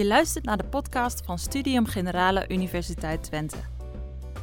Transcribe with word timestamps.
Je 0.00 0.06
luistert 0.06 0.44
naar 0.44 0.56
de 0.56 0.64
podcast 0.64 1.24
van 1.24 1.38
Studium 1.38 1.86
Generale 1.86 2.44
Universiteit 2.48 3.22
Twente. 3.22 3.56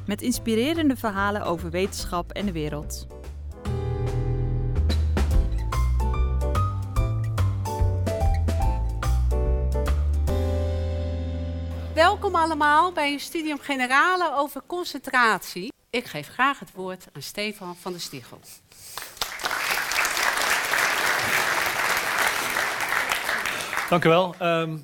Met 0.05 0.21
inspirerende 0.21 0.95
verhalen 0.95 1.41
over 1.41 1.69
wetenschap 1.69 2.31
en 2.31 2.45
de 2.45 2.51
wereld. 2.51 3.07
Welkom 11.93 12.35
allemaal 12.35 12.91
bij 12.91 13.13
een 13.13 13.19
Studium 13.19 13.59
Generale 13.59 14.35
over 14.35 14.61
concentratie. 14.67 15.71
Ik 15.89 16.05
geef 16.05 16.27
graag 16.27 16.59
het 16.59 16.71
woord 16.73 17.07
aan 17.13 17.21
Stefan 17.21 17.75
van 17.75 17.91
der 17.91 18.01
Stiegel. 18.01 18.39
Dank 23.89 24.05
u 24.05 24.09
wel. 24.09 24.35
Ehm, 24.39 24.77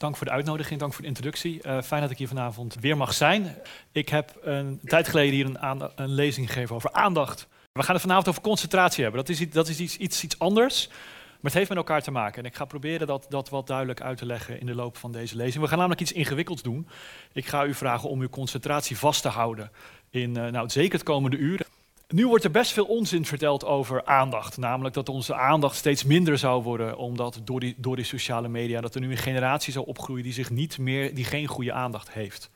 dank 0.00 0.16
voor 0.16 0.26
de 0.26 0.32
uitnodiging, 0.32 0.80
dank 0.80 0.92
voor 0.92 1.02
de 1.02 1.08
introductie. 1.08 1.62
Eh, 1.62 1.82
fijn 1.82 2.02
dat 2.02 2.10
ik 2.10 2.18
hier 2.18 2.28
vanavond 2.28 2.76
weer 2.80 2.96
mag 2.96 3.14
zijn. 3.14 3.56
Ik 3.92 4.08
heb 4.08 4.38
een 4.42 4.80
tijd 4.84 5.08
geleden 5.08 5.34
hier 5.34 5.46
een, 5.46 5.90
een, 5.94 6.14
lezing 6.14 6.46
gegeven 6.46 6.74
over 6.74 6.92
aandacht. 6.92 7.48
We 7.72 7.82
gaan 7.82 7.94
het 7.94 8.02
vanavond 8.02 8.28
over 8.28 8.42
concentratie 8.42 9.02
hebben. 9.02 9.20
Dat 9.20 9.28
is, 9.28 9.40
iets, 9.40 9.54
dat 9.54 9.68
is 9.68 9.80
iets, 9.80 9.98
iets, 9.98 10.38
anders, 10.38 10.88
maar 10.88 11.38
het 11.40 11.54
heeft 11.54 11.68
met 11.68 11.78
elkaar 11.78 12.02
te 12.02 12.10
maken. 12.10 12.42
En 12.42 12.48
ik 12.48 12.56
ga 12.56 12.64
proberen 12.64 13.06
dat, 13.06 13.26
dat 13.28 13.48
wat 13.48 13.66
duidelijk 13.66 14.00
uit 14.00 14.18
te 14.18 14.26
leggen 14.26 14.60
in 14.60 14.66
de 14.66 14.74
loop 14.74 14.96
van 14.96 15.12
deze 15.12 15.36
lezing. 15.36 15.62
We 15.62 15.68
gaan 15.68 15.78
namelijk 15.78 16.00
iets 16.00 16.12
ingewikkelds 16.12 16.62
doen. 16.62 16.88
Ik 17.32 17.46
ga 17.46 17.64
u 17.64 17.74
vragen 17.74 18.08
om 18.08 18.20
uw 18.20 18.28
concentratie 18.28 18.98
vast 18.98 19.22
te 19.22 19.28
houden 19.28 19.70
in 20.10 20.38
uh, 20.38 20.46
nou, 20.46 20.68
zeker 20.68 20.92
het 20.92 21.02
komende 21.02 21.36
uur. 21.36 21.66
Nu 22.12 22.26
wordt 22.26 22.44
er 22.44 22.50
best 22.50 22.72
veel 22.72 22.84
onzin 22.84 23.24
verteld 23.24 23.64
over 23.64 24.04
aandacht. 24.04 24.56
Namelijk 24.56 24.94
dat 24.94 25.08
onze 25.08 25.34
aandacht 25.34 25.76
steeds 25.76 26.04
minder 26.04 26.38
zou 26.38 26.62
worden, 26.62 26.96
omdat 26.96 27.40
door 27.44 27.60
die, 27.60 27.74
door 27.76 27.96
die 27.96 28.04
sociale 28.04 28.48
media, 28.48 28.80
dat 28.80 28.94
er 28.94 29.00
nu 29.00 29.10
een 29.10 29.16
generatie 29.16 29.72
zou 29.72 29.86
opgroeien 29.86 30.22
die, 30.22 30.32
zich 30.32 30.50
niet 30.50 30.78
meer, 30.78 31.14
die 31.14 31.24
geen 31.24 31.46
goede 31.46 31.72
aandacht 31.72 32.12
heeft. 32.12 32.50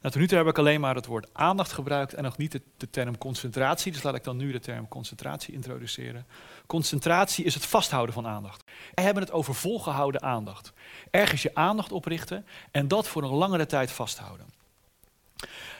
Nou, 0.00 0.14
tot 0.14 0.22
nu 0.22 0.28
toe 0.28 0.38
heb 0.38 0.46
ik 0.46 0.58
alleen 0.58 0.80
maar 0.80 0.94
het 0.94 1.06
woord 1.06 1.28
aandacht 1.32 1.72
gebruikt 1.72 2.14
en 2.14 2.22
nog 2.22 2.36
niet 2.36 2.52
de, 2.52 2.60
de, 2.76 2.90
term 2.90 3.18
concentratie. 3.18 3.92
Dus 3.92 4.02
laat 4.02 4.14
ik 4.14 4.24
dan 4.24 4.36
nu 4.36 4.52
de 4.52 4.60
term 4.60 4.88
concentratie 4.88 5.54
introduceren. 5.54 6.26
Concentratie 6.66 7.44
is 7.44 7.54
het 7.54 7.66
vasthouden 7.66 8.14
van 8.14 8.26
aandacht. 8.26 8.64
We 8.94 9.02
hebben 9.02 9.22
het 9.22 9.32
over 9.32 9.54
volgehouden 9.54 10.22
aandacht. 10.22 10.72
Ergens 11.10 11.42
je 11.42 11.54
aandacht 11.54 11.92
oprichten 11.92 12.46
en 12.70 12.88
dat 12.88 13.08
voor 13.08 13.22
een 13.22 13.34
langere 13.34 13.66
tijd 13.66 13.90
vasthouden. 13.90 14.46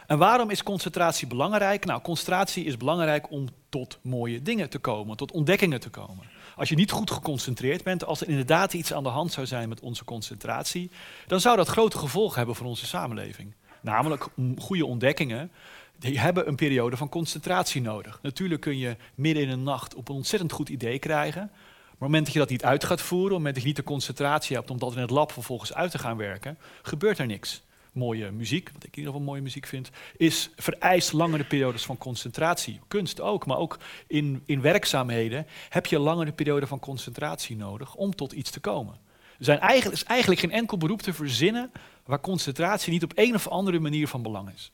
En 0.06 0.18
waarom 0.18 0.50
is 0.50 0.62
concentratie 0.62 1.26
belangrijk? 1.26 1.84
Nou, 1.84 2.00
concentratie 2.00 2.64
is 2.64 2.76
belangrijk 2.76 3.30
om 3.30 3.48
tot 3.68 3.98
mooie 4.02 4.42
dingen 4.42 4.70
te 4.70 4.78
komen, 4.78 5.16
tot 5.16 5.32
ontdekkingen 5.32 5.80
te 5.80 5.90
komen. 5.90 6.26
Als 6.56 6.68
je 6.68 6.74
niet 6.74 6.90
goed 6.90 7.10
geconcentreerd 7.10 7.82
bent, 7.82 8.04
als 8.04 8.20
er 8.20 8.28
inderdaad 8.28 8.72
iets 8.72 8.92
aan 8.92 9.02
de 9.02 9.08
hand 9.08 9.32
zou 9.32 9.46
zijn 9.46 9.68
met 9.68 9.80
onze 9.80 10.04
concentratie, 10.04 10.90
dan 11.26 11.40
zou 11.40 11.56
dat 11.56 11.68
grote 11.68 11.98
gevolgen 11.98 12.36
hebben 12.36 12.54
voor 12.54 12.66
onze 12.66 12.86
samenleving. 12.86 13.54
Namelijk, 13.80 14.28
goede 14.58 14.86
ontdekkingen 14.86 15.50
die 15.98 16.18
hebben 16.18 16.48
een 16.48 16.56
periode 16.56 16.96
van 16.96 17.08
concentratie 17.08 17.82
nodig. 17.82 18.18
Natuurlijk 18.22 18.60
kun 18.60 18.78
je 18.78 18.96
midden 19.14 19.42
in 19.42 19.50
de 19.50 19.56
nacht 19.56 19.94
op 19.94 20.08
een 20.08 20.14
ontzettend 20.14 20.52
goed 20.52 20.68
idee 20.68 20.98
krijgen. 20.98 21.40
Maar 21.40 21.50
op 21.82 21.90
het 21.90 22.00
moment 22.00 22.24
dat 22.24 22.32
je 22.32 22.38
dat 22.38 22.48
niet 22.48 22.64
uit 22.64 22.84
gaat 22.84 23.00
voeren, 23.00 23.26
op 23.26 23.30
het 23.30 23.38
moment 23.38 23.54
dat 23.54 23.62
je 23.62 23.68
niet 23.68 23.78
de 23.78 23.92
concentratie 23.92 24.56
hebt 24.56 24.70
om 24.70 24.78
dat 24.78 24.94
in 24.94 25.00
het 25.00 25.10
lab 25.10 25.32
vervolgens 25.32 25.74
uit 25.74 25.90
te 25.90 25.98
gaan 25.98 26.16
werken, 26.16 26.58
gebeurt 26.82 27.18
er 27.18 27.26
niks 27.26 27.62
mooie 27.92 28.30
muziek, 28.30 28.70
wat 28.72 28.84
ik 28.84 28.90
in 28.90 28.98
ieder 28.98 29.12
geval 29.12 29.26
mooie 29.26 29.40
muziek 29.40 29.66
vind, 29.66 29.90
is 30.16 30.50
vereist 30.56 31.12
langere 31.12 31.44
periodes 31.44 31.84
van 31.84 31.98
concentratie. 31.98 32.80
Kunst 32.88 33.20
ook, 33.20 33.46
maar 33.46 33.58
ook 33.58 33.78
in, 34.06 34.42
in 34.46 34.60
werkzaamheden 34.60 35.46
heb 35.68 35.86
je 35.86 35.98
langere 35.98 36.32
perioden 36.32 36.68
van 36.68 36.80
concentratie 36.80 37.56
nodig 37.56 37.94
om 37.94 38.14
tot 38.14 38.32
iets 38.32 38.50
te 38.50 38.60
komen. 38.60 38.94
Er 39.38 39.44
zijn 39.44 39.58
eigenlijk, 39.58 40.00
is 40.00 40.04
eigenlijk 40.04 40.40
geen 40.40 40.50
enkel 40.50 40.76
beroep 40.76 41.02
te 41.02 41.12
verzinnen 41.12 41.72
waar 42.04 42.20
concentratie 42.20 42.92
niet 42.92 43.02
op 43.02 43.12
een 43.14 43.34
of 43.34 43.48
andere 43.48 43.78
manier 43.78 44.08
van 44.08 44.22
belang 44.22 44.50
is. 44.54 44.72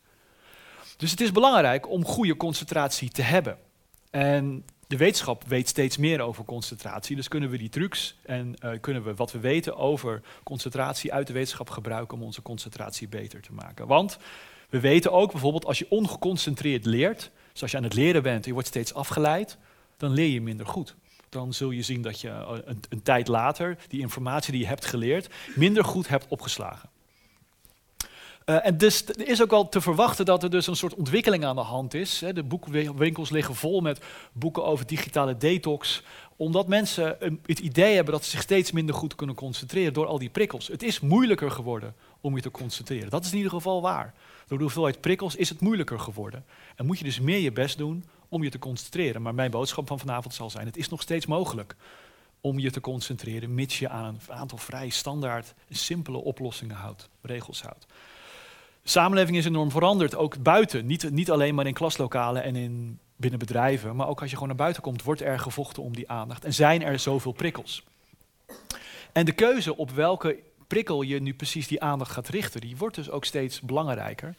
Dus 0.97 1.11
het 1.11 1.21
is 1.21 1.33
belangrijk 1.33 1.89
om 1.89 2.05
goede 2.05 2.37
concentratie 2.37 3.11
te 3.11 3.23
hebben. 3.23 3.59
En 4.11 4.65
de 4.89 4.97
wetenschap 4.97 5.45
weet 5.47 5.69
steeds 5.69 5.97
meer 5.97 6.21
over 6.21 6.45
concentratie. 6.45 7.17
Dus 7.17 7.29
kunnen 7.29 7.51
we 7.51 7.59
die 7.59 7.69
trucs 7.69 8.17
en 8.23 8.55
uh, 8.65 8.71
kunnen 8.81 9.05
we 9.05 9.15
wat 9.15 9.33
we 9.33 9.39
weten 9.39 9.77
over 9.77 10.23
concentratie 10.43 11.13
uit 11.13 11.27
de 11.27 11.33
wetenschap 11.33 11.71
gebruiken 11.71 12.17
om 12.17 12.23
onze 12.23 12.43
concentratie 12.43 13.09
beter 13.09 13.41
te 13.41 13.53
maken. 13.53 13.87
Want 13.87 14.19
we 14.69 14.81
weten 14.81 15.13
ook 15.13 15.31
bijvoorbeeld 15.31 15.65
als 15.65 15.79
je 15.79 15.87
ongeconcentreerd 15.91 16.85
leert, 16.85 17.21
zoals 17.21 17.61
dus 17.61 17.71
je 17.71 17.77
aan 17.77 17.83
het 17.83 17.95
leren 17.95 18.23
bent 18.23 18.43
en 18.43 18.47
je 18.47 18.53
wordt 18.53 18.69
steeds 18.69 18.95
afgeleid, 18.95 19.59
dan 19.97 20.11
leer 20.11 20.29
je 20.29 20.41
minder 20.41 20.67
goed. 20.67 20.97
Dan 21.29 21.53
zul 21.53 21.71
je 21.71 21.83
zien 21.83 22.03
dat 22.03 22.21
je 22.21 22.29
eh, 22.29 22.75
een 22.89 23.03
tijd 23.03 23.29
later 23.29 23.79
die 23.89 24.01
informatie 24.01 24.53
die 24.53 24.61
je 24.61 24.67
hebt 24.67 24.85
geleerd 24.85 25.29
minder 25.55 25.85
goed 25.85 26.09
hebt 26.09 26.27
opgeslagen. 26.29 26.89
Uh, 28.49 28.67
en 28.67 28.79
dus 28.79 29.07
er 29.07 29.29
is 29.29 29.43
ook 29.43 29.53
al 29.53 29.69
te 29.69 29.81
verwachten 29.81 30.25
dat 30.25 30.43
er 30.43 30.51
dus 30.51 30.67
een 30.67 30.77
soort 30.77 30.95
ontwikkeling 30.95 31.45
aan 31.45 31.57
de 31.57 31.63
hand 31.63 31.95
is. 31.95 32.23
De 32.35 32.43
boekwinkels 32.43 33.31
liggen 33.31 33.55
vol 33.55 33.81
met 33.81 34.01
boeken 34.33 34.65
over 34.65 34.87
digitale 34.87 35.37
detox. 35.37 36.03
Omdat 36.37 36.69
mensen 36.69 37.17
het 37.47 37.59
idee 37.59 37.95
hebben 37.95 38.13
dat 38.13 38.25
ze 38.25 38.31
zich 38.31 38.43
steeds 38.43 38.73
minder 38.73 38.95
goed 38.95 39.15
kunnen 39.15 39.35
concentreren 39.35 39.93
door 39.93 40.07
al 40.07 40.19
die 40.19 40.31
prikkels. 40.31 40.69
Het 40.69 40.83
is 40.83 41.01
moeilijker 41.01 41.51
geworden 41.51 41.95
om 42.21 42.35
je 42.35 42.43
te 42.43 42.51
concentreren. 42.51 43.11
Dat 43.11 43.25
is 43.25 43.31
in 43.31 43.37
ieder 43.37 43.53
geval 43.53 43.83
waar. 43.83 44.15
Door 44.47 44.59
de 44.59 44.65
hoeveelheid 44.65 45.01
prikkels 45.01 45.37
is 45.37 45.49
het 45.49 45.61
moeilijker 45.61 46.01
geworden. 46.01 46.45
En 46.77 46.87
moet 46.87 46.99
je 46.99 47.05
dus 47.05 47.21
meer 47.21 47.41
je 47.41 47.53
best 47.53 47.79
doen 47.79 48.05
om 48.29 48.43
je 48.43 48.51
te 48.51 48.59
concentreren. 48.59 49.23
Maar 49.23 49.35
mijn 49.35 49.51
boodschap 49.51 49.87
van 49.87 49.99
vanavond 49.99 50.35
zal 50.35 50.51
zijn: 50.51 50.67
het 50.67 50.77
is 50.77 50.89
nog 50.89 51.03
steeds 51.03 51.27
mogelijk 51.27 51.77
om 52.41 52.59
je 52.59 52.71
te 52.71 52.81
concentreren, 52.81 53.55
mits 53.55 53.79
je 53.79 53.89
aan 53.89 54.05
een 54.05 54.35
aantal 54.35 54.59
vrij 54.59 54.89
standaard, 54.89 55.55
simpele 55.71 56.19
oplossingen 56.19 56.77
houdt, 56.77 57.09
regels 57.23 57.63
houdt. 57.63 57.87
Samenleving 58.89 59.37
is 59.37 59.45
enorm 59.45 59.71
veranderd, 59.71 60.17
ook 60.17 60.43
buiten. 60.43 60.87
Niet, 60.87 61.11
niet 61.11 61.31
alleen 61.31 61.55
maar 61.55 61.67
in 61.67 61.75
klaslokalen 61.75 62.43
en 62.43 62.57
in, 62.57 62.99
binnen 63.17 63.39
bedrijven, 63.39 63.97
maar 63.97 64.09
ook 64.09 64.21
als 64.21 64.29
je 64.29 64.35
gewoon 64.35 64.49
naar 64.49 64.65
buiten 64.65 64.83
komt, 64.83 65.03
wordt 65.03 65.21
er 65.21 65.39
gevochten 65.39 65.83
om 65.83 65.95
die 65.95 66.11
aandacht. 66.11 66.45
En 66.45 66.55
zijn 66.55 66.83
er 66.83 66.99
zoveel 66.99 67.33
prikkels. 67.33 67.85
En 69.13 69.25
de 69.25 69.33
keuze 69.33 69.77
op 69.77 69.91
welke 69.91 70.39
prikkel 70.67 71.03
je 71.03 71.21
nu 71.21 71.35
precies 71.35 71.69
die 71.69 71.83
aandacht 71.83 72.11
gaat 72.11 72.29
richten, 72.29 72.61
die 72.61 72.77
wordt 72.77 72.95
dus 72.95 73.11
ook 73.11 73.25
steeds 73.25 73.61
belangrijker, 73.61 74.35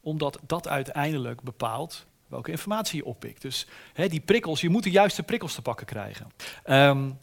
omdat 0.00 0.38
dat 0.46 0.68
uiteindelijk 0.68 1.42
bepaalt 1.42 2.06
welke 2.26 2.50
informatie 2.50 2.96
je 2.96 3.04
oppikt. 3.04 3.42
Dus 3.42 3.66
hè, 3.92 4.08
die 4.08 4.20
prikkels, 4.20 4.60
je 4.60 4.68
moet 4.68 4.82
de 4.82 4.90
juiste 4.90 5.22
prikkels 5.22 5.54
te 5.54 5.62
pakken 5.62 5.86
krijgen. 5.86 6.26
Um, 6.66 7.18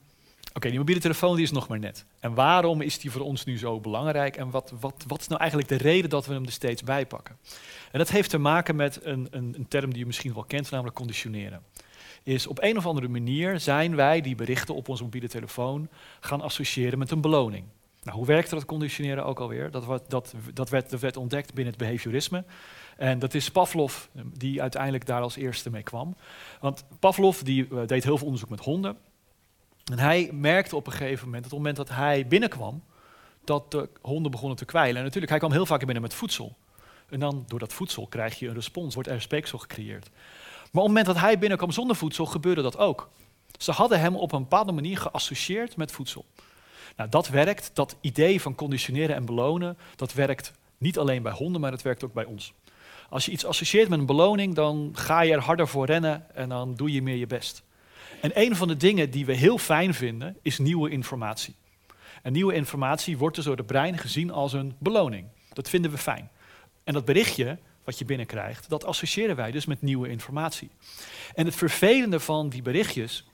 Oké, 0.53 0.69
die 0.69 0.78
mobiele 0.78 1.01
telefoon 1.01 1.35
die 1.35 1.45
is 1.45 1.51
nog 1.51 1.67
maar 1.67 1.79
net. 1.79 2.06
En 2.19 2.34
waarom 2.34 2.81
is 2.81 3.00
die 3.00 3.12
voor 3.12 3.22
ons 3.22 3.44
nu 3.44 3.57
zo 3.57 3.79
belangrijk? 3.79 4.38
En 4.38 4.50
wat, 4.50 4.73
wat, 4.79 5.03
wat 5.07 5.19
is 5.19 5.28
nou 5.28 5.39
eigenlijk 5.39 5.69
de 5.69 5.78
reden 5.78 6.09
dat 6.09 6.25
we 6.25 6.34
hem 6.34 6.45
er 6.45 6.51
steeds 6.51 6.84
bij 6.84 7.06
pakken? 7.06 7.38
En 7.91 8.00
dat 8.00 8.09
heeft 8.09 8.29
te 8.29 8.38
maken 8.38 8.75
met 8.75 9.06
een, 9.06 9.28
een, 9.31 9.53
een 9.57 9.67
term 9.67 9.89
die 9.89 10.00
je 10.00 10.06
misschien 10.06 10.34
wel 10.34 10.44
kent, 10.44 10.72
namelijk 10.72 10.95
conditioneren. 10.95 11.62
Is 12.23 12.47
op 12.47 12.62
een 12.62 12.78
of 12.78 12.85
andere 12.85 13.07
manier 13.07 13.59
zijn 13.59 13.95
wij 13.95 14.22
die 14.22 14.35
berichten 14.35 14.75
op 14.75 14.89
onze 14.89 15.03
mobiele 15.03 15.28
telefoon 15.28 15.89
gaan 16.19 16.41
associëren 16.41 17.00
met 17.00 17.12
een 17.12 17.22
beloning. 17.22 17.66
Nou, 18.03 18.18
hoe 18.18 18.25
werkt 18.25 18.50
dat 18.50 18.66
conditioneren 18.66 19.25
ook 19.25 19.39
alweer? 19.39 19.72
Dat, 19.72 20.01
dat, 20.07 20.33
dat, 20.53 20.69
werd, 20.69 21.00
werd 21.00 21.18
ontdekt 21.18 21.53
binnen 21.53 21.73
het 21.73 21.83
behaviorisme. 21.83 22.44
En 22.97 23.19
dat 23.19 23.33
is 23.33 23.51
Pavlov 23.51 24.06
die 24.38 24.62
uiteindelijk 24.62 25.06
daar 25.06 25.22
als 25.22 25.35
eerste 25.35 25.69
mee 25.69 25.83
kwam. 25.83 26.16
Want 26.59 26.83
Pavlov 27.00 27.39
die, 27.39 27.68
uh, 27.72 27.88
deed 27.88 28.03
heel 28.03 28.18
veel 28.18 28.25
onderzoek 28.25 28.50
met 28.50 28.59
honden. 28.59 28.97
En 29.91 30.00
hij 30.00 30.29
merkte 30.34 30.75
op 30.75 30.88
een 30.88 30.91
gegeven 30.94 31.25
moment, 31.25 31.44
op 31.44 31.50
het 31.50 31.59
moment 31.59 31.75
dat 31.75 31.90
hij 31.90 32.28
binnenkwam, 32.28 32.84
dat 33.44 33.72
de 33.72 33.90
honden 34.02 34.31
begonnen 34.31 34.57
te 34.57 34.66
kwijlen. 34.66 34.96
En 34.96 35.03
natuurlijk, 35.03 35.31
hij 35.31 35.40
kwam 35.40 35.52
heel 35.52 35.66
vaak 35.66 35.79
binnen 35.79 36.02
met 36.02 36.13
voedsel. 36.13 36.56
En 37.09 37.19
dan, 37.19 37.44
door 37.47 37.59
dat 37.59 37.74
voedsel, 37.74 38.07
krijg 38.07 38.40
je 38.40 38.47
een 38.47 38.53
respons, 38.53 38.94
wordt 38.94 39.09
er 39.09 39.22
speeksel 39.22 39.57
gecreëerd. 39.57 40.09
Maar 40.09 40.62
op 40.62 40.74
het 40.74 40.88
moment 40.88 41.06
dat 41.06 41.19
hij 41.19 41.40
binnenkwam 41.40 41.72
zonder 41.72 41.96
voedsel, 41.96 42.25
gebeurde 42.25 42.62
dat 42.62 42.78
ook. 42.78 43.09
Ze 43.57 43.72
hadden 43.72 44.00
hem 44.00 44.16
op 44.16 44.31
een 44.31 44.41
bepaalde 44.41 44.72
manier 44.72 44.97
geassocieerd 44.97 45.75
met 45.75 45.91
voedsel. 45.91 46.25
Nou, 46.95 47.10
dat 47.10 47.27
werkt, 47.27 47.71
dat 47.74 47.95
idee 48.01 48.42
van 48.42 48.56
conditioneren 48.56 49.16
en 49.16 49.25
belonen, 49.25 49.77
dat 49.95 50.13
werkt 50.13 50.54
niet 50.77 50.98
alleen 50.98 51.24
bij 51.24 51.31
honden, 51.31 51.62
maar 51.62 51.71
het 51.71 51.81
werkt 51.81 52.04
ook 52.04 52.13
bij 52.13 52.25
ons. 52.25 52.54
Als 53.10 53.25
je 53.25 53.31
iets 53.31 53.45
associeert 53.45 53.89
met 53.89 54.00
een 54.00 54.06
beloning, 54.06 54.56
dan 54.56 54.89
ga 54.94 55.21
je 55.21 55.33
er 55.33 55.39
harder 55.39 55.68
voor 55.68 55.86
rennen 55.86 56.36
en 56.36 56.50
dan 56.50 56.75
doe 56.75 56.92
je 56.92 57.01
meer 57.01 57.16
je 57.16 57.27
best. 57.27 57.63
En 58.21 58.31
een 58.33 58.56
van 58.56 58.68
de 58.68 58.77
dingen 58.77 59.12
die 59.12 59.25
we 59.25 59.33
heel 59.33 59.57
fijn 59.57 59.94
vinden, 59.94 60.38
is 60.41 60.57
nieuwe 60.57 60.89
informatie. 60.89 61.56
En 62.21 62.33
nieuwe 62.33 62.53
informatie 62.53 63.18
wordt 63.18 63.35
dus 63.35 63.45
door 63.45 63.57
het 63.57 63.65
brein 63.65 63.97
gezien 63.97 64.31
als 64.31 64.53
een 64.53 64.75
beloning. 64.79 65.27
Dat 65.53 65.69
vinden 65.69 65.91
we 65.91 65.97
fijn. 65.97 66.29
En 66.83 66.94
dat 66.94 67.06
berichtje 67.06 67.57
wat 67.83 68.00
je 68.00 68.06
binnenkrijgt, 68.06 68.69
dat 68.69 68.85
associëren 68.85 69.35
wij 69.35 69.51
dus 69.51 69.65
met 69.65 69.81
nieuwe 69.81 70.09
informatie. 70.09 70.69
En 71.33 71.45
het 71.45 71.56
vervelende 71.56 72.19
van 72.19 72.50
die 72.50 72.62
berichtjes 72.62 73.25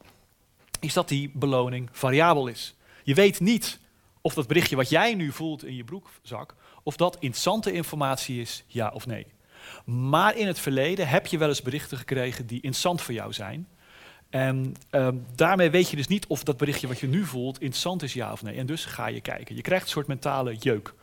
is 0.80 0.94
dat 0.94 1.08
die 1.08 1.32
beloning 1.34 1.90
variabel 1.92 2.48
is. 2.48 2.76
Je 3.04 3.14
weet 3.14 3.40
niet 3.40 3.80
of 4.22 4.34
dat 4.34 4.48
berichtje 4.48 4.76
wat 4.76 4.90
jij 4.90 5.14
nu 5.14 5.32
voelt 5.32 5.66
in 5.66 5.76
je 5.76 5.84
broekzak, 5.84 6.56
of 6.84 6.96
dat 6.96 7.14
interessante 7.14 7.72
informatie 7.72 8.42
is, 8.42 8.64
ja 8.68 8.92
of 8.94 9.06
nee. 9.06 9.28
Maar 9.86 10.38
in 10.38 10.48
het 10.48 10.60
verleden 10.60 11.08
heb 11.08 11.28
je 11.28 11.38
wel 11.38 11.48
eens 11.48 11.62
berichten 11.62 11.98
gekregen 11.98 12.48
die 12.48 12.62
interessant 12.62 13.02
voor 13.02 13.14
jou 13.14 13.34
zijn. 13.34 13.68
En 14.30 14.76
ehm, 14.90 15.16
daarmee 15.36 15.70
weet 15.70 15.90
je 15.90 15.96
dus 15.96 16.08
niet 16.08 16.28
of 16.28 16.44
dat 16.44 16.58
berichtje 16.58 16.88
wat 16.88 17.00
je 17.00 17.08
nu 17.08 17.26
voelt 17.26 17.62
interessant 17.62 18.04
is, 18.04 18.14
ja 18.14 18.32
of 18.32 18.44
nee. 18.44 18.56
En 18.56 18.66
dus 18.66 18.86
ga 18.86 19.08
je 19.08 19.22
kijken. 19.22 19.56
Je 19.56 19.62
krijgt 19.62 19.84
een 19.84 19.92
soort 19.92 20.08
mentale 20.08 20.56
jeuk. 20.56 20.94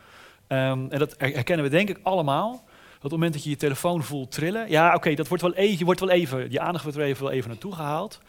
Ehm, 0.46 0.86
en 0.88 0.98
dat 0.98 1.14
herkennen 1.18 1.64
we 1.64 1.70
denk 1.70 1.88
ik 1.88 1.98
allemaal. 2.02 2.52
Dat 2.52 2.94
op 2.94 3.02
het 3.02 3.12
moment 3.12 3.32
dat 3.32 3.44
je 3.44 3.50
je 3.50 3.56
telefoon 3.56 4.02
voelt 4.02 4.30
trillen, 4.30 4.70
ja 4.70 4.94
oké, 4.94 5.14
dat 5.14 5.28
wordt 5.28 5.42
wel 5.42 5.84
wordt 5.84 6.00
wel 6.00 6.10
even, 6.10 6.50
je 6.50 6.60
aandacht 6.60 6.84
wordt 6.84 6.98
er 6.98 7.04
even, 7.04 7.22
wel 7.22 7.32
even 7.32 7.50
naartoe 7.50 7.74
gehaald. 7.74 8.20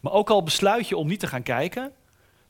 Maar 0.00 0.12
ook 0.12 0.30
al 0.30 0.42
besluit 0.42 0.88
je 0.88 0.96
om 0.96 1.08
niet 1.08 1.20
te 1.20 1.26
gaan 1.26 1.42
kijken, 1.42 1.92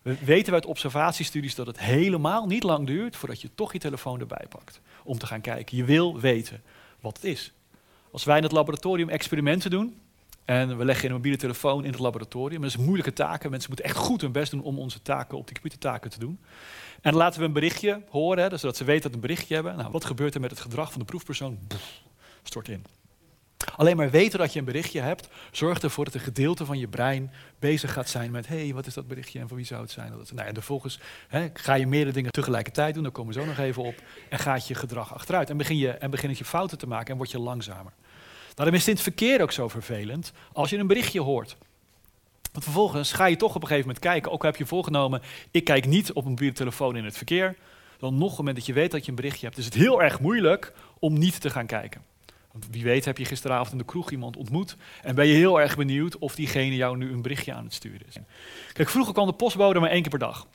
we 0.02 0.16
weten 0.24 0.52
uit 0.52 0.66
observatiestudies 0.66 1.54
dat 1.54 1.66
het 1.66 1.78
helemaal 1.78 2.46
niet 2.46 2.62
lang 2.62 2.86
duurt 2.86 3.16
voordat 3.16 3.40
je 3.40 3.54
toch 3.54 3.72
je 3.72 3.78
telefoon 3.78 4.20
erbij 4.20 4.46
pakt 4.48 4.80
om 5.04 5.18
te 5.18 5.26
gaan 5.26 5.40
kijken. 5.40 5.76
Je 5.76 5.84
wil 5.84 6.20
weten 6.20 6.62
wat 7.00 7.16
het 7.16 7.24
is. 7.24 7.52
Als 8.10 8.24
wij 8.24 8.36
in 8.36 8.42
het 8.42 8.52
laboratorium 8.52 9.08
experimenten 9.08 9.70
doen, 9.70 10.00
en 10.44 10.76
we 10.76 10.84
leggen 10.84 11.08
een 11.08 11.14
mobiele 11.14 11.36
telefoon 11.36 11.84
in 11.84 11.90
het 11.90 12.00
laboratorium. 12.00 12.60
Dat 12.60 12.70
is 12.70 12.76
moeilijke 12.76 13.12
taken. 13.12 13.50
Mensen 13.50 13.70
moeten 13.70 13.88
echt 13.88 13.96
goed 13.96 14.20
hun 14.20 14.32
best 14.32 14.50
doen 14.50 14.62
om 14.62 14.78
onze 14.78 15.02
taken 15.02 15.38
op 15.38 15.44
die 15.46 15.54
computertaken 15.54 16.10
te 16.10 16.18
doen. 16.18 16.40
En 17.00 17.14
laten 17.14 17.40
we 17.40 17.46
een 17.46 17.52
berichtje 17.52 18.02
horen, 18.08 18.42
hè, 18.42 18.48
dus 18.48 18.60
zodat 18.60 18.76
ze 18.76 18.84
weten 18.84 19.02
dat 19.02 19.10
we 19.10 19.16
een 19.16 19.22
berichtje 19.26 19.54
hebben. 19.54 19.76
Nou, 19.76 19.90
wat 19.90 20.04
gebeurt 20.04 20.34
er 20.34 20.40
met 20.40 20.50
het 20.50 20.60
gedrag 20.60 20.90
van 20.90 21.00
de 21.00 21.06
proefpersoon? 21.06 21.58
stort 22.42 22.68
in. 22.68 22.84
Alleen 23.76 23.96
maar 23.96 24.10
weten 24.10 24.38
dat 24.38 24.52
je 24.52 24.58
een 24.58 24.64
berichtje 24.64 25.00
hebt, 25.00 25.28
zorgt 25.50 25.82
ervoor 25.82 26.04
dat 26.04 26.14
een 26.14 26.20
gedeelte 26.20 26.64
van 26.64 26.78
je 26.78 26.88
brein 26.88 27.32
bezig 27.58 27.92
gaat 27.92 28.08
zijn 28.08 28.30
met: 28.30 28.46
hé, 28.46 28.56
hey, 28.64 28.74
wat 28.74 28.86
is 28.86 28.94
dat 28.94 29.08
berichtje 29.08 29.38
en 29.38 29.48
voor 29.48 29.56
wie 29.56 29.66
zou 29.66 29.82
het 29.82 29.90
zijn? 29.90 30.12
Nou, 30.34 30.48
en 30.48 30.54
vervolgens 30.54 31.00
hè, 31.28 31.48
ga 31.52 31.74
je 31.74 31.86
meerdere 31.86 32.12
dingen 32.12 32.30
tegelijkertijd 32.30 32.94
doen, 32.94 33.02
daar 33.02 33.12
komen 33.12 33.34
we 33.34 33.40
zo 33.40 33.46
nog 33.46 33.58
even 33.58 33.82
op, 33.82 33.94
en 34.28 34.38
gaat 34.38 34.68
je 34.68 34.74
gedrag 34.74 35.14
achteruit. 35.14 35.50
En 35.50 35.56
begin 35.56 35.76
je, 35.76 35.90
en 35.90 36.10
begin 36.10 36.34
je 36.36 36.44
fouten 36.44 36.78
te 36.78 36.86
maken 36.86 37.10
en 37.10 37.16
word 37.16 37.30
je 37.30 37.38
langzamer. 37.38 37.92
Daarom 38.54 38.74
is 38.74 38.80
het 38.80 38.88
in 38.88 38.94
het 38.94 39.02
verkeer 39.02 39.42
ook 39.42 39.52
zo 39.52 39.68
vervelend 39.68 40.32
als 40.52 40.70
je 40.70 40.78
een 40.78 40.86
berichtje 40.86 41.20
hoort. 41.20 41.56
Want 42.52 42.64
vervolgens 42.64 43.12
ga 43.12 43.26
je 43.26 43.36
toch 43.36 43.54
op 43.54 43.62
een 43.62 43.68
gegeven 43.68 43.86
moment 43.86 44.04
kijken, 44.04 44.32
ook 44.32 44.40
al 44.40 44.48
heb 44.50 44.58
je 44.58 44.66
voorgenomen, 44.66 45.22
ik 45.50 45.64
kijk 45.64 45.86
niet 45.86 46.12
op 46.12 46.24
een 46.24 46.30
mobiele 46.30 46.52
telefoon 46.52 46.96
in 46.96 47.04
het 47.04 47.16
verkeer, 47.16 47.56
dan 47.98 48.18
nog 48.18 48.30
een 48.30 48.36
moment 48.36 48.56
dat 48.56 48.66
je 48.66 48.72
weet 48.72 48.90
dat 48.90 49.04
je 49.04 49.10
een 49.10 49.16
berichtje 49.16 49.46
hebt, 49.46 49.58
is 49.58 49.64
het 49.64 49.74
heel 49.74 50.02
erg 50.02 50.20
moeilijk 50.20 50.72
om 50.98 51.18
niet 51.18 51.40
te 51.40 51.50
gaan 51.50 51.66
kijken. 51.66 52.02
Want 52.52 52.66
wie 52.70 52.84
weet 52.84 53.04
heb 53.04 53.18
je 53.18 53.24
gisteravond 53.24 53.72
in 53.72 53.78
de 53.78 53.84
kroeg 53.84 54.10
iemand 54.10 54.36
ontmoet 54.36 54.76
en 55.02 55.14
ben 55.14 55.26
je 55.26 55.34
heel 55.34 55.60
erg 55.60 55.76
benieuwd 55.76 56.18
of 56.18 56.34
diegene 56.34 56.76
jou 56.76 56.96
nu 56.96 57.12
een 57.12 57.22
berichtje 57.22 57.52
aan 57.52 57.64
het 57.64 57.74
sturen 57.74 58.06
is. 58.08 58.16
Kijk, 58.72 58.88
vroeger 58.88 59.12
kwam 59.12 59.26
de 59.26 59.32
postbode 59.32 59.80
maar 59.80 59.90
één 59.90 60.02
keer 60.02 60.10
per 60.10 60.18
dag. 60.18 60.46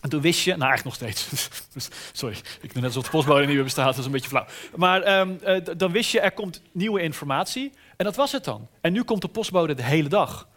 En 0.00 0.08
toen 0.10 0.20
wist 0.20 0.44
je, 0.44 0.56
nou 0.56 0.70
eigenlijk 0.70 1.00
nog 1.00 1.10
steeds, 1.10 1.48
dus, 1.74 1.88
sorry, 2.12 2.36
ik 2.60 2.72
doe 2.72 2.82
net 2.82 2.84
alsof 2.84 3.04
de 3.04 3.10
postbode 3.10 3.46
niet 3.46 3.54
meer 3.54 3.64
bestaat, 3.64 3.86
dat 3.86 3.98
is 3.98 4.04
een 4.04 4.10
beetje 4.10 4.28
flauw. 4.28 4.46
Maar 4.76 5.20
um, 5.20 5.38
uh, 5.46 5.56
dan 5.76 5.92
wist 5.92 6.10
je, 6.10 6.20
er 6.20 6.32
komt 6.32 6.62
nieuwe 6.72 7.02
informatie 7.02 7.72
en 7.96 8.04
dat 8.04 8.16
was 8.16 8.32
het 8.32 8.44
dan. 8.44 8.68
En 8.80 8.92
nu 8.92 9.02
komt 9.02 9.22
de 9.22 9.28
postbode 9.28 9.74
de 9.74 9.82
hele 9.82 10.08
dag. 10.08 10.48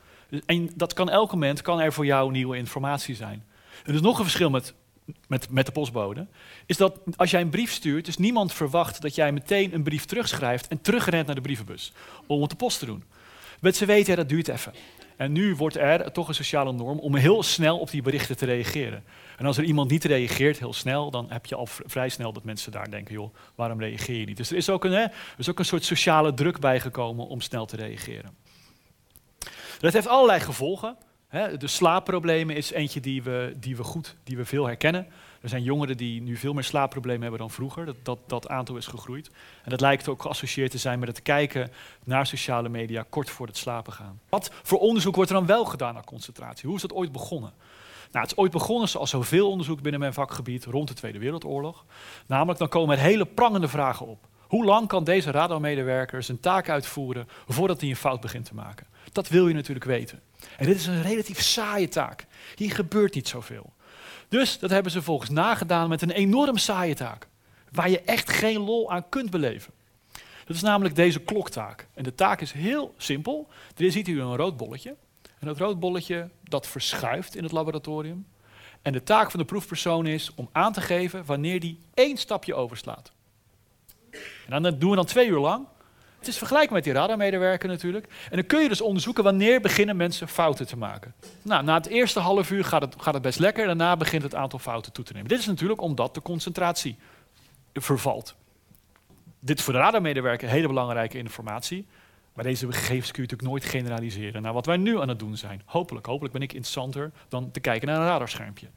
En 0.45 0.69
dat 0.75 0.93
kan 0.93 1.09
elk 1.09 1.31
moment, 1.31 1.61
kan 1.61 1.79
er 1.79 1.93
voor 1.93 2.05
jou 2.05 2.31
nieuwe 2.31 2.57
informatie 2.57 3.15
zijn. 3.15 3.43
Er 3.85 3.93
is 3.93 4.01
nog 4.01 4.17
een 4.17 4.23
verschil 4.23 4.49
met, 4.49 4.73
met, 5.27 5.49
met 5.49 5.65
de 5.65 5.71
postbode, 5.71 6.27
is 6.65 6.77
dat 6.77 6.99
als 7.15 7.31
jij 7.31 7.41
een 7.41 7.49
brief 7.49 7.71
stuurt, 7.71 8.05
dus 8.05 8.17
niemand 8.17 8.53
verwacht 8.53 9.01
dat 9.01 9.15
jij 9.15 9.31
meteen 9.31 9.73
een 9.73 9.83
brief 9.83 10.05
terugschrijft 10.05 10.67
en 10.67 10.81
terugrent 10.81 11.25
naar 11.25 11.35
de 11.35 11.41
brievenbus 11.41 11.91
om 12.27 12.41
het 12.41 12.49
de 12.49 12.55
post 12.55 12.79
te 12.79 12.85
doen. 12.85 13.03
Want 13.59 13.75
ze 13.75 13.85
weten, 13.85 14.15
dat 14.15 14.29
duurt 14.29 14.47
even. 14.47 14.73
En 15.17 15.31
nu 15.31 15.55
wordt 15.55 15.77
er 15.77 16.11
toch 16.11 16.27
een 16.27 16.35
sociale 16.35 16.71
norm 16.71 16.99
om 16.99 17.15
heel 17.15 17.43
snel 17.43 17.79
op 17.79 17.89
die 17.89 18.01
berichten 18.01 18.37
te 18.37 18.45
reageren. 18.45 19.03
En 19.37 19.45
als 19.45 19.57
er 19.57 19.63
iemand 19.63 19.89
niet 19.89 20.03
reageert 20.03 20.59
heel 20.59 20.73
snel, 20.73 21.11
dan 21.11 21.31
heb 21.31 21.45
je 21.45 21.55
al 21.55 21.67
vrij 21.67 22.09
snel 22.09 22.33
dat 22.33 22.43
mensen 22.43 22.71
daar 22.71 22.89
denken, 22.89 23.13
joh, 23.13 23.35
waarom 23.55 23.79
reageer 23.79 24.19
je 24.19 24.25
niet? 24.25 24.37
Dus 24.37 24.51
er 24.51 24.57
is 24.57 24.69
ook 24.69 24.83
een, 24.83 24.91
hè, 24.91 25.05
is 25.37 25.49
ook 25.49 25.59
een 25.59 25.65
soort 25.65 25.85
sociale 25.85 26.33
druk 26.33 26.59
bijgekomen 26.59 27.27
om 27.27 27.41
snel 27.41 27.65
te 27.65 27.75
reageren. 27.75 28.35
Dat 29.79 29.93
heeft 29.93 30.07
allerlei 30.07 30.39
gevolgen. 30.39 30.97
Hè. 31.27 31.57
De 31.57 31.67
slaapproblemen 31.67 32.55
is 32.55 32.71
eentje 32.71 32.99
die 32.99 33.23
we, 33.23 33.53
die 33.59 33.75
we 33.75 33.83
goed, 33.83 34.15
die 34.23 34.37
we 34.37 34.45
veel 34.45 34.65
herkennen. 34.65 35.07
Er 35.43 35.49
zijn 35.49 35.63
jongeren 35.63 35.97
die 35.97 36.21
nu 36.21 36.35
veel 36.35 36.53
meer 36.53 36.63
slaapproblemen 36.63 37.21
hebben 37.21 37.39
dan 37.39 37.49
vroeger. 37.49 37.85
Dat, 37.85 37.95
dat, 38.03 38.19
dat 38.27 38.47
aantal 38.47 38.77
is 38.77 38.87
gegroeid. 38.87 39.29
En 39.63 39.69
dat 39.69 39.81
lijkt 39.81 40.07
ook 40.07 40.21
geassocieerd 40.21 40.71
te 40.71 40.77
zijn 40.77 40.99
met 40.99 41.07
het 41.07 41.21
kijken 41.21 41.71
naar 42.03 42.25
sociale 42.25 42.69
media 42.69 43.05
kort 43.09 43.29
voor 43.29 43.47
het 43.47 43.57
slapen 43.57 43.93
gaan. 43.93 44.19
Wat 44.29 44.51
voor 44.63 44.79
onderzoek 44.79 45.15
wordt 45.15 45.29
er 45.29 45.35
dan 45.35 45.45
wel 45.45 45.65
gedaan 45.65 45.93
naar 45.93 46.03
concentratie? 46.03 46.67
Hoe 46.67 46.75
is 46.75 46.81
dat 46.81 46.93
ooit 46.93 47.11
begonnen? 47.11 47.53
Nou, 48.11 48.25
het 48.25 48.31
is 48.31 48.37
ooit 48.37 48.51
begonnen 48.51 48.89
zoals 48.89 49.09
zoveel 49.09 49.49
onderzoek 49.49 49.81
binnen 49.81 49.99
mijn 49.99 50.13
vakgebied 50.13 50.65
rond 50.65 50.87
de 50.87 50.93
Tweede 50.93 51.19
Wereldoorlog. 51.19 51.85
Namelijk, 52.27 52.59
dan 52.59 52.69
komen 52.69 52.97
er 52.97 53.03
hele 53.03 53.25
prangende 53.25 53.67
vragen 53.67 54.07
op. 54.07 54.27
Hoe 54.47 54.65
lang 54.65 54.87
kan 54.87 55.03
deze 55.03 55.31
radarmedewerker 55.31 56.23
zijn 56.23 56.39
taak 56.39 56.69
uitvoeren 56.69 57.27
voordat 57.47 57.81
hij 57.81 57.89
een 57.89 57.95
fout 57.95 58.21
begint 58.21 58.45
te 58.45 58.55
maken? 58.55 58.87
Dat 59.11 59.27
wil 59.27 59.47
je 59.47 59.53
natuurlijk 59.53 59.85
weten. 59.85 60.21
En 60.57 60.65
dit 60.65 60.75
is 60.75 60.85
een 60.85 61.01
relatief 61.01 61.41
saaie 61.41 61.87
taak. 61.87 62.25
Hier 62.55 62.71
gebeurt 62.71 63.15
niet 63.15 63.27
zoveel. 63.27 63.73
Dus 64.27 64.59
dat 64.59 64.69
hebben 64.69 64.91
ze 64.91 65.01
volgens 65.01 65.29
nagedaan 65.29 65.89
met 65.89 66.01
een 66.01 66.11
enorm 66.11 66.57
saaie 66.57 66.95
taak. 66.95 67.27
Waar 67.71 67.89
je 67.89 68.01
echt 68.01 68.29
geen 68.29 68.59
lol 68.59 68.91
aan 68.91 69.09
kunt 69.09 69.29
beleven. 69.29 69.73
Dat 70.45 70.55
is 70.55 70.61
namelijk 70.61 70.95
deze 70.95 71.19
kloktaak. 71.19 71.87
En 71.93 72.03
de 72.03 72.15
taak 72.15 72.41
is 72.41 72.51
heel 72.51 72.93
simpel. 72.97 73.47
Er 73.77 73.91
ziet 73.91 74.07
u 74.07 74.21
een 74.21 74.35
rood 74.35 74.57
bolletje. 74.57 74.95
En 75.39 75.47
dat 75.47 75.57
rood 75.57 75.79
bolletje 75.79 76.29
dat 76.43 76.67
verschuift 76.67 77.35
in 77.35 77.43
het 77.43 77.51
laboratorium. 77.51 78.25
En 78.81 78.93
de 78.93 79.03
taak 79.03 79.31
van 79.31 79.39
de 79.39 79.45
proefpersoon 79.45 80.05
is 80.05 80.31
om 80.35 80.49
aan 80.51 80.73
te 80.73 80.81
geven 80.81 81.25
wanneer 81.25 81.59
die 81.59 81.79
één 81.93 82.17
stapje 82.17 82.53
overslaat. 82.53 83.11
En 84.47 84.61
dan 84.61 84.79
doen 84.79 84.89
we 84.89 84.95
dan 84.95 85.05
twee 85.05 85.27
uur 85.27 85.39
lang. 85.39 85.65
Het 86.23 86.31
is 86.31 86.37
vergelijkbaar 86.37 86.75
met 86.75 86.83
die 86.83 86.93
radarmedewerker 86.93 87.69
natuurlijk. 87.69 88.07
En 88.29 88.35
dan 88.37 88.45
kun 88.45 88.61
je 88.61 88.67
dus 88.67 88.81
onderzoeken 88.81 89.23
wanneer 89.23 89.61
beginnen 89.61 89.95
mensen 89.95 90.27
fouten 90.27 90.67
te 90.67 90.77
maken. 90.77 91.13
Nou, 91.41 91.63
na 91.63 91.73
het 91.73 91.85
eerste 91.85 92.19
half 92.19 92.51
uur 92.51 92.65
gaat 92.65 92.81
het, 92.81 92.95
gaat 92.97 93.13
het 93.13 93.23
best 93.23 93.39
lekker. 93.39 93.65
Daarna 93.65 93.97
begint 93.97 94.23
het 94.23 94.35
aantal 94.35 94.59
fouten 94.59 94.91
toe 94.91 95.03
te 95.03 95.13
nemen. 95.13 95.27
Dit 95.27 95.39
is 95.39 95.45
natuurlijk 95.45 95.81
omdat 95.81 96.13
de 96.13 96.21
concentratie 96.21 96.97
vervalt. 97.73 98.35
Dit 99.39 99.57
is 99.57 99.63
voor 99.63 99.73
de 99.73 99.79
radarmedewerker 99.79 100.49
hele 100.49 100.67
belangrijke 100.67 101.17
informatie. 101.17 101.87
Maar 102.33 102.43
deze 102.43 102.71
gegevens 102.71 103.11
kun 103.11 103.23
je 103.23 103.29
natuurlijk 103.29 103.49
nooit 103.49 103.65
generaliseren 103.65 104.41
naar 104.41 104.53
wat 104.53 104.65
wij 104.65 104.77
nu 104.77 104.99
aan 104.99 105.07
het 105.07 105.19
doen 105.19 105.37
zijn. 105.37 105.61
Hopelijk, 105.65 106.05
hopelijk 106.05 106.33
ben 106.33 106.41
ik 106.41 106.53
interessanter 106.53 107.11
dan 107.29 107.51
te 107.51 107.59
kijken 107.59 107.87
naar 107.87 107.99
een 107.99 108.07
radarschermpje. 108.07 108.67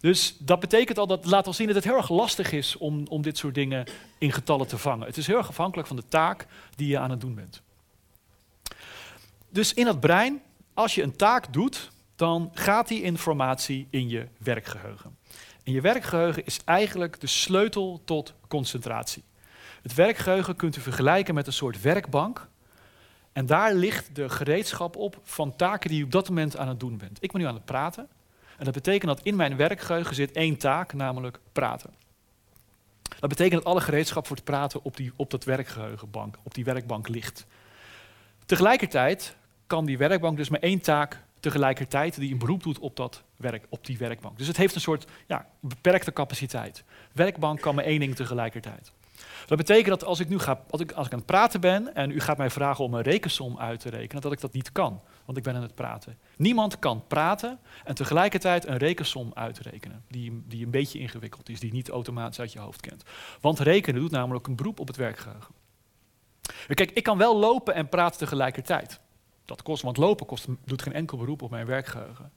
Dus 0.00 0.36
dat 0.38 0.60
betekent 0.60 0.98
al 0.98 1.06
dat 1.06 1.24
laat 1.24 1.46
al 1.46 1.52
zien 1.52 1.66
dat 1.66 1.76
het 1.76 1.84
heel 1.84 1.96
erg 1.96 2.10
lastig 2.10 2.52
is 2.52 2.76
om, 2.76 3.06
om 3.06 3.22
dit 3.22 3.38
soort 3.38 3.54
dingen 3.54 3.86
in 4.18 4.32
getallen 4.32 4.66
te 4.66 4.78
vangen. 4.78 5.06
Het 5.06 5.16
is 5.16 5.26
heel 5.26 5.36
erg 5.36 5.48
afhankelijk 5.48 5.88
van 5.88 5.96
de 5.96 6.08
taak 6.08 6.46
die 6.74 6.88
je 6.88 6.98
aan 6.98 7.10
het 7.10 7.20
doen 7.20 7.34
bent. 7.34 7.62
Dus 9.48 9.74
in 9.74 9.86
het 9.86 10.00
brein, 10.00 10.42
als 10.74 10.94
je 10.94 11.02
een 11.02 11.16
taak 11.16 11.52
doet, 11.52 11.90
dan 12.16 12.50
gaat 12.54 12.88
die 12.88 13.02
informatie 13.02 13.86
in 13.90 14.08
je 14.08 14.26
werkgeheugen. 14.38 15.16
En 15.64 15.72
je 15.72 15.80
werkgeheugen 15.80 16.46
is 16.46 16.60
eigenlijk 16.64 17.20
de 17.20 17.26
sleutel 17.26 18.02
tot 18.04 18.34
concentratie. 18.48 19.24
Het 19.82 19.94
werkgeheugen 19.94 20.56
kunt 20.56 20.76
u 20.76 20.80
vergelijken 20.80 21.34
met 21.34 21.46
een 21.46 21.52
soort 21.52 21.80
werkbank 21.80 22.48
en 23.36 23.46
daar 23.46 23.74
ligt 23.74 24.14
de 24.14 24.28
gereedschap 24.28 24.96
op 24.96 25.20
van 25.22 25.56
taken 25.56 25.88
die 25.88 25.98
je 25.98 26.04
op 26.04 26.10
dat 26.10 26.28
moment 26.28 26.56
aan 26.56 26.68
het 26.68 26.80
doen 26.80 26.98
bent. 26.98 27.18
Ik 27.20 27.32
ben 27.32 27.40
nu 27.40 27.46
aan 27.46 27.54
het 27.54 27.64
praten. 27.64 28.08
En 28.58 28.64
dat 28.64 28.74
betekent 28.74 29.16
dat 29.16 29.26
in 29.26 29.36
mijn 29.36 29.56
werkgeheugen 29.56 30.14
zit 30.14 30.32
één 30.32 30.56
taak, 30.56 30.92
namelijk 30.92 31.38
praten. 31.52 31.90
Dat 33.18 33.28
betekent 33.28 33.62
dat 33.62 33.72
alle 33.72 33.80
gereedschap 33.80 34.26
voor 34.26 34.36
het 34.36 34.44
praten 34.44 34.84
op, 34.84 34.96
die, 34.96 35.12
op 35.16 35.30
dat 35.30 35.44
werkgeheugenbank, 35.44 36.38
op 36.42 36.54
die 36.54 36.64
werkbank 36.64 37.08
ligt. 37.08 37.46
Tegelijkertijd 38.46 39.36
kan 39.66 39.84
die 39.84 39.98
werkbank 39.98 40.36
dus 40.36 40.48
maar 40.48 40.60
één 40.60 40.80
taak 40.80 41.22
tegelijkertijd 41.40 42.20
die 42.20 42.32
een 42.32 42.38
beroep 42.38 42.62
doet 42.62 42.78
op, 42.78 42.96
dat 42.96 43.22
werk, 43.36 43.66
op 43.68 43.86
die 43.86 43.98
werkbank. 43.98 44.38
Dus 44.38 44.46
het 44.46 44.56
heeft 44.56 44.74
een 44.74 44.80
soort 44.80 45.06
ja, 45.26 45.46
beperkte 45.60 46.12
capaciteit. 46.12 46.84
Werkbank 47.12 47.60
kan 47.60 47.74
maar 47.74 47.84
één 47.84 48.00
ding 48.00 48.14
tegelijkertijd. 48.14 48.92
Dat 49.46 49.58
betekent 49.58 49.88
dat 49.88 50.04
als 50.04 50.20
ik 50.20 50.28
nu 50.28 50.38
ga, 50.38 50.62
als 50.70 50.80
ik, 50.80 50.92
als 50.92 51.06
ik 51.06 51.12
aan 51.12 51.18
het 51.18 51.26
praten 51.26 51.60
ben 51.60 51.94
en 51.94 52.10
u 52.10 52.20
gaat 52.20 52.36
mij 52.36 52.50
vragen 52.50 52.84
om 52.84 52.94
een 52.94 53.02
rekensom 53.02 53.58
uit 53.58 53.80
te 53.80 53.88
rekenen, 53.88 54.22
dat 54.22 54.32
ik 54.32 54.40
dat 54.40 54.52
niet 54.52 54.72
kan, 54.72 55.00
want 55.24 55.38
ik 55.38 55.44
ben 55.44 55.54
aan 55.54 55.62
het 55.62 55.74
praten. 55.74 56.18
Niemand 56.36 56.78
kan 56.78 57.06
praten 57.06 57.58
en 57.84 57.94
tegelijkertijd 57.94 58.66
een 58.66 58.76
rekensom 58.76 59.30
uitrekenen, 59.34 60.04
die, 60.08 60.42
die 60.46 60.64
een 60.64 60.70
beetje 60.70 60.98
ingewikkeld 60.98 61.48
is, 61.48 61.60
die 61.60 61.72
niet 61.72 61.88
automatisch 61.88 62.40
uit 62.40 62.52
je 62.52 62.58
hoofd 62.58 62.80
kent. 62.80 63.02
Want 63.40 63.58
rekenen 63.58 64.00
doet 64.00 64.10
namelijk 64.10 64.46
een 64.46 64.56
beroep 64.56 64.80
op 64.80 64.86
het 64.86 64.96
werkgeheugen. 64.96 65.54
Kijk, 66.74 66.90
ik 66.90 67.02
kan 67.02 67.18
wel 67.18 67.36
lopen 67.36 67.74
en 67.74 67.88
praten 67.88 68.18
tegelijkertijd. 68.18 69.00
Dat 69.44 69.62
kost, 69.62 69.82
want 69.82 69.96
lopen 69.96 70.26
kost, 70.26 70.46
doet 70.64 70.82
geen 70.82 70.92
enkel 70.92 71.18
beroep 71.18 71.42
op 71.42 71.50
mijn 71.50 71.66
werkgeheugen. 71.66 72.32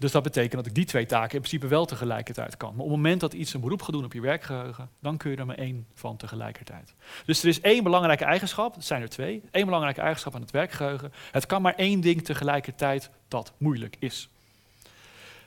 Dus 0.00 0.12
dat 0.12 0.22
betekent 0.22 0.52
dat 0.52 0.66
ik 0.66 0.74
die 0.74 0.84
twee 0.84 1.06
taken 1.06 1.34
in 1.34 1.38
principe 1.40 1.66
wel 1.66 1.84
tegelijkertijd 1.84 2.56
kan. 2.56 2.70
Maar 2.70 2.84
op 2.84 2.90
het 2.90 2.96
moment 2.96 3.20
dat 3.20 3.32
iets 3.32 3.54
een 3.54 3.60
beroep 3.60 3.82
gaat 3.82 3.92
doen 3.92 4.04
op 4.04 4.12
je 4.12 4.20
werkgeheugen, 4.20 4.88
dan 5.00 5.16
kun 5.16 5.30
je 5.30 5.36
er 5.36 5.46
maar 5.46 5.58
één 5.58 5.86
van 5.94 6.16
tegelijkertijd. 6.16 6.94
Dus 7.24 7.42
er 7.42 7.48
is 7.48 7.60
één 7.60 7.82
belangrijke 7.82 8.24
eigenschap, 8.24 8.74
het 8.74 8.84
zijn 8.84 9.02
er 9.02 9.08
twee, 9.08 9.42
één 9.50 9.64
belangrijke 9.64 10.00
eigenschap 10.00 10.34
aan 10.34 10.40
het 10.40 10.50
werkgeheugen. 10.50 11.12
Het 11.30 11.46
kan 11.46 11.62
maar 11.62 11.74
één 11.74 12.00
ding 12.00 12.24
tegelijkertijd 12.24 13.10
dat 13.28 13.52
moeilijk 13.56 13.96
is. 13.98 14.28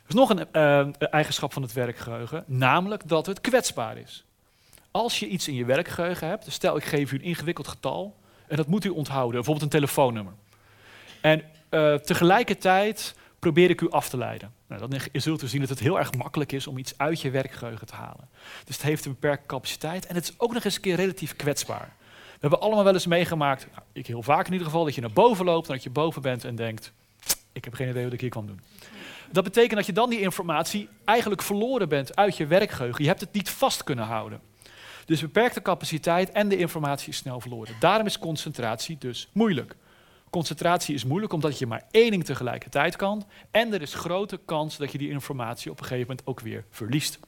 Er 0.03 0.09
is 0.09 0.15
nog 0.15 0.29
een 0.29 0.47
uh, 0.53 0.87
eigenschap 0.99 1.53
van 1.53 1.61
het 1.61 1.73
werkgeheugen, 1.73 2.43
namelijk 2.47 3.07
dat 3.07 3.25
het 3.25 3.41
kwetsbaar 3.41 3.97
is. 3.97 4.25
Als 4.91 5.19
je 5.19 5.27
iets 5.27 5.47
in 5.47 5.55
je 5.55 5.65
werkgeheugen 5.65 6.27
hebt, 6.27 6.51
stel 6.51 6.77
ik 6.77 6.83
geef 6.83 7.11
u 7.11 7.15
een 7.15 7.23
ingewikkeld 7.23 7.67
getal 7.67 8.15
en 8.47 8.57
dat 8.57 8.67
moet 8.67 8.85
u 8.85 8.89
onthouden, 8.89 9.33
bijvoorbeeld 9.33 9.65
een 9.65 9.79
telefoonnummer. 9.79 10.33
En 11.21 11.43
eh, 11.69 11.95
tegelijkertijd 11.95 13.15
probeer 13.43 13.69
ik 13.69 13.81
u 13.81 13.89
af 13.89 14.09
te 14.09 14.17
leiden. 14.17 14.53
Nou, 14.67 14.87
dan 14.87 14.99
zult 15.13 15.41
u 15.41 15.47
zien 15.47 15.59
dat 15.59 15.69
het 15.69 15.79
heel 15.79 15.99
erg 15.99 16.13
makkelijk 16.13 16.51
is 16.51 16.67
om 16.67 16.77
iets 16.77 16.93
uit 16.97 17.21
je 17.21 17.29
werkgeheugen 17.29 17.87
te 17.87 17.95
halen. 17.95 18.29
Dus 18.65 18.75
het 18.75 18.85
heeft 18.85 19.05
een 19.05 19.11
beperkte 19.11 19.45
capaciteit 19.45 20.05
en 20.05 20.15
het 20.15 20.23
is 20.23 20.33
ook 20.37 20.53
nog 20.53 20.63
eens 20.63 20.75
een 20.75 20.81
keer 20.81 20.95
relatief 20.95 21.35
kwetsbaar. 21.35 21.95
We 22.33 22.39
hebben 22.39 22.59
allemaal 22.59 22.83
wel 22.83 22.93
eens 22.93 23.07
meegemaakt, 23.07 23.67
nou, 23.71 23.81
ik 23.93 24.07
heel 24.07 24.23
vaak 24.23 24.45
in 24.45 24.51
ieder 24.51 24.67
geval, 24.67 24.85
dat 24.85 24.95
je 24.95 25.01
naar 25.01 25.11
boven 25.11 25.45
loopt 25.45 25.67
en 25.67 25.73
dat 25.73 25.83
je 25.83 25.89
boven 25.89 26.21
bent 26.21 26.45
en 26.45 26.55
denkt, 26.55 26.91
ik 27.51 27.63
heb 27.63 27.73
geen 27.73 27.89
idee 27.89 28.03
wat 28.03 28.13
ik 28.13 28.21
hier 28.21 28.29
kwam 28.29 28.47
doen. 28.47 28.61
Dat 29.31 29.43
betekent 29.43 29.75
dat 29.75 29.85
je 29.85 29.93
dan 29.93 30.09
die 30.09 30.19
informatie 30.19 30.89
eigenlijk 31.05 31.41
verloren 31.41 31.89
bent 31.89 32.15
uit 32.15 32.37
je 32.37 32.47
werkgeheugen. 32.47 33.01
Je 33.01 33.09
hebt 33.09 33.21
het 33.21 33.33
niet 33.33 33.49
vast 33.49 33.83
kunnen 33.83 34.05
houden. 34.05 34.41
Dus 35.05 35.21
beperkte 35.21 35.61
capaciteit 35.61 36.31
en 36.31 36.49
de 36.49 36.57
informatie 36.57 37.09
is 37.09 37.17
snel 37.17 37.39
verloren. 37.39 37.75
Daarom 37.79 38.05
is 38.05 38.19
concentratie 38.19 38.97
dus 38.97 39.29
moeilijk. 39.33 39.75
Concentratie 40.33 40.95
is 40.95 41.03
moeilijk 41.03 41.33
omdat 41.33 41.59
je 41.59 41.67
maar 41.67 41.83
één 41.91 42.11
ding 42.11 42.25
tegelijkertijd 42.25 42.95
kan. 42.95 43.25
En 43.51 43.73
er 43.73 43.81
is 43.81 43.93
grote 43.93 44.39
kans 44.45 44.77
dat 44.77 44.91
je 44.91 44.97
die 44.97 45.09
informatie 45.09 45.71
op 45.71 45.79
een 45.79 45.85
gegeven 45.85 46.07
moment 46.07 46.27
ook 46.27 46.39
weer 46.39 46.65
verliest. 46.69 47.19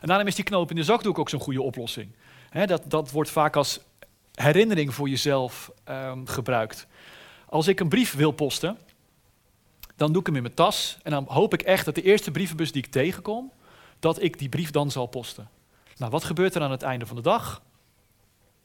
En 0.00 0.08
daarom 0.08 0.26
is 0.26 0.34
die 0.34 0.44
knoop 0.44 0.70
in 0.70 0.76
de 0.76 0.82
zakdoek 0.82 1.18
ook 1.18 1.28
zo'n 1.28 1.40
goede 1.40 1.62
oplossing. 1.62 2.10
dat, 2.66 2.82
dat 2.86 3.10
wordt 3.10 3.30
vaak 3.30 3.56
als 3.56 3.80
herinnering 4.34 4.94
voor 4.94 5.08
jezelf 5.08 5.70
um, 5.88 6.26
gebruikt. 6.26 6.86
Als 7.46 7.68
ik 7.68 7.80
een 7.80 7.88
brief 7.88 8.14
wil 8.14 8.30
posten, 8.30 8.78
dan 9.96 10.12
doe 10.12 10.20
ik 10.20 10.26
hem 10.26 10.36
in 10.36 10.42
mijn 10.42 10.54
tas. 10.54 10.98
En 11.02 11.10
dan 11.10 11.24
hoop 11.28 11.54
ik 11.54 11.62
echt 11.62 11.84
dat 11.84 11.94
de 11.94 12.02
eerste 12.02 12.30
brievenbus 12.30 12.72
die 12.72 12.82
ik 12.82 12.90
tegenkom, 12.90 13.52
dat 13.98 14.22
ik 14.22 14.38
die 14.38 14.48
brief 14.48 14.70
dan 14.70 14.90
zal 14.90 15.06
posten. 15.06 15.48
Nou, 15.96 16.10
wat 16.10 16.24
gebeurt 16.24 16.54
er 16.54 16.62
aan 16.62 16.70
het 16.70 16.82
einde 16.82 17.06
van 17.06 17.16
de 17.16 17.22
dag? 17.22 17.62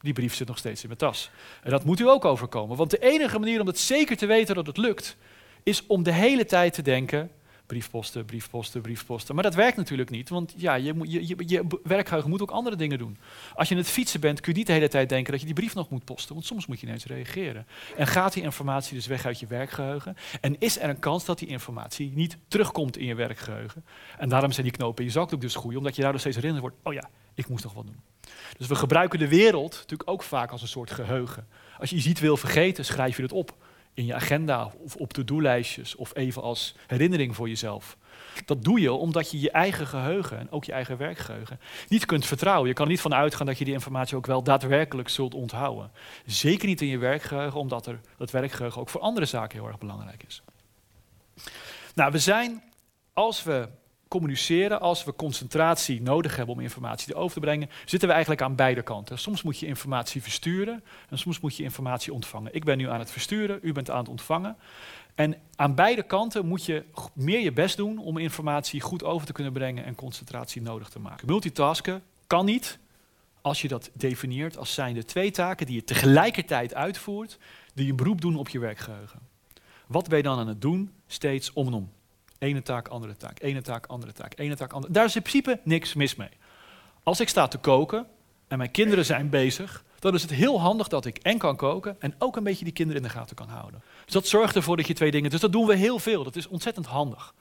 Die 0.03 0.13
brief 0.13 0.36
zit 0.36 0.48
nog 0.48 0.57
steeds 0.57 0.81
in 0.81 0.88
mijn 0.88 1.00
tas. 1.00 1.29
En 1.62 1.72
dat 1.72 1.86
moet 1.86 2.00
u 2.00 2.10
ook 2.10 2.25
overkomen. 2.25 2.77
Want 2.77 2.89
de 2.89 3.00
enige 3.00 3.39
manier 3.39 3.62
om 3.62 3.67
het 3.67 3.79
zeker 3.79 4.17
te 4.17 4.25
weten 4.25 4.55
dat 4.55 4.67
het 4.67 4.77
lukt, 4.77 5.17
is 5.63 5.88
om 5.88 6.03
de 6.03 6.12
hele 6.12 6.45
tijd 6.45 6.74
te 6.74 6.81
denken: 6.81 7.31
briefposten, 7.65 8.25
briefposten, 8.25 8.81
briefposten. 8.81 9.36
Maar 9.36 9.43
dat 9.43 9.55
werkt 9.55 9.77
natuurlijk 9.77 10.10
niet, 10.10 10.29
want 10.29 10.53
ja, 10.57 10.75
je, 10.75 10.93
je, 11.01 11.27
je, 11.27 11.36
je 11.45 11.63
werkgeheugen 11.83 12.29
moet 12.29 12.41
ook 12.41 12.51
andere 12.51 12.75
dingen 12.75 12.98
doen. 12.98 13.17
Als 13.55 13.67
je 13.67 13.75
in 13.75 13.79
het 13.79 13.89
fietsen 13.89 14.19
bent, 14.19 14.41
kun 14.41 14.51
je 14.51 14.57
niet 14.57 14.67
de 14.67 14.74
hele 14.74 14.88
tijd 14.88 15.10
denken 15.10 15.31
dat 15.31 15.39
je 15.39 15.45
die 15.45 15.55
brief 15.55 15.75
nog 15.75 15.89
moet 15.89 16.05
posten, 16.05 16.33
want 16.33 16.45
soms 16.45 16.65
moet 16.67 16.79
je 16.79 16.88
ineens 16.88 17.05
reageren. 17.05 17.67
En 17.98 18.07
gaat 18.07 18.33
die 18.33 18.43
informatie 18.43 18.95
dus 18.95 19.07
weg 19.07 19.25
uit 19.25 19.39
je 19.39 19.48
werkgeheugen? 19.48 20.15
En 20.41 20.60
is 20.60 20.79
er 20.79 20.89
een 20.89 21.00
kans 21.00 21.25
dat 21.25 21.39
die 21.39 21.48
informatie 21.48 22.12
niet 22.15 22.38
terugkomt 22.48 22.98
in 22.98 23.05
je 23.05 23.15
werkgeheugen? 23.15 23.86
En 24.17 24.29
daarom 24.29 24.51
zijn 24.51 24.65
die 24.65 24.75
knopen 24.75 25.03
in 25.03 25.05
je 25.05 25.17
zakdoek 25.17 25.41
dus 25.41 25.55
goed, 25.55 25.75
omdat 25.75 25.95
je 25.95 26.01
daar 26.01 26.12
nog 26.12 26.19
steeds 26.19 26.36
herinnerd 26.36 26.62
wordt, 26.62 26.77
oh 26.83 26.93
ja, 26.93 27.10
ik 27.33 27.48
moest 27.48 27.63
nog 27.63 27.74
wat 27.74 27.86
doen. 27.86 28.12
Dus 28.58 28.68
we 28.68 28.75
gebruiken 28.75 29.20
de 29.20 29.27
wereld 29.27 29.72
natuurlijk 29.74 30.10
ook 30.10 30.24
vaak 30.24 30.51
als 30.51 30.62
een 30.62 30.68
soort 30.68 30.92
geheugen. 30.92 31.48
Als 31.77 31.89
je 31.89 31.96
iets 31.96 32.06
niet 32.06 32.20
wil 32.20 32.38
vergeten, 32.38 32.86
schrijf 32.86 33.15
je 33.15 33.24
het 33.24 33.32
op 33.32 33.56
in 33.94 34.06
je 34.06 34.13
agenda 34.13 34.72
of 34.77 34.96
op 34.96 35.13
to-do-lijstjes 35.13 35.96
of 35.96 36.15
even 36.15 36.42
als 36.42 36.75
herinnering 36.88 37.36
voor 37.36 37.48
jezelf. 37.48 37.98
Dat 38.46 38.63
doe 38.63 38.80
je 38.80 38.92
omdat 38.92 39.32
je 39.32 39.39
je 39.39 39.51
eigen 39.51 39.88
geheugen 39.88 40.39
en 40.39 40.51
ook 40.51 40.63
je 40.63 40.72
eigen 40.72 40.98
werkgeheugen 40.98 41.60
niet 41.88 42.06
kunt 42.06 42.25
vertrouwen. 42.25 42.68
Je 42.68 42.74
kan 42.74 42.86
er 42.86 42.92
niet 42.92 43.01
van 43.01 43.13
uitgaan 43.13 43.46
dat 43.46 43.58
je 43.58 43.65
die 43.65 43.74
informatie 43.74 44.18
ook 44.18 44.25
wel 44.25 44.44
daadwerkelijk 44.44 45.10
zult 45.10 45.34
onthouden. 45.34 45.92
Zeker 46.25 46.68
niet 46.68 46.82
in 46.82 46.88
je 46.88 46.98
werkgeheugen, 46.98 47.60
omdat 47.60 47.86
er, 47.86 48.00
dat 48.18 48.32
werkgeheugen 48.32 48.82
ook 48.82 48.89
voor 48.89 49.01
andere 49.01 49.25
zaken 49.25 49.60
heel 49.60 49.68
erg 49.68 49.77
belangrijk 49.77 50.24
is. 50.27 50.44
Nou, 51.96 52.12
we 52.12 52.20
zijn, 52.20 52.63
als 53.13 53.44
we 53.44 53.70
communiceren, 54.13 54.79
als 54.79 55.03
we 55.03 55.15
concentratie 55.15 56.01
nodig 56.01 56.36
hebben 56.36 56.55
om 56.55 56.62
informatie 56.62 57.15
over 57.15 57.34
te 57.34 57.39
brengen, 57.39 57.70
zitten 57.86 58.08
we 58.08 58.13
eigenlijk 58.13 58.43
aan 58.43 58.55
beide 58.55 58.82
kanten. 58.82 59.20
Soms 59.20 59.41
moet 59.41 59.60
je 59.60 59.65
informatie 59.65 60.22
versturen 60.22 60.84
en 61.10 61.17
soms 61.17 61.39
moet 61.39 61.55
je 61.55 61.63
informatie 61.63 62.13
ontvangen. 62.13 62.53
Ik 62.53 62.63
ben 62.63 62.77
nu 62.77 62.89
aan 62.89 63.00
het 63.00 63.12
versturen, 63.12 63.60
u 63.62 63.72
bent 63.72 63.89
aan 63.89 64.00
het 64.00 64.10
ontvangen. 64.10 64.55
En 65.15 65.36
aan 65.55 65.75
beide 65.75 66.03
kanten 66.03 66.46
moet 66.46 66.65
je 66.65 66.84
meer 67.13 67.39
je 67.39 67.51
best 67.51 67.77
doen 67.77 67.98
om 67.98 68.17
informatie 68.17 68.82
goed 68.82 69.03
over 69.03 69.27
te 69.27 69.34
kunnen 69.34 69.53
brengen 69.53 69.86
en 69.86 69.96
concentratie 69.96 70.62
nodig 70.62 70.89
te 70.89 71.00
maken. 71.00 71.27
Multitasken 71.27 72.03
kan 72.27 72.46
niet 72.46 72.79
als 73.41 73.62
je 73.62 73.67
dat 73.67 73.89
definieert 73.93 74.58
als 74.58 74.74
zijnde 74.74 75.05
twee 75.05 75.32
taken 75.32 75.65
die 75.65 75.75
je 75.75 75.84
tegelijkertijd 75.84 76.74
uitvoert, 76.74 77.38
die 77.74 77.89
een 77.89 77.96
beroep 77.96 78.22
doen 78.22 78.36
op 78.36 78.50
je 78.50 78.60
werkgeheugen. 78.60 79.20
Wat 79.88 80.08
ben 80.08 80.17
je 80.17 80.24
dan 80.24 80.39
aan 80.39 80.48
het 80.48 80.62
doen? 80.62 80.91
Steeds 81.08 81.53
om 81.53 81.67
en 81.67 81.74
om. 81.74 81.91
Ene 82.43 82.62
taak, 82.62 82.88
andere 82.88 83.17
taak, 83.17 83.41
ene 83.41 83.62
taak, 83.62 83.85
andere 83.85 84.13
taak, 84.13 84.39
ene 84.39 84.55
taak, 84.55 84.73
andere 84.73 84.93
Daar 84.93 85.05
is 85.05 85.15
in 85.15 85.21
principe 85.21 85.59
niks 85.63 85.93
mis 85.93 86.15
mee. 86.15 86.29
Als 87.03 87.19
ik 87.19 87.29
sta 87.29 87.47
te 87.47 87.57
koken 87.57 88.05
en 88.47 88.57
mijn 88.57 88.71
kinderen 88.71 89.05
zijn 89.05 89.29
bezig, 89.29 89.83
dan 90.00 90.13
is 90.13 90.21
het 90.21 90.31
heel 90.31 90.59
handig 90.59 90.88
dat 90.88 91.05
ik 91.05 91.17
en 91.17 91.38
kan 91.38 91.55
koken 91.55 91.95
en 92.00 92.15
ook 92.17 92.35
een 92.35 92.43
beetje 92.43 92.63
die 92.63 92.73
kinderen 92.73 93.01
in 93.01 93.07
de 93.07 93.13
gaten 93.13 93.35
kan 93.35 93.47
houden. 93.47 93.81
Dus 94.05 94.13
dat 94.13 94.27
zorgt 94.27 94.55
ervoor 94.55 94.77
dat 94.77 94.88
je 94.88 94.93
twee 94.93 95.12
dingen... 95.12 95.29
Dus 95.29 95.39
dat 95.39 95.51
doen 95.51 95.65
we 95.65 95.75
heel 95.75 96.00
veel, 96.00 96.23
dat 96.23 96.35
is 96.35 96.47
ontzettend 96.47 96.85
handig. 96.85 97.33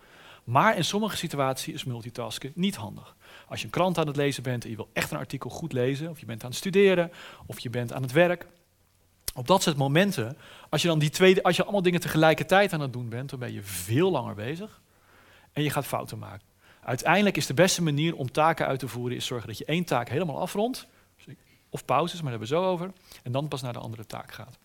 Maar 0.45 0.77
in 0.77 0.85
sommige 0.85 1.17
situaties 1.17 1.75
is 1.75 1.85
multitasken 1.85 2.53
niet 2.55 2.77
handig. 2.77 3.17
Als 3.49 3.59
je 3.59 3.65
een 3.65 3.71
krant 3.71 3.99
aan 3.99 4.07
het 4.07 4.17
lezen 4.17 4.43
bent 4.43 4.65
en 4.65 4.71
je 4.71 4.77
wil 4.77 4.91
echt 4.93 5.11
een 5.11 5.19
artikel 5.19 5.51
goed 5.51 5.73
lezen, 5.73 6.11
of 6.11 6.21
je 6.21 6.27
bent 6.27 6.43
aan 6.43 6.51
het 6.51 6.59
studeren, 6.59 7.13
of 7.47 7.59
je 7.59 7.71
bent 7.71 7.93
aan 7.93 8.03
het 8.03 8.13
werk, 8.13 8.47
op 9.35 9.47
dat 9.47 9.63
soort 9.63 9.77
momenten, 9.77 10.37
als 10.69 10.83
je 10.83 10.89
dan 10.89 10.99
die 10.99 11.11
twee, 11.11 11.43
als 11.43 11.57
je 11.57 11.63
allemaal 11.63 11.83
dingen 11.83 12.01
tegelijkertijd 12.01 12.73
aan 12.73 12.81
het 12.81 12.93
doen 12.93 13.09
bent, 13.09 13.31
dan 13.31 13.39
ben 13.39 13.53
je 13.53 13.63
veel 13.63 14.11
langer 14.11 14.35
bezig 14.35 14.82
en 15.53 15.63
je 15.63 15.71
gaat 15.71 15.87
fouten 15.87 16.19
maken. 16.19 16.47
Uiteindelijk 16.81 17.37
is 17.37 17.47
de 17.47 17.55
beste 17.55 17.83
manier 17.83 18.17
om 18.17 18.31
taken 18.31 18.67
uit 18.67 18.79
te 18.79 18.89
voeren, 18.89 19.17
is 19.17 19.27
zorgen 19.27 19.49
dat 19.49 19.59
je 19.59 19.65
één 19.65 19.85
taak 19.85 20.09
helemaal 20.09 20.41
afrondt, 20.41 20.87
of 21.71 21.85
pauzes, 21.85 22.23
maar 22.23 22.31
daar 22.31 22.41
hebben 22.41 22.59
we 22.59 22.65
zo 22.65 22.71
over, 22.71 22.93
en 23.23 23.33
dan 23.33 23.49
pas 23.49 23.63
naar 23.63 23.73
de 23.73 23.79
andere 23.79 24.07
taak 24.07 24.33
gaat. 24.33 24.59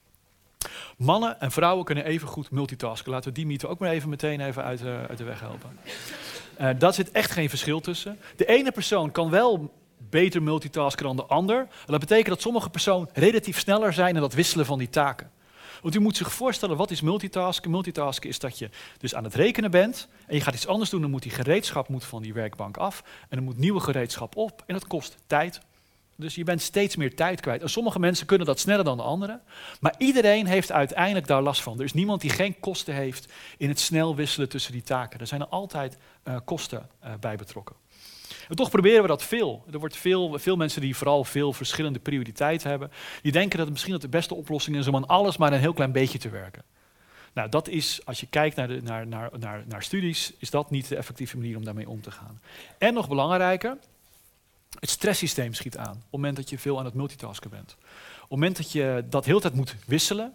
Mannen 0.97 1.39
en 1.39 1.51
vrouwen 1.51 1.85
kunnen 1.85 2.05
even 2.05 2.27
goed 2.27 2.51
multitasken. 2.51 3.11
Laten 3.11 3.29
we 3.29 3.35
die 3.35 3.45
mythe 3.45 3.67
ook 3.67 3.79
maar 3.79 3.89
even 3.89 4.09
meteen 4.09 4.41
even 4.41 4.63
uit, 4.63 4.81
uh, 4.81 5.03
uit 5.03 5.17
de 5.17 5.23
weg 5.23 5.39
helpen. 5.39 5.79
Uh, 6.61 6.69
daar 6.77 6.93
zit 6.93 7.11
echt 7.11 7.31
geen 7.31 7.49
verschil 7.49 7.79
tussen. 7.79 8.19
De 8.35 8.45
ene 8.45 8.71
persoon 8.71 9.11
kan 9.11 9.29
wel 9.29 9.73
beter 9.97 10.43
multitasken 10.43 11.05
dan 11.05 11.15
de 11.15 11.25
ander. 11.25 11.67
Dat 11.85 11.99
betekent 11.99 12.27
dat 12.27 12.41
sommige 12.41 12.69
personen 12.69 13.09
relatief 13.13 13.59
sneller 13.59 13.93
zijn 13.93 14.15
in 14.15 14.21
dat 14.21 14.33
wisselen 14.33 14.65
van 14.65 14.77
die 14.77 14.89
taken. 14.89 15.31
Want 15.81 15.95
u 15.95 15.99
moet 15.99 16.17
zich 16.17 16.33
voorstellen, 16.33 16.77
wat 16.77 16.91
is 16.91 17.01
multitasken? 17.01 17.71
Multitasken 17.71 18.29
is 18.29 18.39
dat 18.39 18.59
je 18.59 18.69
dus 18.97 19.15
aan 19.15 19.23
het 19.23 19.35
rekenen 19.35 19.71
bent 19.71 20.07
en 20.27 20.35
je 20.35 20.41
gaat 20.41 20.53
iets 20.53 20.67
anders 20.67 20.89
doen, 20.89 21.01
dan 21.01 21.11
moet 21.11 21.23
die 21.23 21.31
gereedschap 21.31 21.87
moet 21.87 22.03
van 22.03 22.21
die 22.21 22.33
werkbank 22.33 22.77
af 22.77 23.03
en 23.29 23.37
er 23.37 23.43
moet 23.43 23.57
nieuwe 23.57 23.79
gereedschap 23.79 24.35
op 24.35 24.63
en 24.65 24.73
dat 24.73 24.87
kost 24.87 25.17
tijd. 25.27 25.59
Dus 26.15 26.35
je 26.35 26.43
bent 26.43 26.61
steeds 26.61 26.95
meer 26.95 27.15
tijd 27.15 27.41
kwijt. 27.41 27.61
En 27.61 27.69
sommige 27.69 27.99
mensen 27.99 28.25
kunnen 28.25 28.47
dat 28.47 28.59
sneller 28.59 28.83
dan 28.83 28.97
de 28.97 29.03
anderen. 29.03 29.41
Maar 29.79 29.95
iedereen 29.97 30.45
heeft 30.45 30.71
uiteindelijk 30.71 31.27
daar 31.27 31.41
last 31.41 31.61
van. 31.61 31.77
Er 31.77 31.83
is 31.83 31.93
niemand 31.93 32.21
die 32.21 32.29
geen 32.29 32.59
kosten 32.59 32.93
heeft 32.93 33.33
in 33.57 33.69
het 33.69 33.79
snel 33.79 34.15
wisselen 34.15 34.49
tussen 34.49 34.71
die 34.71 34.81
taken. 34.81 35.19
Er 35.19 35.27
zijn 35.27 35.41
er 35.41 35.47
altijd 35.47 35.97
uh, 36.23 36.35
kosten 36.45 36.89
uh, 37.03 37.13
bij 37.19 37.35
betrokken. 37.35 37.75
En 38.47 38.55
toch 38.55 38.69
proberen 38.69 39.01
we 39.01 39.07
dat 39.07 39.23
veel. 39.23 39.65
Er 39.71 39.79
wordt 39.79 39.97
veel, 39.97 40.39
veel 40.39 40.55
mensen 40.55 40.81
die 40.81 40.95
vooral 40.95 41.23
veel 41.23 41.53
verschillende 41.53 41.99
prioriteiten 41.99 42.69
hebben, 42.69 42.91
die 43.21 43.31
denken 43.31 43.57
dat 43.57 43.65
het 43.65 43.75
misschien 43.75 43.99
de 43.99 44.09
beste 44.09 44.35
oplossing 44.35 44.77
is 44.77 44.87
om 44.87 44.95
aan 44.95 45.07
alles 45.07 45.37
maar 45.37 45.53
een 45.53 45.59
heel 45.59 45.73
klein 45.73 45.91
beetje 45.91 46.19
te 46.19 46.29
werken. 46.29 46.63
Nou, 47.33 47.49
dat 47.49 47.67
is, 47.67 48.05
als 48.05 48.19
je 48.19 48.27
kijkt 48.27 48.55
naar, 48.55 48.83
naar, 48.83 49.07
naar, 49.39 49.63
naar, 49.67 49.83
studies, 49.83 50.33
is 50.37 50.49
dat 50.49 50.71
niet 50.71 50.87
de 50.87 50.95
effectieve 50.95 51.37
manier 51.37 51.57
om 51.57 51.65
daarmee 51.65 51.89
om 51.89 52.01
te 52.01 52.11
gaan. 52.11 52.41
En 52.77 52.93
nog 52.93 53.07
belangrijker, 53.07 53.77
het 54.79 54.89
stresssysteem 54.89 55.53
schiet 55.53 55.77
aan 55.77 55.95
op 55.95 56.01
het 56.01 56.11
moment 56.11 56.35
dat 56.35 56.49
je 56.49 56.57
veel 56.57 56.79
aan 56.79 56.85
het 56.85 56.93
multitasken 56.93 57.49
bent. 57.49 57.75
Op 57.79 58.19
het 58.19 58.29
moment 58.29 58.57
dat 58.57 58.71
je 58.71 59.05
dat 59.09 59.25
heel 59.25 59.39
tijd 59.39 59.53
moet 59.53 59.75
wisselen, 59.85 60.33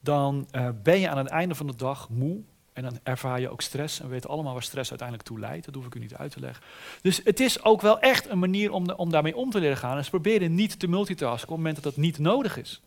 dan 0.00 0.48
uh, 0.52 0.68
ben 0.82 1.00
je 1.00 1.08
aan 1.08 1.18
het 1.18 1.26
einde 1.26 1.54
van 1.54 1.66
de 1.66 1.76
dag 1.76 2.08
moe 2.08 2.42
en 2.78 2.84
dan 2.84 2.98
ervaar 3.02 3.40
je 3.40 3.48
ook 3.48 3.60
stress. 3.60 4.00
En 4.00 4.06
we 4.06 4.12
weten 4.12 4.30
allemaal 4.30 4.52
waar 4.52 4.62
stress 4.62 4.90
uiteindelijk 4.90 5.28
toe 5.28 5.38
leidt. 5.38 5.64
Dat 5.64 5.74
hoef 5.74 5.86
ik 5.86 5.94
u 5.94 5.98
niet 5.98 6.14
uit 6.14 6.32
te 6.32 6.40
leggen. 6.40 6.64
Dus 7.02 7.20
het 7.24 7.40
is 7.40 7.62
ook 7.62 7.80
wel 7.80 8.00
echt 8.00 8.28
een 8.28 8.38
manier 8.38 8.72
om, 8.72 8.90
om 8.90 9.10
daarmee 9.10 9.36
om 9.36 9.50
te 9.50 9.60
leren 9.60 9.76
gaan. 9.76 9.96
En 9.96 10.04
ze 10.04 10.10
proberen 10.10 10.54
niet 10.54 10.78
te 10.78 10.88
multitasken 10.88 11.42
op 11.42 11.48
het 11.48 11.56
moment 11.56 11.74
dat 11.74 11.84
dat 11.84 11.96
niet 11.96 12.18
nodig 12.18 12.56
is. 12.56 12.80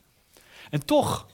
En 0.69 0.85
toch, 0.85 1.27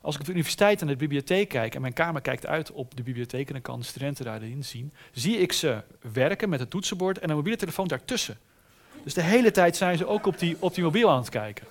als 0.00 0.14
ik 0.14 0.20
op 0.20 0.26
de 0.26 0.32
universiteit 0.32 0.80
en 0.80 0.86
de 0.86 0.96
bibliotheek 0.96 1.48
kijk... 1.48 1.74
en 1.74 1.80
mijn 1.80 1.92
kamer 1.92 2.20
kijkt 2.20 2.46
uit 2.46 2.72
op 2.72 2.96
de 2.96 3.02
bibliotheek... 3.02 3.46
en 3.46 3.52
dan 3.52 3.62
kan 3.62 3.78
de 3.78 3.84
studenten 3.84 4.24
daarin 4.24 4.64
zien... 4.64 4.92
zie 5.12 5.38
ik 5.38 5.52
ze 5.52 5.82
werken 6.12 6.48
met 6.48 6.60
het 6.60 6.70
toetsenbord 6.70 7.18
en 7.18 7.30
een 7.30 7.36
mobiele 7.36 7.58
telefoon 7.58 7.88
daartussen. 7.88 8.38
Dus 9.04 9.14
de 9.14 9.22
hele 9.22 9.50
tijd 9.50 9.76
zijn 9.76 9.96
ze 9.96 10.06
ook 10.06 10.26
op 10.26 10.38
die, 10.38 10.56
op 10.58 10.74
die 10.74 10.84
mobiel 10.84 11.10
aan 11.10 11.18
het 11.18 11.28
kijken. 11.28 11.66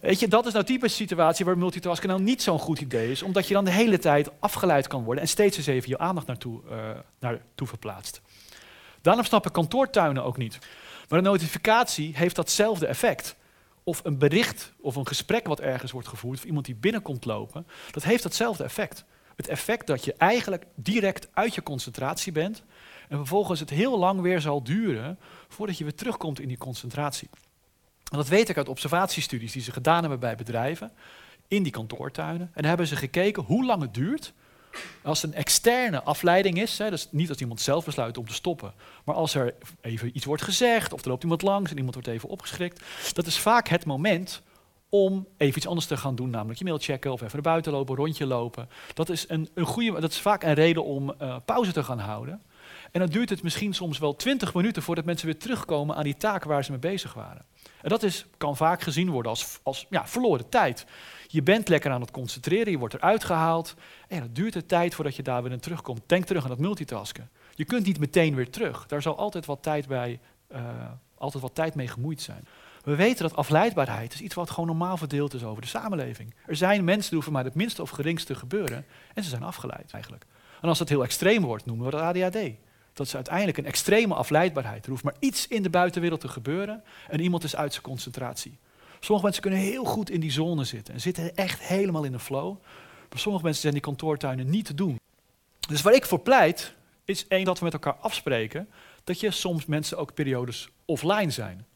Weet 0.00 0.20
je, 0.20 0.28
dat 0.28 0.46
is 0.46 0.52
nou 0.52 0.64
typisch 0.64 0.94
situatie 0.96 1.44
waar 1.44 1.58
multitasken 1.58 2.08
nou 2.08 2.22
niet 2.22 2.42
zo'n 2.42 2.58
goed 2.58 2.80
idee 2.80 3.10
is, 3.10 3.22
omdat 3.22 3.48
je 3.48 3.54
dan 3.54 3.64
de 3.64 3.70
hele 3.70 3.98
tijd 3.98 4.30
afgeleid 4.38 4.86
kan 4.86 5.04
worden 5.04 5.22
en 5.22 5.28
steeds 5.28 5.56
eens 5.56 5.66
even 5.66 5.88
je 5.88 5.98
aandacht 5.98 6.26
naartoe, 6.26 6.60
uh, 6.70 6.90
naartoe 7.18 7.66
verplaatst. 7.66 8.20
Daarom 9.00 9.24
snappen 9.24 9.50
kantoortuinen 9.50 10.24
ook 10.24 10.36
niet. 10.36 10.58
Maar 11.08 11.18
een 11.18 11.24
notificatie 11.24 12.16
heeft 12.16 12.36
datzelfde 12.36 12.86
effect. 12.86 13.36
Of 13.84 14.00
een 14.04 14.18
bericht 14.18 14.72
of 14.80 14.96
een 14.96 15.06
gesprek 15.06 15.46
wat 15.46 15.60
ergens 15.60 15.92
wordt 15.92 16.08
gevoerd, 16.08 16.38
of 16.38 16.44
iemand 16.44 16.64
die 16.66 16.74
binnenkomt 16.74 17.24
lopen, 17.24 17.66
dat 17.90 18.02
heeft 18.02 18.22
datzelfde 18.22 18.64
effect. 18.64 19.04
Het 19.36 19.48
effect 19.48 19.86
dat 19.86 20.04
je 20.04 20.14
eigenlijk 20.14 20.66
direct 20.74 21.28
uit 21.32 21.54
je 21.54 21.62
concentratie 21.62 22.32
bent 22.32 22.62
en 23.08 23.16
vervolgens 23.16 23.60
het 23.60 23.70
heel 23.70 23.98
lang 23.98 24.20
weer 24.20 24.40
zal 24.40 24.62
duren 24.62 25.18
voordat 25.48 25.78
je 25.78 25.84
weer 25.84 25.94
terugkomt 25.94 26.40
in 26.40 26.48
die 26.48 26.58
concentratie. 26.58 27.28
En 28.10 28.16
dat 28.16 28.28
weet 28.28 28.48
ik 28.48 28.56
uit 28.56 28.68
observatiestudies 28.68 29.52
die 29.52 29.62
ze 29.62 29.72
gedaan 29.72 30.00
hebben 30.00 30.20
bij 30.20 30.36
bedrijven. 30.36 30.92
in 31.48 31.62
die 31.62 31.72
kantoortuinen. 31.72 32.50
En 32.54 32.64
hebben 32.64 32.86
ze 32.86 32.96
gekeken 32.96 33.42
hoe 33.42 33.64
lang 33.64 33.82
het 33.82 33.94
duurt 33.94 34.32
als 35.02 35.22
een 35.22 35.34
externe 35.34 36.02
afleiding 36.02 36.60
is, 36.60 36.78
hè, 36.78 36.90
dus 36.90 37.08
niet 37.10 37.28
als 37.28 37.38
iemand 37.38 37.60
zelf 37.60 37.84
besluit 37.84 38.18
om 38.18 38.26
te 38.26 38.34
stoppen, 38.34 38.72
maar 39.04 39.14
als 39.14 39.34
er 39.34 39.54
even 39.80 40.16
iets 40.16 40.24
wordt 40.24 40.42
gezegd 40.42 40.92
of 40.92 41.02
er 41.02 41.08
loopt 41.08 41.22
iemand 41.22 41.42
langs 41.42 41.70
en 41.70 41.76
iemand 41.76 41.94
wordt 41.94 42.08
even 42.08 42.28
opgeschrikt, 42.28 42.82
dat 43.12 43.26
is 43.26 43.38
vaak 43.38 43.68
het 43.68 43.84
moment 43.84 44.42
om 44.88 45.26
even 45.36 45.56
iets 45.56 45.66
anders 45.66 45.86
te 45.86 45.96
gaan 45.96 46.14
doen, 46.14 46.30
namelijk 46.30 46.58
je 46.58 46.64
mail 46.64 46.78
checken 46.78 47.12
of 47.12 47.20
even 47.20 47.32
naar 47.32 47.52
buiten 47.52 47.72
lopen, 47.72 47.96
rondje 47.96 48.26
lopen. 48.26 48.68
Dat 48.94 49.08
is, 49.08 49.24
een, 49.28 49.48
een 49.54 49.64
goede, 49.64 50.00
dat 50.00 50.10
is 50.10 50.20
vaak 50.20 50.42
een 50.42 50.54
reden 50.54 50.84
om 50.84 51.14
uh, 51.22 51.36
pauze 51.44 51.72
te 51.72 51.84
gaan 51.84 51.98
houden. 51.98 52.42
En 52.92 53.00
dan 53.00 53.08
duurt 53.08 53.30
het 53.30 53.42
misschien 53.42 53.74
soms 53.74 53.98
wel 53.98 54.16
twintig 54.16 54.54
minuten 54.54 54.82
voordat 54.82 55.04
mensen 55.04 55.26
weer 55.26 55.38
terugkomen 55.38 55.96
aan 55.96 56.04
die 56.04 56.16
taak 56.16 56.44
waar 56.44 56.64
ze 56.64 56.70
mee 56.70 56.80
bezig 56.80 57.14
waren. 57.14 57.44
En 57.82 57.88
dat 57.88 58.02
is, 58.02 58.26
kan 58.36 58.56
vaak 58.56 58.82
gezien 58.82 59.10
worden 59.10 59.30
als, 59.30 59.58
als 59.62 59.86
ja, 59.90 60.06
verloren 60.06 60.48
tijd. 60.48 60.86
Je 61.26 61.42
bent 61.42 61.68
lekker 61.68 61.90
aan 61.90 62.00
het 62.00 62.10
concentreren, 62.10 62.70
je 62.70 62.78
wordt 62.78 62.94
eruit 62.94 63.24
gehaald. 63.24 63.74
En 64.08 64.22
het 64.22 64.34
duurt 64.34 64.52
de 64.52 64.66
tijd 64.66 64.94
voordat 64.94 65.16
je 65.16 65.22
daar 65.22 65.42
weer 65.42 65.52
in 65.52 65.60
terugkomt. 65.60 66.02
Denk 66.06 66.24
terug 66.24 66.42
aan 66.42 66.48
dat 66.48 66.58
multitasken. 66.58 67.30
Je 67.54 67.64
kunt 67.64 67.86
niet 67.86 67.98
meteen 67.98 68.34
weer 68.34 68.50
terug. 68.50 68.86
Daar 68.86 69.02
zal 69.02 69.16
altijd 69.16 69.46
wat 69.46 69.62
tijd, 69.62 69.86
bij, 69.86 70.20
uh, 70.52 70.58
altijd 71.14 71.42
wat 71.42 71.54
tijd 71.54 71.74
mee 71.74 71.88
gemoeid 71.88 72.20
zijn. 72.20 72.44
We 72.84 72.94
weten 72.94 73.28
dat 73.28 73.36
afleidbaarheid 73.36 74.12
is 74.12 74.20
iets 74.20 74.34
wat 74.34 74.50
gewoon 74.50 74.66
normaal 74.66 74.96
verdeeld 74.96 75.34
is 75.34 75.44
over 75.44 75.62
de 75.62 75.68
samenleving. 75.68 76.34
Er 76.46 76.56
zijn 76.56 76.84
mensen 76.84 77.08
die 77.08 77.14
hoeven 77.14 77.32
maar 77.32 77.44
het 77.44 77.54
minste 77.54 77.82
of 77.82 77.90
geringste 77.90 78.34
gebeuren 78.34 78.86
en 79.14 79.22
ze 79.22 79.28
zijn 79.28 79.42
afgeleid 79.42 79.90
eigenlijk. 79.92 80.26
En 80.60 80.68
als 80.68 80.78
dat 80.78 80.88
heel 80.88 81.02
extreem 81.02 81.42
wordt, 81.42 81.66
noemen 81.66 81.84
we 81.84 81.90
dat 81.90 82.00
ADHD. 82.00 82.38
Dat 82.92 83.06
is 83.06 83.14
uiteindelijk 83.14 83.58
een 83.58 83.66
extreme 83.66 84.14
afleidbaarheid. 84.14 84.84
Er 84.84 84.90
hoeft 84.90 85.04
maar 85.04 85.16
iets 85.18 85.48
in 85.48 85.62
de 85.62 85.70
buitenwereld 85.70 86.20
te 86.20 86.28
gebeuren 86.28 86.82
en 87.08 87.20
iemand 87.20 87.44
is 87.44 87.56
uit 87.56 87.72
zijn 87.72 87.84
concentratie. 87.84 88.58
Sommige 89.00 89.24
mensen 89.24 89.42
kunnen 89.42 89.60
heel 89.60 89.84
goed 89.84 90.10
in 90.10 90.20
die 90.20 90.32
zone 90.32 90.64
zitten 90.64 90.94
en 90.94 91.00
zitten 91.00 91.36
echt 91.36 91.60
helemaal 91.60 92.04
in 92.04 92.12
de 92.12 92.18
flow. 92.18 92.56
Maar 93.08 93.18
sommige 93.18 93.44
mensen 93.44 93.62
zijn 93.62 93.74
die 93.74 93.82
kantoortuinen 93.82 94.50
niet 94.50 94.64
te 94.64 94.74
doen. 94.74 94.98
Dus 95.68 95.82
waar 95.82 95.94
ik 95.94 96.06
voor 96.06 96.20
pleit, 96.20 96.74
is 97.04 97.26
één 97.28 97.44
dat 97.44 97.58
we 97.58 97.64
met 97.64 97.72
elkaar 97.72 97.96
afspreken 97.96 98.68
dat 99.04 99.20
je 99.20 99.30
soms 99.30 99.66
mensen 99.66 99.98
ook 99.98 100.14
periodes 100.14 100.68
offline 100.84 101.30
zijn. 101.30 101.66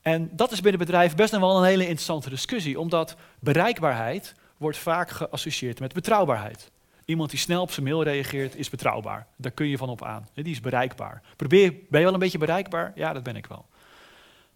En 0.00 0.30
dat 0.32 0.52
is 0.52 0.60
binnen 0.60 0.80
bedrijven 0.80 1.16
best 1.16 1.30
wel 1.30 1.58
een 1.58 1.64
hele 1.64 1.82
interessante 1.82 2.30
discussie, 2.30 2.80
omdat 2.80 3.16
bereikbaarheid 3.38 4.34
wordt 4.56 4.78
vaak 4.78 5.10
geassocieerd 5.10 5.80
met 5.80 5.92
betrouwbaarheid. 5.92 6.70
Iemand 7.06 7.30
die 7.30 7.38
snel 7.38 7.62
op 7.62 7.70
zijn 7.70 7.86
mail 7.86 8.02
reageert 8.02 8.56
is 8.56 8.70
betrouwbaar. 8.70 9.26
Daar 9.36 9.52
kun 9.52 9.66
je 9.66 9.76
van 9.76 9.88
op 9.88 10.04
aan. 10.04 10.28
Die 10.34 10.44
is 10.44 10.60
bereikbaar. 10.60 11.22
Probeer, 11.36 11.70
ben 11.70 11.98
je 11.98 12.04
wel 12.04 12.14
een 12.14 12.18
beetje 12.18 12.38
bereikbaar? 12.38 12.92
Ja, 12.94 13.12
dat 13.12 13.22
ben 13.22 13.36
ik 13.36 13.46
wel. 13.46 13.66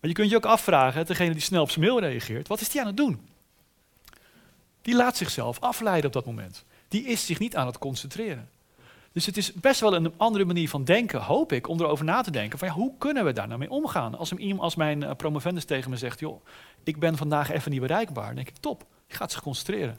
Maar 0.01 0.11
je 0.11 0.13
kunt 0.13 0.31
je 0.31 0.37
ook 0.37 0.45
afvragen, 0.45 1.07
degene 1.07 1.33
die 1.33 1.43
snel 1.43 1.63
op 1.63 1.71
zijn 1.71 1.85
mail 1.85 2.01
reageert, 2.01 2.49
wat 2.49 2.61
is 2.61 2.69
die 2.69 2.81
aan 2.81 2.87
het 2.87 2.97
doen? 2.97 3.29
Die 4.83 4.95
laat 4.95 5.17
zichzelf 5.17 5.61
afleiden 5.61 6.07
op 6.07 6.13
dat 6.13 6.27
moment. 6.27 6.65
Die 6.89 7.05
is 7.05 7.27
zich 7.27 7.39
niet 7.39 7.57
aan 7.57 7.67
het 7.67 7.79
concentreren. 7.79 8.49
Dus 9.13 9.27
het 9.27 9.37
is 9.37 9.53
best 9.53 9.81
wel 9.81 9.95
een 9.95 10.13
andere 10.17 10.45
manier 10.45 10.69
van 10.69 10.85
denken, 10.85 11.21
hoop 11.21 11.53
ik, 11.53 11.69
om 11.69 11.81
erover 11.81 12.05
na 12.05 12.21
te 12.21 12.31
denken. 12.31 12.59
Van 12.59 12.69
ja, 12.69 12.75
hoe 12.75 12.93
kunnen 12.99 13.25
we 13.25 13.33
daar 13.33 13.47
nou 13.47 13.59
mee 13.59 13.71
omgaan? 13.71 14.19
Als, 14.19 14.31
een, 14.31 14.59
als 14.59 14.75
mijn 14.75 15.03
uh, 15.03 15.11
promovendus 15.17 15.65
tegen 15.65 15.91
me 15.91 15.97
zegt, 15.97 16.21
joh, 16.21 16.45
ik 16.85 16.99
ben 16.99 17.17
vandaag 17.17 17.51
even 17.51 17.71
niet 17.71 17.81
bereikbaar, 17.81 18.27
dan 18.27 18.35
denk 18.35 18.49
ik, 18.49 18.57
top, 18.57 18.87
je 19.07 19.15
gaat 19.15 19.33
zich 19.33 19.43
concentreren. 19.43 19.99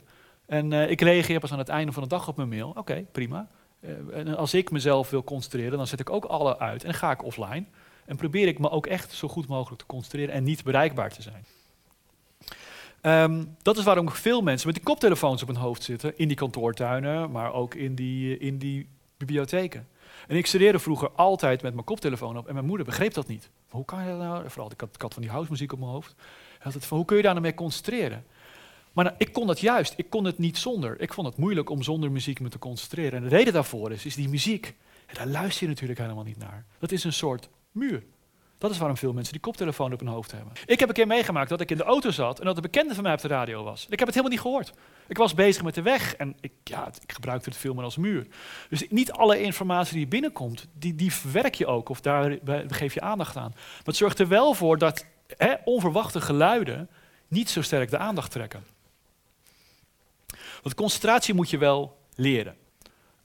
En 0.52 0.72
uh, 0.72 0.90
ik 0.90 1.00
reageer 1.00 1.40
pas 1.40 1.52
aan 1.52 1.58
het 1.58 1.68
einde 1.68 1.92
van 1.92 2.02
de 2.02 2.08
dag 2.08 2.28
op 2.28 2.36
mijn 2.36 2.48
mail. 2.48 2.72
Oké, 2.76 3.04
prima. 3.12 3.48
Uh, 3.80 3.90
en 4.18 4.36
als 4.36 4.54
ik 4.54 4.70
mezelf 4.70 5.10
wil 5.10 5.24
concentreren, 5.24 5.78
dan 5.78 5.86
zet 5.86 6.00
ik 6.00 6.10
ook 6.10 6.24
alle 6.24 6.58
uit 6.58 6.84
en 6.84 6.94
ga 6.94 7.10
ik 7.10 7.24
offline. 7.24 7.64
En 8.04 8.16
probeer 8.16 8.48
ik 8.48 8.58
me 8.58 8.70
ook 8.70 8.86
echt 8.86 9.12
zo 9.12 9.28
goed 9.28 9.48
mogelijk 9.48 9.80
te 9.80 9.86
concentreren 9.86 10.34
en 10.34 10.44
niet 10.44 10.64
bereikbaar 10.64 11.12
te 11.12 11.22
zijn. 11.22 11.44
Um, 13.30 13.56
dat 13.62 13.76
is 13.76 13.84
waarom 13.84 14.10
veel 14.10 14.40
mensen 14.40 14.66
met 14.66 14.76
die 14.76 14.84
koptelefoons 14.84 15.42
op 15.42 15.48
hun 15.48 15.56
hoofd 15.56 15.82
zitten, 15.82 16.18
in 16.18 16.28
die 16.28 16.36
kantoortuinen, 16.36 17.30
maar 17.30 17.52
ook 17.52 17.74
in 17.74 17.94
die, 17.94 18.38
in 18.38 18.58
die 18.58 18.88
bibliotheken. 19.16 19.88
En 20.28 20.36
ik 20.36 20.46
studeerde 20.46 20.78
vroeger 20.78 21.10
altijd 21.10 21.62
met 21.62 21.74
mijn 21.74 21.86
koptelefoon 21.86 22.38
op 22.38 22.48
en 22.48 22.54
mijn 22.54 22.66
moeder 22.66 22.86
begreep 22.86 23.14
dat 23.14 23.26
niet. 23.26 23.50
hoe 23.68 23.84
kan 23.84 24.02
je 24.02 24.08
dat 24.08 24.18
nou? 24.18 24.50
Vooral, 24.50 24.70
ik 24.70 24.80
had, 24.80 24.94
ik 24.94 25.12
van 25.12 25.22
die 25.22 25.30
housemuziek 25.30 25.72
op 25.72 25.78
mijn 25.78 25.90
hoofd. 25.90 26.14
Had 26.58 26.74
het 26.74 26.84
van, 26.84 26.96
hoe 26.96 27.06
kun 27.06 27.16
je 27.16 27.22
daar 27.22 27.32
nou 27.32 27.44
mee 27.44 27.54
concentreren? 27.54 28.24
Maar 28.92 29.04
nou, 29.04 29.16
ik 29.18 29.32
kon 29.32 29.46
dat 29.46 29.60
juist, 29.60 29.94
ik 29.96 30.10
kon 30.10 30.24
het 30.24 30.38
niet 30.38 30.58
zonder. 30.58 31.00
Ik 31.00 31.12
vond 31.12 31.26
het 31.26 31.36
moeilijk 31.36 31.70
om 31.70 31.82
zonder 31.82 32.10
muziek 32.10 32.40
me 32.40 32.48
te 32.48 32.58
concentreren. 32.58 33.12
En 33.12 33.28
de 33.28 33.36
reden 33.36 33.52
daarvoor 33.52 33.92
is, 33.92 34.06
is 34.06 34.14
die 34.14 34.28
muziek, 34.28 34.74
ja, 35.08 35.14
daar 35.14 35.26
luister 35.26 35.62
je 35.62 35.68
natuurlijk 35.68 36.00
helemaal 36.00 36.24
niet 36.24 36.38
naar. 36.38 36.64
Dat 36.78 36.92
is 36.92 37.04
een 37.04 37.12
soort 37.12 37.48
muur. 37.72 38.02
Dat 38.62 38.70
is 38.70 38.78
waarom 38.78 38.96
veel 38.96 39.12
mensen 39.12 39.32
die 39.32 39.42
koptelefoon 39.42 39.92
op 39.92 40.00
hun 40.00 40.08
hoofd 40.08 40.32
hebben. 40.32 40.52
Ik 40.66 40.80
heb 40.80 40.88
een 40.88 40.94
keer 40.94 41.06
meegemaakt 41.06 41.48
dat 41.48 41.60
ik 41.60 41.70
in 41.70 41.76
de 41.76 41.82
auto 41.82 42.10
zat 42.10 42.38
en 42.38 42.44
dat 42.44 42.54
de 42.54 42.60
bekende 42.60 42.94
van 42.94 43.02
mij 43.02 43.12
op 43.12 43.20
de 43.20 43.28
radio 43.28 43.62
was. 43.62 43.86
Ik 43.88 43.98
heb 43.98 44.08
het 44.08 44.16
helemaal 44.16 44.30
niet 44.30 44.40
gehoord. 44.40 44.72
Ik 45.08 45.16
was 45.16 45.34
bezig 45.34 45.62
met 45.62 45.74
de 45.74 45.82
weg 45.82 46.16
en 46.16 46.36
ik, 46.40 46.52
ja, 46.64 46.86
ik 47.02 47.12
gebruikte 47.12 47.48
het 47.48 47.58
veel 47.58 47.74
meer 47.74 47.84
als 47.84 47.96
muur. 47.96 48.26
Dus 48.68 48.88
niet 48.88 49.12
alle 49.12 49.40
informatie 49.40 49.96
die 49.96 50.06
binnenkomt, 50.06 50.68
die, 50.78 50.94
die 50.94 51.12
verwerk 51.12 51.54
je 51.54 51.66
ook 51.66 51.88
of 51.88 52.00
daar 52.00 52.38
geef 52.68 52.94
je 52.94 53.00
aandacht 53.00 53.36
aan. 53.36 53.50
Maar 53.54 53.82
het 53.84 53.96
zorgt 53.96 54.18
er 54.18 54.28
wel 54.28 54.54
voor 54.54 54.78
dat 54.78 55.06
hè, 55.36 55.54
onverwachte 55.64 56.20
geluiden 56.20 56.88
niet 57.28 57.50
zo 57.50 57.62
sterk 57.62 57.90
de 57.90 57.98
aandacht 57.98 58.30
trekken. 58.30 58.64
Want 60.62 60.74
concentratie 60.74 61.34
moet 61.34 61.50
je 61.50 61.58
wel 61.58 61.98
leren. 62.14 62.56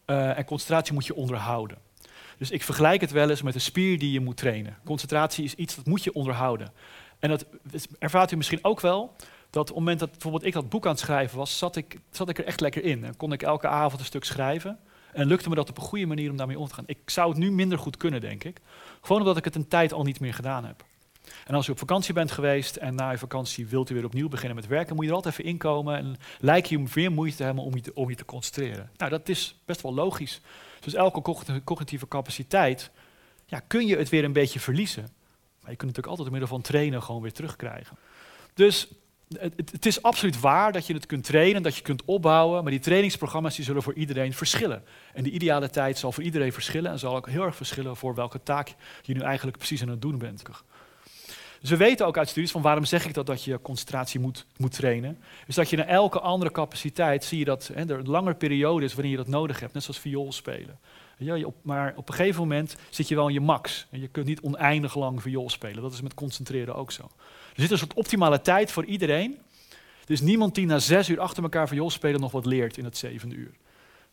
Uh, 0.06 0.38
en 0.38 0.46
concentratie 0.46 0.94
moet 0.94 1.06
je 1.06 1.16
onderhouden. 1.16 1.78
Dus 2.38 2.52
ik 2.52 2.64
vergelijk 2.64 3.02
het 3.02 3.12
wel 3.12 3.30
eens 3.30 3.42
met 3.42 3.56
een 3.56 3.62
spier 3.62 4.00
die 4.00 4.12
je 4.12 4.20
moet 4.20 4.38
trainen. 4.38 4.78
Concentratie 4.86 5.44
is 5.44 5.56
iets 5.56 5.76
dat 5.76 5.86
moet 5.86 6.04
je 6.04 6.14
onderhouden. 6.14 6.72
En 7.20 7.30
dat 7.30 7.46
ervaart 8.00 8.32
u 8.32 8.36
misschien 8.36 8.64
ook 8.64 8.82
wel, 8.82 9.16
dat 9.50 9.62
op 9.62 9.68
het 9.68 9.76
moment 9.76 10.00
dat 10.00 10.12
bijvoorbeeld 10.12 10.46
ik 10.46 10.54
dat 10.54 10.70
boek 10.70 10.86
aan 10.86 10.92
het 10.92 11.00
schrijven 11.00 11.38
was, 11.38 11.58
zat 11.58 11.76
ik, 11.76 12.00
zat 12.12 12.30
ik 12.30 12.38
er 12.38 12.46
echt 12.46 12.60
lekker 12.60 12.84
in. 12.84 13.04
En 13.04 13.18
kon 13.18 13.34
ik 13.34 13.44
elke 13.44 13.68
avond 13.68 14.00
een 14.00 14.06
stuk 14.06 14.24
schrijven. 14.24 14.80
En 15.14 15.28
lukte 15.28 15.50
me 15.50 15.56
dat 15.56 15.70
op 15.70 15.78
een 15.78 15.84
goede 15.84 16.06
manier 16.06 16.30
om 16.30 16.38
daarmee 16.38 16.60
om 16.60 16.68
te 16.68 16.74
gaan. 16.74 16.84
Ik 16.88 16.98
zou 17.06 17.30
het 17.30 17.38
nu 17.38 17.52
minder 17.52 17.78
goed 17.78 17.98
kunnen, 17.98 18.22
denk 18.22 18.44
ik. 18.44 18.60
Gewoon 19.02 19.22
omdat 19.22 19.38
ik 19.38 19.44
het 19.44 19.56
een 19.56 19.68
tijd 19.68 19.94
al 19.94 20.04
niet 20.04 20.20
meer 20.20 20.34
gedaan 20.34 20.66
heb. 20.66 20.84
En 21.46 21.56
als 21.56 21.68
u 21.68 21.72
op 21.72 21.80
vakantie 21.80 22.14
bent 22.14 22.32
geweest 22.32 22.76
en 22.76 22.96
na 22.96 23.12
uw 23.12 23.18
vakantie 23.18 23.68
wilt 23.68 23.90
u 23.90 23.94
weer 23.94 24.06
opnieuw 24.06 24.30
beginnen 24.30 24.56
met 24.56 24.68
werken, 24.68 24.96
moet 24.96 25.04
je 25.04 25.10
er 25.10 25.16
altijd 25.16 25.34
even 25.34 25.50
inkomen 25.50 25.98
en 25.98 26.16
lijkt 26.40 26.70
je 26.70 26.84
meer 26.96 27.12
moeite 27.12 27.38
te 27.38 27.44
hebben 27.44 27.64
om 27.64 27.76
je 27.76 27.82
te, 27.82 27.92
om 27.94 28.10
je 28.10 28.16
te 28.16 28.26
concentreren. 28.26 28.90
Nou, 28.98 29.12
dat 29.12 29.30
is 29.30 29.62
best 29.66 29.82
wel 29.82 29.94
logisch. 29.94 30.42
Dus 30.80 30.94
elke 30.94 31.22
cognitieve 31.64 32.08
capaciteit 32.08 32.92
ja, 33.46 33.60
kun 33.60 33.86
je 33.86 33.98
het 33.98 34.10
weer 34.10 34.24
een 34.24 34.34
beetje 34.34 34.60
verliezen. 34.60 35.04
Maar 35.62 35.72
je 35.72 35.78
kunt 35.78 35.96
natuurlijk 35.96 36.08
altijd 36.08 36.28
door 36.28 36.40
middel 36.40 36.50
van 36.50 36.62
trainen 36.62 37.04
gewoon 37.04 37.22
weer 37.22 37.34
terugkrijgen. 37.34 37.98
Dus 38.54 38.88
het, 39.38 39.72
het, 39.72 39.86
is 39.86 40.02
absoluut 40.02 40.40
waar 40.40 40.72
dat 40.72 40.88
je 40.88 40.94
het 40.94 41.06
kunt 41.06 41.24
trainen, 41.24 41.64
dat 41.64 41.76
je 41.76 41.82
kunt 41.82 42.06
opbouwen, 42.06 42.64
maar 42.64 42.72
die 42.72 42.82
trainingsprogramma's 42.82 43.56
die 43.56 43.66
zullen 43.66 43.84
voor 43.84 43.94
iedereen 43.94 44.34
verschillen. 44.34 44.84
En 45.14 45.24
de 45.24 45.30
ideale 45.30 45.70
tijd 45.70 45.98
zal 45.98 46.12
voor 46.12 46.24
iedereen 46.24 46.54
verschillen 46.54 46.92
en 46.92 47.00
zal 47.00 47.16
ook 47.16 47.30
heel 47.30 47.44
erg 47.44 47.56
verschillen 47.56 47.96
voor 47.96 48.16
welke 48.16 48.44
taak 48.44 48.76
je 49.02 49.14
nu 49.14 49.20
eigenlijk 49.20 49.58
precies 49.58 49.82
aan 49.82 49.90
het 49.90 50.02
doen 50.02 50.18
bent. 50.18 50.42
Dus 51.62 51.70
we 51.70 51.78
weten 51.78 52.06
ook 52.06 52.18
uit 52.18 52.30
studies 52.30 52.52
van 52.52 52.62
waarom 52.62 52.86
zeg 52.86 53.06
ik 53.06 53.14
dat, 53.14 53.26
dat 53.26 53.44
je 53.44 53.62
concentratie 53.62 54.20
moet, 54.20 54.46
moet 54.58 54.72
trainen. 54.72 55.18
Is 55.48 55.56
dat 55.56 55.70
je 55.70 55.78
naar 55.78 55.88
elke 55.88 56.20
andere 56.20 56.52
capaciteit 56.52 57.24
zie 57.24 57.40
je 57.40 57.46
dat 57.46 57.70
hè, 57.74 57.90
er 57.90 58.00
een 58.00 58.10
langere 58.10 58.36
periode 58.36 58.86
is 58.86 58.94
waarin 58.94 59.12
je 59.12 59.18
dat 59.18 59.28
nodig 59.28 59.60
hebt, 59.60 59.74
net 59.74 59.84
zoals 59.84 60.00
viool 60.00 60.32
spelen. 60.32 60.80
Op, 61.46 61.56
maar 61.62 61.94
op 61.96 62.10
een 62.10 62.16
gegeven 62.16 62.42
moment 62.42 62.76
zit 62.90 63.08
je 63.08 63.16
wel 63.16 63.28
in 63.28 63.34
je 63.34 63.40
max. 63.40 63.88
En 63.92 64.00
je 64.00 64.08
kunt 64.08 64.26
niet 64.26 64.42
oneindig 64.42 64.96
lang 64.96 65.22
viool 65.22 65.50
spelen. 65.50 65.82
Dat 65.82 65.94
is 65.94 66.02
met 66.02 66.14
concentreren 66.14 66.76
ook 66.76 66.92
zo. 66.92 67.04
Er 67.56 67.62
zit 67.62 67.72
een 67.72 67.78
soort 67.78 67.94
optimale 67.94 68.42
tijd 68.42 68.72
voor 68.72 68.86
iedereen. 68.86 69.38
Er 70.06 70.14
is 70.14 70.22
niemand 70.22 70.56
die 70.56 70.66
na 70.66 70.80
zes 70.80 71.10
uur 71.10 71.20
achter 71.20 71.44
elkaar 71.44 71.68
viool 71.68 71.90
spelen 71.90 72.20
nog 72.20 72.32
wat 72.32 72.46
leert 72.46 72.78
in 72.78 72.86
het 72.86 72.98
zevende 72.98 73.36
uur. 73.36 73.52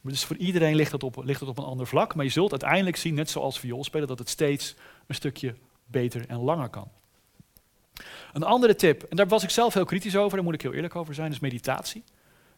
Dus 0.01 0.25
voor 0.25 0.37
iedereen 0.37 0.75
ligt 0.75 0.93
het, 0.93 1.03
op, 1.03 1.25
ligt 1.25 1.41
het 1.41 1.49
op 1.49 1.59
een 1.59 1.65
ander 1.65 1.87
vlak. 1.87 2.15
Maar 2.15 2.25
je 2.25 2.31
zult 2.31 2.51
uiteindelijk 2.51 2.97
zien, 2.97 3.15
net 3.15 3.31
zoals 3.31 3.59
viool 3.59 3.85
spelen, 3.85 4.09
dat 4.09 4.19
het 4.19 4.29
steeds 4.29 4.75
een 5.07 5.15
stukje 5.15 5.55
beter 5.87 6.29
en 6.29 6.39
langer 6.39 6.69
kan. 6.69 6.89
Een 8.33 8.43
andere 8.43 8.75
tip, 8.75 9.03
en 9.03 9.17
daar 9.17 9.29
was 9.29 9.43
ik 9.43 9.51
zelf 9.51 9.75
heel 9.75 9.85
kritisch 9.85 10.17
over, 10.17 10.37
daar 10.37 10.45
moet 10.45 10.55
ik 10.55 10.63
heel 10.63 10.73
eerlijk 10.73 10.97
over 10.97 11.15
zijn, 11.15 11.33
is 11.33 11.39
meditatie. 11.39 12.05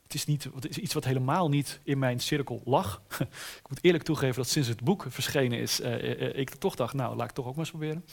Het 0.02 0.14
is, 0.14 0.24
niet, 0.24 0.48
iets 0.70 0.94
wat 0.94 1.04
helemaal 1.04 1.48
niet 1.48 1.80
in 1.82 1.98
mijn 1.98 2.20
cirkel 2.20 2.62
lag. 2.64 3.02
ik 3.62 3.68
moet 3.68 3.78
eerlijk 3.80 4.04
toegeven 4.04 4.36
dat 4.36 4.48
sinds 4.48 4.68
het 4.68 4.80
boek 4.80 5.04
verschenen 5.08 5.58
is, 5.58 5.80
uh, 5.80 6.38
ik 6.38 6.50
toch 6.50 6.74
dacht, 6.74 6.94
nou, 6.94 7.16
laat 7.16 7.28
ik 7.28 7.34
toch 7.34 7.46
ook 7.46 7.56
maar 7.56 7.64
eens 7.64 7.70
proberen. 7.70 8.04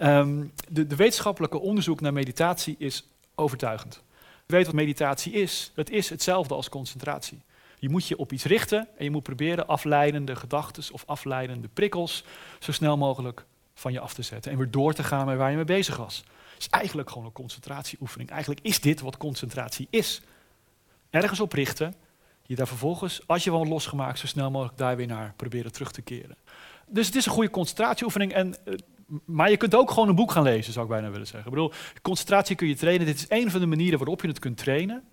Um, 0.00 0.52
de, 0.68 0.86
de, 0.86 0.96
wetenschappelijke 0.96 1.58
onderzoek 1.58 2.00
naar 2.00 2.12
meditatie 2.12 2.74
is 2.78 3.08
overtuigend. 3.34 4.02
Je 4.46 4.54
weet 4.54 4.66
wat 4.66 4.74
meditatie 4.74 5.32
is. 5.32 5.72
Het 5.74 5.90
is 5.90 6.08
hetzelfde 6.08 6.54
als 6.54 6.68
concentratie. 6.68 7.42
Je 7.78 7.88
moet 7.88 8.06
je 8.06 8.16
op 8.16 8.32
iets 8.32 8.44
richten 8.44 8.88
en 8.96 9.04
je 9.04 9.10
moet 9.10 9.22
proberen 9.22 9.66
afleidende 9.66 10.36
gedachten 10.36 10.92
of 10.92 11.02
afleidende 11.06 11.68
prikkels 11.68 12.24
zo 12.58 12.72
snel 12.72 12.96
mogelijk 12.96 13.44
van 13.74 13.92
je 13.92 14.00
af 14.00 14.14
te 14.14 14.22
zetten 14.22 14.52
en 14.52 14.58
weer 14.58 14.70
door 14.70 14.92
te 14.92 15.02
gaan 15.02 15.26
met 15.26 15.36
waar 15.36 15.50
je 15.50 15.56
mee 15.56 15.64
bezig 15.64 15.96
was 15.96 16.24
is 16.64 16.78
eigenlijk 16.78 17.10
gewoon 17.10 17.26
een 17.26 17.32
concentratieoefening. 17.32 18.30
Eigenlijk 18.30 18.60
is 18.62 18.80
dit 18.80 19.00
wat 19.00 19.16
concentratie 19.16 19.86
is. 19.90 20.22
Ergens 21.10 21.40
op 21.40 21.52
richten, 21.52 21.94
je 22.42 22.56
daar 22.56 22.66
vervolgens, 22.66 23.20
als 23.26 23.44
je 23.44 23.50
wel 23.50 23.66
losgemaakt, 23.66 24.18
zo 24.18 24.26
snel 24.26 24.50
mogelijk 24.50 24.78
daar 24.78 24.96
weer 24.96 25.06
naar 25.06 25.34
proberen 25.36 25.72
terug 25.72 25.92
te 25.92 26.02
keren. 26.02 26.36
Dus 26.86 27.06
het 27.06 27.14
is 27.14 27.26
een 27.26 27.32
goede 27.32 27.50
concentratieoefening. 27.50 28.32
En, 28.32 28.54
uh, 28.64 28.74
maar 29.24 29.50
je 29.50 29.56
kunt 29.56 29.74
ook 29.74 29.90
gewoon 29.90 30.08
een 30.08 30.14
boek 30.14 30.32
gaan 30.32 30.42
lezen, 30.42 30.72
zou 30.72 30.84
ik 30.84 30.90
bijna 30.90 31.10
willen 31.10 31.26
zeggen. 31.26 31.50
Ik 31.50 31.54
bedoel, 31.54 31.72
concentratie 32.02 32.56
kun 32.56 32.68
je 32.68 32.74
trainen. 32.76 33.06
Dit 33.06 33.16
is 33.16 33.26
een 33.28 33.50
van 33.50 33.60
de 33.60 33.66
manieren 33.66 33.98
waarop 33.98 34.22
je 34.22 34.28
het 34.28 34.38
kunt 34.38 34.56
trainen. 34.56 35.04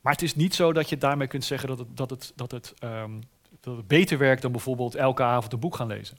Maar 0.00 0.12
het 0.12 0.22
is 0.22 0.34
niet 0.34 0.54
zo 0.54 0.72
dat 0.72 0.88
je 0.88 0.98
daarmee 0.98 1.26
kunt 1.26 1.44
zeggen 1.44 1.68
dat 1.68 1.78
het, 1.78 1.96
dat 1.96 2.10
het, 2.10 2.32
dat 2.36 2.50
het, 2.50 2.74
ehm, 2.78 3.20
dat 3.60 3.76
het 3.76 3.88
beter 3.88 4.18
werkt 4.18 4.42
dan 4.42 4.52
bijvoorbeeld 4.52 4.94
elke 4.94 5.22
avond 5.22 5.52
een 5.52 5.60
boek 5.60 5.76
gaan 5.76 5.86
lezen. 5.86 6.18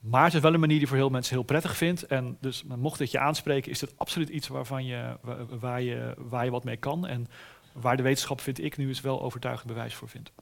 Maar 0.00 0.24
het 0.24 0.34
is 0.34 0.40
wel 0.40 0.54
een 0.54 0.60
manier 0.60 0.78
die 0.78 0.86
voor 0.86 0.96
heel 0.96 1.10
mensen 1.10 1.34
heel 1.34 1.42
prettig 1.42 1.76
vindt. 1.76 2.06
En 2.06 2.36
dus 2.40 2.64
mocht 2.76 2.98
dit 2.98 3.10
je 3.10 3.18
aanspreken, 3.18 3.70
is 3.70 3.80
het 3.80 3.92
absoluut 3.96 4.28
iets 4.28 4.48
waarvan 4.48 4.84
je, 4.84 5.16
waar, 5.60 5.82
je, 5.82 6.14
waar 6.18 6.44
je 6.44 6.50
wat 6.50 6.64
mee 6.64 6.76
kan. 6.76 7.06
En 7.06 7.28
waar 7.72 7.96
de 7.96 8.02
wetenschap, 8.02 8.40
vind 8.40 8.64
ik 8.64 8.76
nu, 8.76 8.88
eens 8.88 9.00
wel 9.00 9.22
overtuigend 9.22 9.68
bewijs 9.68 9.94
voor 9.94 10.08
vindt. 10.08 10.32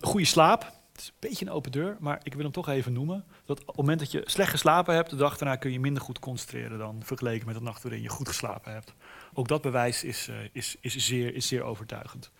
Goede 0.00 0.26
slaap. 0.26 0.62
Het 0.92 1.00
is 1.00 1.06
een 1.06 1.28
beetje 1.28 1.46
een 1.46 1.52
open 1.52 1.72
deur, 1.72 1.96
maar 2.00 2.20
ik 2.22 2.34
wil 2.34 2.42
hem 2.42 2.52
toch 2.52 2.68
even 2.68 2.92
noemen. 2.92 3.24
Dat 3.44 3.60
op 3.60 3.66
het 3.66 3.76
moment 3.76 3.98
dat 3.98 4.10
je 4.10 4.22
slecht 4.24 4.50
geslapen 4.50 4.94
hebt, 4.94 5.10
de 5.10 5.16
dag 5.16 5.38
daarna 5.38 5.56
kun 5.56 5.72
je 5.72 5.80
minder 5.80 6.02
goed 6.02 6.18
concentreren 6.18 6.78
dan 6.78 7.00
vergeleken 7.04 7.46
met 7.46 7.54
de 7.54 7.62
nacht 7.62 7.82
waarin 7.82 8.02
je 8.02 8.08
goed 8.08 8.28
geslapen 8.28 8.72
hebt. 8.72 8.94
Ook 9.34 9.48
dat 9.48 9.62
bewijs 9.62 10.04
is, 10.04 10.28
uh, 10.28 10.36
is, 10.52 10.76
is, 10.80 10.96
zeer, 10.96 11.34
is 11.34 11.46
zeer 11.46 11.62
overtuigend. 11.62 12.30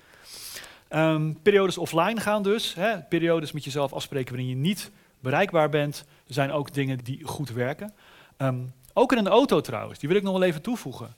Um, 0.90 1.42
periodes 1.42 1.79
offline 1.79 2.21
gaan 2.21 2.42
dus. 2.42 2.75
Hè, 2.75 3.03
periodes 3.03 3.53
met 3.53 3.64
jezelf 3.64 3.92
afspreken 3.92 4.35
waarin 4.35 4.51
je 4.51 4.57
niet 4.57 4.90
bereikbaar 5.23 5.69
bent, 5.69 6.05
zijn 6.27 6.53
ook 6.53 6.73
dingen 6.73 6.99
die 6.99 7.25
goed 7.25 7.51
werken. 7.51 7.95
Um, 8.39 8.73
ook 8.93 9.13
in 9.13 9.19
een 9.19 9.29
auto 9.29 9.61
trouwens, 9.61 9.99
die 9.99 10.09
wil 10.09 10.19
ik 10.19 10.25
nog 10.25 10.33
wel 10.33 10.43
even 10.43 10.63
toevoegen. 10.63 11.17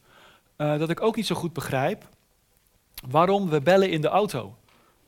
Uh, 0.57 0.79
dat 0.79 0.90
ik 0.90 1.01
ook 1.01 1.17
niet 1.17 1.27
zo 1.27 1.35
goed 1.35 1.53
begrijp 1.53 2.09
waarom 3.09 3.49
we 3.49 3.61
bellen 3.61 3.90
in 3.90 4.01
de 4.01 4.09
auto. 4.09 4.57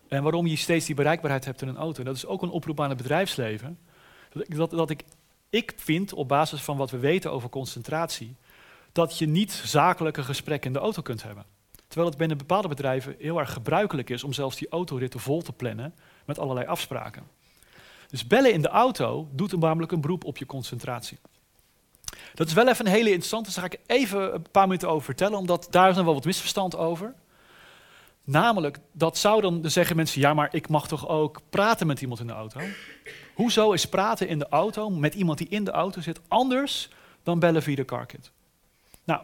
En 0.09 0.23
waarom 0.23 0.47
je 0.47 0.57
steeds 0.57 0.87
die 0.87 0.95
bereikbaarheid 0.95 1.45
hebt 1.45 1.63
in 1.63 1.69
een 1.69 1.77
auto. 1.77 2.03
Dat 2.03 2.17
is 2.17 2.27
ook 2.27 2.43
een 2.43 2.51
oproep 2.51 2.81
aan 2.81 2.89
het 2.89 2.99
bedrijfsleven. 2.99 3.79
Dat, 4.33 4.47
dat, 4.49 4.71
dat 4.71 4.91
ik, 4.91 5.03
ik 5.51 5.73
vind, 5.77 6.13
op 6.13 6.29
basis 6.29 6.63
van 6.63 6.77
wat 6.77 6.91
we 6.91 6.99
weten 6.99 7.33
over 7.33 7.49
concentratie, 7.49 8.37
dat 8.93 9.19
je 9.19 9.27
niet 9.27 9.53
zakelijke 9.53 10.23
gesprekken 10.23 10.67
in 10.67 10.73
de 10.73 10.83
auto 10.83 11.03
kunt 11.03 11.23
hebben. 11.23 11.45
Terwijl 11.87 12.09
het 12.09 12.19
binnen 12.19 12.39
bepaalde 12.39 12.69
bedrijven 12.69 13.17
heel 13.19 13.39
erg 13.39 13.53
gebruikelijk 13.53 14.11
is 14.11 14.25
om 14.25 14.33
zelfs 14.33 14.57
die 14.57 14.69
autoritten 14.69 15.21
vol 15.21 15.43
te 15.43 15.53
plannen 15.53 15.95
met 16.25 16.39
allerlei 16.39 16.67
afspraken. 16.67 17.23
Dus 18.09 18.27
bellen 18.27 18.53
in 18.53 18.63
de 18.63 18.69
auto 18.69 19.29
doet 19.33 19.61
namelijk 19.61 19.93
een 19.93 20.01
beroep 20.01 20.25
op 20.25 20.37
je 20.37 20.47
concentratie. 20.47 21.19
Dat 22.35 22.47
is 22.47 22.53
wel 22.53 22.69
even 22.69 22.87
een 22.87 22.93
hele 22.93 23.09
interessante, 23.09 23.51
daar 23.51 23.59
ga 23.59 23.77
ik 23.77 23.81
even 23.87 24.35
een 24.35 24.51
paar 24.51 24.67
minuten 24.67 24.89
over 24.89 25.05
vertellen, 25.05 25.39
omdat 25.39 25.67
daar 25.71 25.91
is 25.91 25.97
nog 25.97 26.05
wel 26.05 26.15
wat 26.15 26.25
misverstand 26.25 26.77
over. 26.77 27.15
Namelijk, 28.25 28.79
dat 28.93 29.19
zou 29.19 29.41
dan 29.41 29.71
zeggen 29.71 29.97
mensen, 29.97 30.21
ja, 30.21 30.35
maar 30.35 30.49
ik 30.55 30.69
mag 30.69 30.89
toch 30.89 31.09
ook 31.09 31.41
praten 31.51 31.87
met 31.87 32.01
iemand 32.01 32.21
in 32.21 32.27
de 32.27 32.33
auto? 32.33 32.61
Hoezo 33.35 33.73
is 33.73 33.89
praten 33.89 34.29
in 34.29 34.39
de 34.39 34.49
auto 34.49 34.91
met 34.91 35.15
iemand 35.15 35.39
die 35.39 35.49
in 35.49 35.65
de 35.65 35.71
auto 35.71 36.01
zit 36.01 36.21
anders 36.29 36.89
dan 37.23 37.39
bellen 37.39 37.63
via 37.63 37.75
de 37.75 37.85
carkit? 37.85 38.31
Nou, 39.05 39.23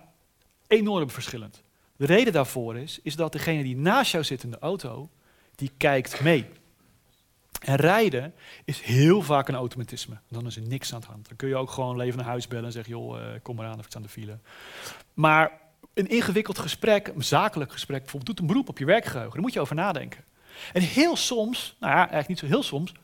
enorm 0.67 1.11
verschillend. 1.11 1.63
De 1.97 2.07
reden 2.07 2.33
daarvoor 2.33 2.77
is, 2.77 3.01
is 3.03 3.17
dat 3.17 3.33
degene 3.33 3.63
die 3.63 3.77
naast 3.77 4.13
jou 4.13 4.25
zit 4.25 4.43
in 4.43 4.51
de 4.51 4.59
auto, 4.59 5.09
die 5.55 5.71
kijkt 5.77 6.21
mee. 6.21 6.47
En 7.65 7.77
rijden 7.77 8.35
is 8.65 8.81
heel 8.81 9.23
vaak 9.23 9.49
een 9.49 9.55
automatisme. 9.55 10.19
Dan 10.29 10.47
is 10.47 10.57
er 10.57 10.63
niks 10.63 10.95
aan 10.95 11.01
de 11.01 11.07
hand. 11.07 11.29
Dan 11.29 11.37
kun 11.37 11.49
je 11.49 11.57
ook 11.57 11.71
gewoon 11.71 11.97
leven 11.97 12.19
naar 12.19 12.29
huis 12.29 12.49
bellen 12.49 12.65
en 12.65 12.73
zeggen, 12.73 12.93
joh, 12.93 13.21
uh, 13.21 13.27
kom 13.43 13.57
maar 13.57 13.67
aan 13.67 13.79
of 13.79 13.85
ik 13.85 13.87
sta 13.87 13.97
aan 13.97 14.03
de 14.03 14.09
file. 14.09 14.39
Maar 15.15 15.61
een 15.95 16.09
ingewikkeld 16.09 16.59
gesprek, 16.59 17.09
een 17.09 17.25
zakelijk 17.25 17.73
gesprek, 17.73 18.01
bijvoorbeeld, 18.01 18.27
doet 18.27 18.41
een 18.41 18.53
beroep 18.53 18.69
op 18.69 18.79
je 18.79 18.85
werkgeheugen. 18.85 19.33
Daar 19.33 19.43
moet 19.43 19.53
je 19.53 19.61
over 19.61 19.75
nadenken. 19.75 20.25
En 20.73 20.83
heel 20.83 21.17
soms, 21.17 21.77
nou 21.81 21.93
ja, 21.93 21.99
eigenlijk 21.99 22.29
niet 22.29 22.39
zo 22.39 22.47
heel 22.47 22.63
soms, 22.63 22.95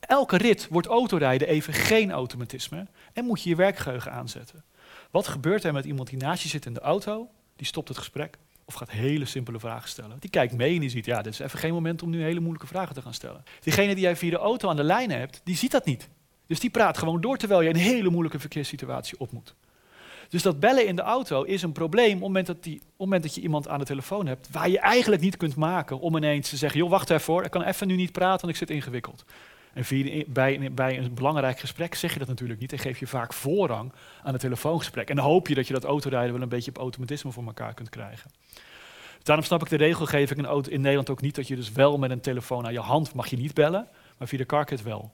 elke 0.00 0.36
rit 0.36 0.68
wordt 0.70 0.86
autorijden 0.86 1.48
even 1.48 1.72
geen 1.72 2.10
automatisme 2.10 2.86
en 3.12 3.24
moet 3.24 3.42
je 3.42 3.48
je 3.48 3.56
werkgeheugen 3.56 4.12
aanzetten. 4.12 4.64
Wat 5.10 5.28
gebeurt 5.28 5.64
er 5.64 5.72
met 5.72 5.84
iemand 5.84 6.08
die 6.08 6.18
naast 6.18 6.42
je 6.42 6.48
zit 6.48 6.66
in 6.66 6.74
de 6.74 6.80
auto? 6.80 7.28
Die 7.56 7.66
stopt 7.66 7.88
het 7.88 7.98
gesprek 7.98 8.38
of 8.66 8.74
gaat 8.74 8.90
hele 8.90 9.24
simpele 9.24 9.58
vragen 9.58 9.88
stellen. 9.88 10.16
Die 10.20 10.30
kijkt 10.30 10.54
mee 10.54 10.74
en 10.74 10.80
die 10.80 10.90
ziet, 10.90 11.06
ja, 11.06 11.22
dit 11.22 11.32
is 11.32 11.38
even 11.38 11.58
geen 11.58 11.72
moment 11.72 12.02
om 12.02 12.10
nu 12.10 12.22
hele 12.22 12.40
moeilijke 12.40 12.66
vragen 12.66 12.94
te 12.94 13.02
gaan 13.02 13.14
stellen. 13.14 13.44
Diegene 13.60 13.94
die 13.94 14.02
jij 14.02 14.16
via 14.16 14.30
de 14.30 14.36
auto 14.36 14.68
aan 14.68 14.76
de 14.76 14.84
lijn 14.84 15.10
hebt, 15.10 15.40
die 15.44 15.56
ziet 15.56 15.70
dat 15.70 15.84
niet. 15.84 16.08
Dus 16.46 16.60
die 16.60 16.70
praat 16.70 16.98
gewoon 16.98 17.20
door 17.20 17.36
terwijl 17.36 17.60
je 17.60 17.68
een 17.68 17.76
hele 17.76 18.10
moeilijke 18.10 18.38
verkeerssituatie 18.38 19.18
op 19.20 19.32
moet. 19.32 19.54
Dus 20.28 20.42
dat 20.42 20.60
bellen 20.60 20.86
in 20.86 20.96
de 20.96 21.02
auto 21.02 21.42
is 21.42 21.62
een 21.62 21.72
probleem 21.72 22.06
op 22.06 22.12
het 22.12 22.20
moment 22.20 22.46
dat, 22.46 22.62
die, 22.62 22.74
op 22.74 22.80
het 22.80 22.98
moment 22.98 23.22
dat 23.22 23.34
je 23.34 23.40
iemand 23.40 23.68
aan 23.68 23.78
de 23.78 23.84
telefoon 23.84 24.26
hebt, 24.26 24.50
waar 24.50 24.68
je 24.68 24.78
eigenlijk 24.78 25.22
niet 25.22 25.36
kunt 25.36 25.56
maken 25.56 26.00
om 26.00 26.16
ineens 26.16 26.48
te 26.48 26.56
zeggen, 26.56 26.80
joh, 26.80 26.90
wacht 26.90 27.10
even 27.10 27.32
hoor, 27.32 27.44
ik 27.44 27.50
kan 27.50 27.62
even 27.62 27.86
nu 27.86 27.96
niet 27.96 28.12
praten, 28.12 28.40
want 28.40 28.52
ik 28.52 28.58
zit 28.58 28.70
ingewikkeld. 28.70 29.24
En 29.76 29.84
via, 29.84 30.24
bij, 30.26 30.72
bij, 30.72 30.98
een 30.98 31.14
belangrijk 31.14 31.58
gesprek 31.58 31.94
zeg 31.94 32.12
je 32.12 32.18
dat 32.18 32.28
natuurlijk 32.28 32.60
niet 32.60 32.72
en 32.72 32.78
geef 32.78 32.98
je 32.98 33.06
vaak 33.06 33.32
voorrang 33.32 33.92
aan 34.22 34.32
het 34.32 34.40
telefoongesprek. 34.40 35.10
En 35.10 35.16
dan 35.16 35.24
hoop 35.24 35.48
je 35.48 35.54
dat 35.54 35.66
je 35.66 35.72
dat 35.72 35.84
autorijden 35.84 36.32
wel 36.32 36.42
een 36.42 36.48
beetje 36.48 36.70
op 36.70 36.78
automatisme 36.78 37.32
voor 37.32 37.46
elkaar 37.46 37.74
kunt 37.74 37.88
krijgen. 37.88 38.30
Daarom 39.22 39.44
snap 39.44 39.62
ik 39.62 39.68
de 39.68 39.76
regelgeving 39.76 40.66
in, 40.68 40.80
Nederland 40.80 41.10
ook 41.10 41.20
niet 41.20 41.34
dat 41.34 41.48
je 41.48 41.56
dus 41.56 41.72
wel 41.72 41.98
met 41.98 42.10
een 42.10 42.20
telefoon 42.20 42.66
aan 42.66 42.72
je 42.72 42.80
hand 42.80 43.14
mag 43.14 43.26
je 43.26 43.36
niet 43.36 43.54
bellen, 43.54 43.88
maar 44.18 44.28
via 44.28 44.38
de 44.38 44.46
carkit 44.46 44.82
wel. 44.82 45.12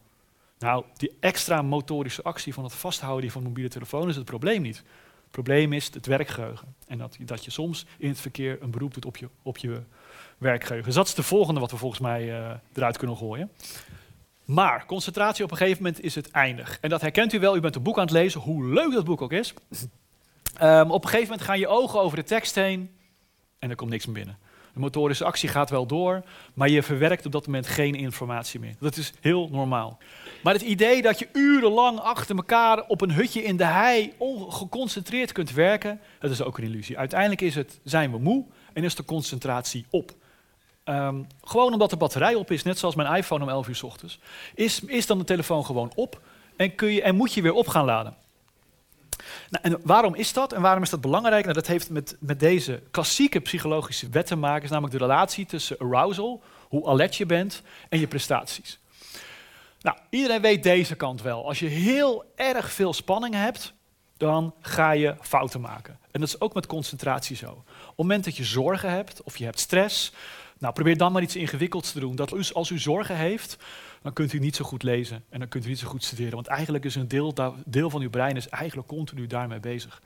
Nou, 0.59 0.85
die 0.97 1.17
extra 1.21 1.63
motorische 1.63 2.23
actie 2.23 2.55
van 2.55 2.65
het 2.65 2.75
vasthouden 2.75 3.31
van 3.31 3.43
mobiele 3.43 3.69
telefoon 3.71 4.09
is 4.09 4.17
het 4.17 4.25
probleem 4.25 4.63
niet. 4.63 4.77
Het 4.77 5.31
probleem 5.31 5.73
is 5.73 5.91
het 5.95 6.07
werkgeheugen. 6.07 6.75
En 6.87 6.99
dat, 6.99 7.17
dat 7.21 7.45
je 7.45 7.51
soms 7.51 7.87
in 7.99 8.09
het 8.09 8.21
verkeer 8.21 8.59
een 8.61 8.71
beroep 8.71 8.95
doet 8.95 9.05
op 9.05 9.17
je, 9.17 9.29
op 9.43 9.59
je 9.59 9.83
werkgeheugen. 10.39 10.87
Dus 10.87 10.97
dat 10.97 11.07
is 11.07 11.15
de 11.15 11.23
volgende 11.23 11.61
wat 11.61 11.71
we 11.71 11.77
volgens 11.77 12.01
mij 12.01 12.41
uh, 12.41 12.51
eruit 12.73 12.97
kunnen 12.97 13.17
gooien. 13.17 13.51
Maar 14.45 14.87
concentratie 14.87 15.45
op 15.45 15.51
een 15.51 15.57
gegeven 15.57 15.83
moment 15.83 16.03
is 16.03 16.15
het 16.15 16.31
eindig. 16.31 16.79
En 16.81 16.91
dat 16.91 17.01
herkent 17.01 17.33
u 17.33 17.41
wel, 17.41 17.57
u 17.57 17.61
bent 17.61 17.77
een 17.77 17.83
boek 17.83 17.97
aan 17.97 18.03
het 18.03 18.13
lezen, 18.13 18.41
hoe 18.41 18.65
leuk 18.65 18.93
dat 18.93 19.05
boek 19.05 19.23
ook 19.23 19.33
is. 19.33 19.55
Um, 20.63 20.91
op 20.91 21.03
een 21.03 21.09
gegeven 21.09 21.29
moment 21.29 21.43
gaan 21.47 21.59
je 21.59 21.69
ogen 21.69 22.01
over 22.01 22.17
de 22.17 22.25
tekst 22.25 22.55
heen 22.55 22.91
en 23.59 23.71
er 23.71 23.77
komt 23.77 23.91
niks 23.91 24.07
meer 24.07 24.15
binnen. 24.15 24.39
De 24.73 24.81
motorische 24.81 25.25
actie 25.25 25.49
gaat 25.49 25.71
wel 25.71 25.87
door, 25.87 26.23
maar 26.55 26.69
je 26.69 26.83
verwerkt 26.83 27.27
op 27.27 27.33
dat 27.33 27.47
moment 27.47 27.67
geen 27.67 27.95
informatie 27.95 28.61
meer. 28.61 28.75
Dat 28.81 28.97
is 28.97 29.13
heel 29.21 29.49
normaal. 29.51 29.99
Maar 30.43 30.53
het 30.53 30.63
idee 30.63 31.03
dat 31.03 31.19
je 31.19 31.29
urenlang 31.33 31.99
achter 31.99 32.37
elkaar 32.37 32.87
op 32.87 33.01
een 33.01 33.13
hutje 33.13 33.43
in 33.43 33.57
de 33.57 33.65
hei 33.65 34.13
ongeconcentreerd 34.19 35.33
kunt 35.33 35.53
werken, 35.53 36.01
dat 36.19 36.31
is 36.31 36.43
ook 36.43 36.59
een 36.59 36.65
illusie. 36.65 36.99
Uiteindelijk 36.99 37.41
is 37.41 37.55
het, 37.55 37.81
zijn 37.85 38.11
we 38.11 38.19
moe 38.19 38.45
en 38.73 38.85
is 38.85 38.95
de 38.95 39.05
concentratie 39.05 39.87
op. 39.91 40.15
Um, 40.85 41.27
gewoon 41.45 41.73
omdat 41.73 41.91
de 41.91 41.97
batterij 41.97 42.35
op 42.35 42.51
is, 42.51 42.63
net 42.63 42.79
zoals 42.79 42.95
mijn 42.95 43.15
iPhone 43.15 43.43
om 43.43 43.49
11 43.49 43.69
uur 43.69 43.75
s 43.75 43.83
ochtends, 43.83 44.19
is, 44.55 44.81
is 44.81 45.07
dan 45.07 45.19
de 45.19 45.25
telefoon 45.25 45.65
gewoon 45.65 45.93
op 45.95 46.21
en, 46.57 46.75
kun 46.75 46.93
je, 46.93 47.03
en 47.03 47.15
moet 47.15 47.33
je 47.33 47.43
weer 47.43 47.53
op 47.53 47.69
gaan 47.69 47.85
laden. 47.85 48.17
Nou, 49.51 49.65
en 49.65 49.81
waarom 49.83 50.15
is 50.15 50.33
dat 50.33 50.53
en 50.53 50.61
waarom 50.61 50.83
is 50.83 50.91
dat 50.91 51.01
belangrijk? 51.01 51.43
Nou, 51.43 51.55
dat 51.55 51.67
heeft 51.67 51.91
met, 51.91 52.17
met 52.21 52.41
deze 52.41 52.83
klassieke 52.91 53.41
psychologische 53.41 54.09
wet 54.09 54.27
te 54.27 54.37
maken, 54.37 54.65
is 54.65 54.71
namelijk 54.71 54.99
de 54.99 55.05
relatie 55.05 55.47
tussen 55.47 55.79
arousal, 55.79 56.43
hoe 56.69 56.87
alert 56.87 57.17
je 57.17 57.27
bent, 57.27 57.63
en 57.89 57.99
je 57.99 58.07
prestaties. 58.07 58.79
Nou, 59.81 59.97
iedereen 60.11 60.41
weet 60.41 60.63
deze 60.63 60.95
kant 60.95 61.23
wel. 61.23 61.47
Als 61.47 61.59
je 61.59 61.67
heel 61.67 62.25
erg 62.35 62.73
veel 62.73 62.93
spanning 62.93 63.35
hebt, 63.35 63.73
dan 64.17 64.55
ga 64.61 64.91
je 64.91 65.17
fouten 65.21 65.61
maken. 65.61 65.99
En 66.11 66.21
dat 66.21 66.29
is 66.29 66.41
ook 66.41 66.55
met 66.55 66.67
concentratie 66.67 67.37
zo. 67.37 67.51
Op 67.51 67.67
het 67.87 67.97
moment 67.97 68.25
dat 68.25 68.37
je 68.37 68.45
zorgen 68.45 68.91
hebt 68.91 69.23
of 69.23 69.37
je 69.37 69.45
hebt 69.45 69.59
stress, 69.61 70.13
nou, 70.63 70.75
probeer 70.75 70.97
dan 70.97 71.13
maar 71.13 71.23
iets 71.23 71.37
ingewikkelds 71.37 71.93
te 71.93 72.01
doen. 72.01 72.17
Dat 72.17 72.55
als 72.55 72.71
u 72.71 72.79
zorgen 72.79 73.17
heeft, 73.17 73.57
dan 74.03 74.13
kunt 74.13 74.33
u 74.33 74.39
niet 74.39 74.57
zo 74.57 74.65
goed 74.65 74.83
lezen 74.83 75.25
en 75.29 75.39
dan 75.39 75.49
kunt 75.49 75.65
u 75.65 75.69
niet 75.69 75.79
zo 75.79 75.89
goed 75.89 76.05
studeren. 76.05 76.35
Want 76.35 76.47
eigenlijk 76.47 76.85
is 76.85 76.95
een 76.95 77.09
deel, 77.09 77.35
deel 77.65 77.91
van 77.91 78.01
uw 78.01 78.11
brein 78.11 78.37
is 78.37 78.49
eigenlijk 78.49 78.89
continu 78.89 79.27
daarmee 79.27 79.61
bezig. 79.61 80.03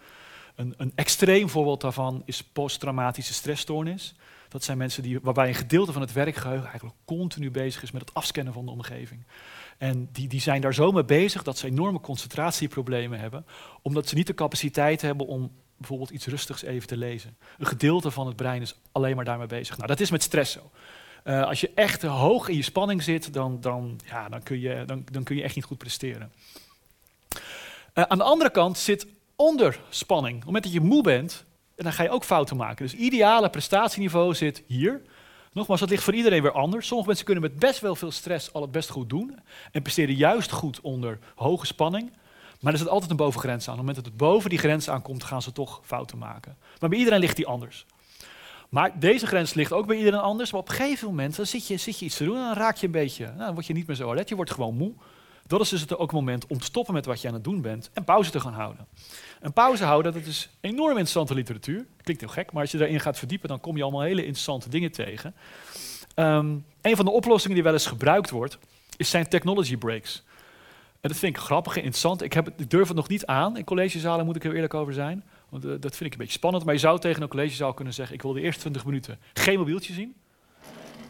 Een, 0.55 0.75
een 0.77 0.93
extreem 0.95 1.49
voorbeeld 1.49 1.81
daarvan 1.81 2.23
is 2.25 2.43
posttraumatische 2.43 3.35
stressstoornis. 3.35 4.15
Dat 4.49 4.65
zijn 4.65 4.79
mensen 4.79 5.03
die, 5.03 5.21
waarbij 5.23 5.49
een 5.49 5.55
gedeelte 5.55 5.93
van 5.93 6.03
het 6.03 6.13
werkgeheugen 6.13 6.67
eigenlijk 6.67 6.97
continu 7.05 7.51
bezig 7.51 7.83
is 7.83 7.91
met 7.91 8.03
het 8.03 8.15
afscannen 8.15 8.53
van 8.53 8.65
de 8.65 8.71
omgeving. 8.71 9.27
En 9.79 10.09
die, 10.13 10.29
die 10.29 10.41
zijn 10.41 10.61
daar 10.61 10.75
zo 10.75 10.93
mee 10.93 11.05
bezig 11.05 11.43
dat 11.43 11.59
ze 11.59 11.67
enorme 11.67 12.01
concentratieproblemen 12.01 13.19
hebben, 13.19 13.47
omdat 13.83 14.09
ze 14.09 14.15
niet 14.15 14.27
de 14.27 14.35
capaciteit 14.35 15.01
hebben 15.01 15.27
om 15.27 15.51
bijvoorbeeld 15.77 16.11
iets 16.11 16.27
rustigs 16.27 16.63
even 16.63 16.89
te 16.89 16.97
lezen. 16.97 17.37
Een 17.59 17.67
gedeelte 17.67 18.11
van 18.11 18.27
het 18.27 18.37
brein 18.37 18.63
is 18.63 18.75
alleen 18.93 19.17
maar 19.17 19.25
daarmee 19.25 19.47
bezig. 19.47 19.77
Nou, 19.77 19.89
dat 19.89 20.01
is 20.01 20.11
met 20.11 20.23
stress 20.23 20.53
zo. 20.53 20.71
Uh, 21.25 21.45
als 21.45 21.61
je 21.61 21.71
echt 21.75 22.03
hoog 22.03 22.49
in 22.49 22.57
je 22.57 22.63
spanning 22.63 23.03
zit, 23.03 23.33
dan, 23.33 23.61
dan, 23.61 24.01
ja, 24.05 24.29
dan, 24.29 24.43
kun, 24.43 24.61
je, 24.61 24.83
dan, 24.87 25.05
dan 25.13 25.23
kun 25.23 25.37
je 25.37 25.43
echt 25.43 25.55
niet 25.55 25.65
goed 25.65 25.79
presteren. 25.79 26.33
Uh, 27.95 28.05
aan 28.05 28.19
de 28.19 28.25
andere 28.25 28.51
kant 28.51 28.79
zit 28.79 29.07
onder 29.37 29.81
spanning. 29.89 30.35
Op 30.35 30.39
het 30.39 30.47
moment 30.47 30.65
dat 30.65 30.73
je 30.73 30.81
moe 30.81 31.03
bent, 31.03 31.45
dan 31.77 31.93
ga 31.93 32.03
je 32.03 32.11
ook 32.11 32.25
fouten 32.25 32.57
maken. 32.57 32.85
Dus 32.85 32.95
ideale 32.95 33.51
prestatieniveau 33.51 34.35
zit 34.35 34.63
hier. 34.67 35.03
Nogmaals, 35.53 35.81
dat 35.81 35.91
ligt 35.91 36.03
voor 36.03 36.15
iedereen 36.15 36.43
weer 36.43 36.53
anders. 36.53 36.87
Sommige 36.87 37.09
mensen 37.09 37.27
kunnen 37.27 37.45
met 37.45 37.59
best 37.59 37.81
wel 37.81 37.97
veel 37.97 38.11
stress 38.11 38.53
al 38.53 38.63
het 38.63 38.71
best 38.71 38.89
goed 38.89 39.09
doen. 39.09 39.39
En 39.73 39.83
presteren 39.83 40.15
juist 40.15 40.51
goed 40.51 40.81
onder 40.81 41.19
hoge 41.35 41.67
spanning. 41.67 42.13
Maar 42.61 42.73
er 42.73 42.79
zit 42.79 42.89
altijd 42.89 43.11
een 43.11 43.17
bovengrens 43.17 43.69
aan. 43.69 43.73
Op 43.73 43.79
het 43.79 43.87
moment 43.87 44.05
dat 44.05 44.13
het 44.13 44.17
boven 44.17 44.51
die 44.51 44.59
grens 44.59 44.91
aankomt, 44.91 45.25
gaan 45.25 45.43
ze 45.43 45.53
toch 45.53 45.81
fouten 45.85 46.19
maken. 46.19 46.57
Maar 46.81 46.89
bij 46.89 46.99
iedereen 46.99 47.21
ligt 47.21 47.37
die 47.37 47.47
anders. 47.47 47.87
Maar 48.69 48.99
deze 48.99 49.27
grens 49.27 49.55
ligt 49.55 49.73
ook 49.73 49.87
bij 49.87 49.97
iedereen 49.97 50.21
anders. 50.21 50.53
Maar 50.53 50.61
op 50.61 50.69
een 50.69 50.75
gegeven 50.75 51.09
moment 51.09 51.37
dan 51.37 51.47
zit, 51.47 51.67
je, 51.67 51.77
zit 51.77 51.99
je 51.99 52.05
iets 52.05 52.17
te 52.17 52.25
doen 52.25 52.37
en 52.37 52.43
dan 52.43 52.55
raak 52.55 52.77
je 52.77 52.87
een 52.87 52.93
beetje, 52.93 53.25
nou, 53.25 53.39
dan 53.39 53.55
word 53.55 53.67
je 53.67 53.73
niet 53.73 53.87
meer 53.87 53.97
zo 53.97 54.11
alert. 54.11 54.29
Je 54.29 54.37
wordt 54.37 54.51
gewoon 54.51 54.77
moe. 54.77 54.93
dat 55.47 55.61
is 55.61 55.69
dus 55.69 55.81
het 55.81 55.97
ook 55.97 56.13
moment 56.13 56.47
om 56.47 56.59
te 56.59 56.65
stoppen 56.65 56.95
met 56.95 57.07
wat 57.07 57.21
je 57.21 57.29
aan 57.29 57.35
het 57.35 57.45
doen 57.45 57.61
bent 57.61 57.91
en 57.93 58.05
pauze 58.05 58.31
te 58.31 58.41
gaan 58.41 58.53
houden. 58.53 58.87
Een 59.41 59.53
pauze 59.53 59.85
houden, 59.85 60.13
dat 60.13 60.25
is 60.25 60.51
enorm 60.61 60.89
interessante 60.89 61.35
literatuur. 61.35 61.87
Klinkt 62.03 62.23
heel 62.23 62.33
gek, 62.33 62.53
maar 62.53 62.63
als 62.63 62.71
je 62.71 62.79
daarin 62.79 63.01
gaat 63.01 63.19
verdiepen, 63.19 63.49
dan 63.49 63.61
kom 63.61 63.77
je 63.77 63.83
allemaal 63.83 64.01
hele 64.01 64.21
interessante 64.21 64.69
dingen 64.69 64.93
tegen. 64.93 65.35
Um, 66.15 66.65
een 66.83 66.97
van 66.97 67.05
de 67.05 67.11
oplossingen 67.11 67.55
die 67.55 67.65
wel 67.65 67.73
eens 67.73 67.87
gebruikt 67.87 68.31
wordt, 68.31 68.59
is 68.97 69.11
zijn 69.11 69.29
technology 69.29 69.77
breaks. 69.77 70.25
En 71.01 71.09
dat 71.09 71.17
vind 71.17 71.37
ik 71.37 71.43
grappig 71.43 71.73
en 71.73 71.83
interessant. 71.83 72.23
Ik, 72.23 72.33
heb, 72.33 72.53
durf 72.69 72.89
het 72.89 72.97
nog 72.97 73.09
niet 73.09 73.27
aan 73.27 73.57
in 73.57 73.65
collegezalen, 73.65 74.25
moet 74.25 74.37
ik 74.37 74.45
er 74.45 74.55
eerlijk 74.55 74.75
over 74.75 74.93
zijn. 74.93 75.25
Want 75.49 75.65
uh, 75.65 75.71
dat 75.71 75.97
vind 75.97 76.01
ik 76.01 76.13
een 76.13 76.19
beetje 76.19 76.33
spannend. 76.33 76.65
Maar 76.65 76.75
je 76.75 76.81
zou 76.81 76.99
tegen 76.99 77.23
een 77.23 77.29
collegezaal 77.29 77.75
kunnen 77.75 77.95
zeggen, 77.95 78.15
ik 78.15 78.23
wil 78.23 78.33
de 78.33 78.41
eerste 78.41 78.61
20 78.61 78.85
minuten 78.85 79.19
geen 79.33 79.59
mobieltje 79.59 79.93
zien. 79.93 80.15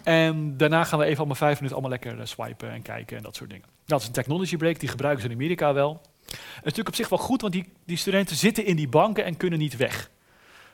En 0.03 0.57
daarna 0.57 0.85
gaan 0.85 0.99
we 0.99 1.05
even 1.05 1.19
allemaal 1.19 1.37
vijf 1.37 1.55
minuten 1.55 1.73
allemaal 1.73 1.99
lekker 1.99 2.19
uh, 2.19 2.25
swipen 2.25 2.71
en 2.71 2.83
kijken 2.83 3.17
en 3.17 3.23
dat 3.23 3.37
soort 3.37 3.51
dingen. 3.51 3.67
Dat 3.85 4.01
is 4.01 4.07
een 4.07 4.13
technology 4.13 4.57
break, 4.57 4.81
die 4.81 4.89
gebruiken 4.89 5.23
ze 5.23 5.29
in 5.29 5.35
Amerika 5.35 5.73
wel. 5.73 6.01
Het 6.27 6.35
is 6.35 6.63
natuurlijk 6.63 6.89
op 6.89 6.95
zich 6.95 7.09
wel 7.09 7.19
goed, 7.19 7.41
want 7.41 7.53
die, 7.53 7.73
die 7.85 7.97
studenten 7.97 8.37
zitten 8.37 8.65
in 8.65 8.77
die 8.77 8.89
banken 8.89 9.25
en 9.25 9.37
kunnen 9.37 9.59
niet 9.59 9.77
weg. 9.77 10.11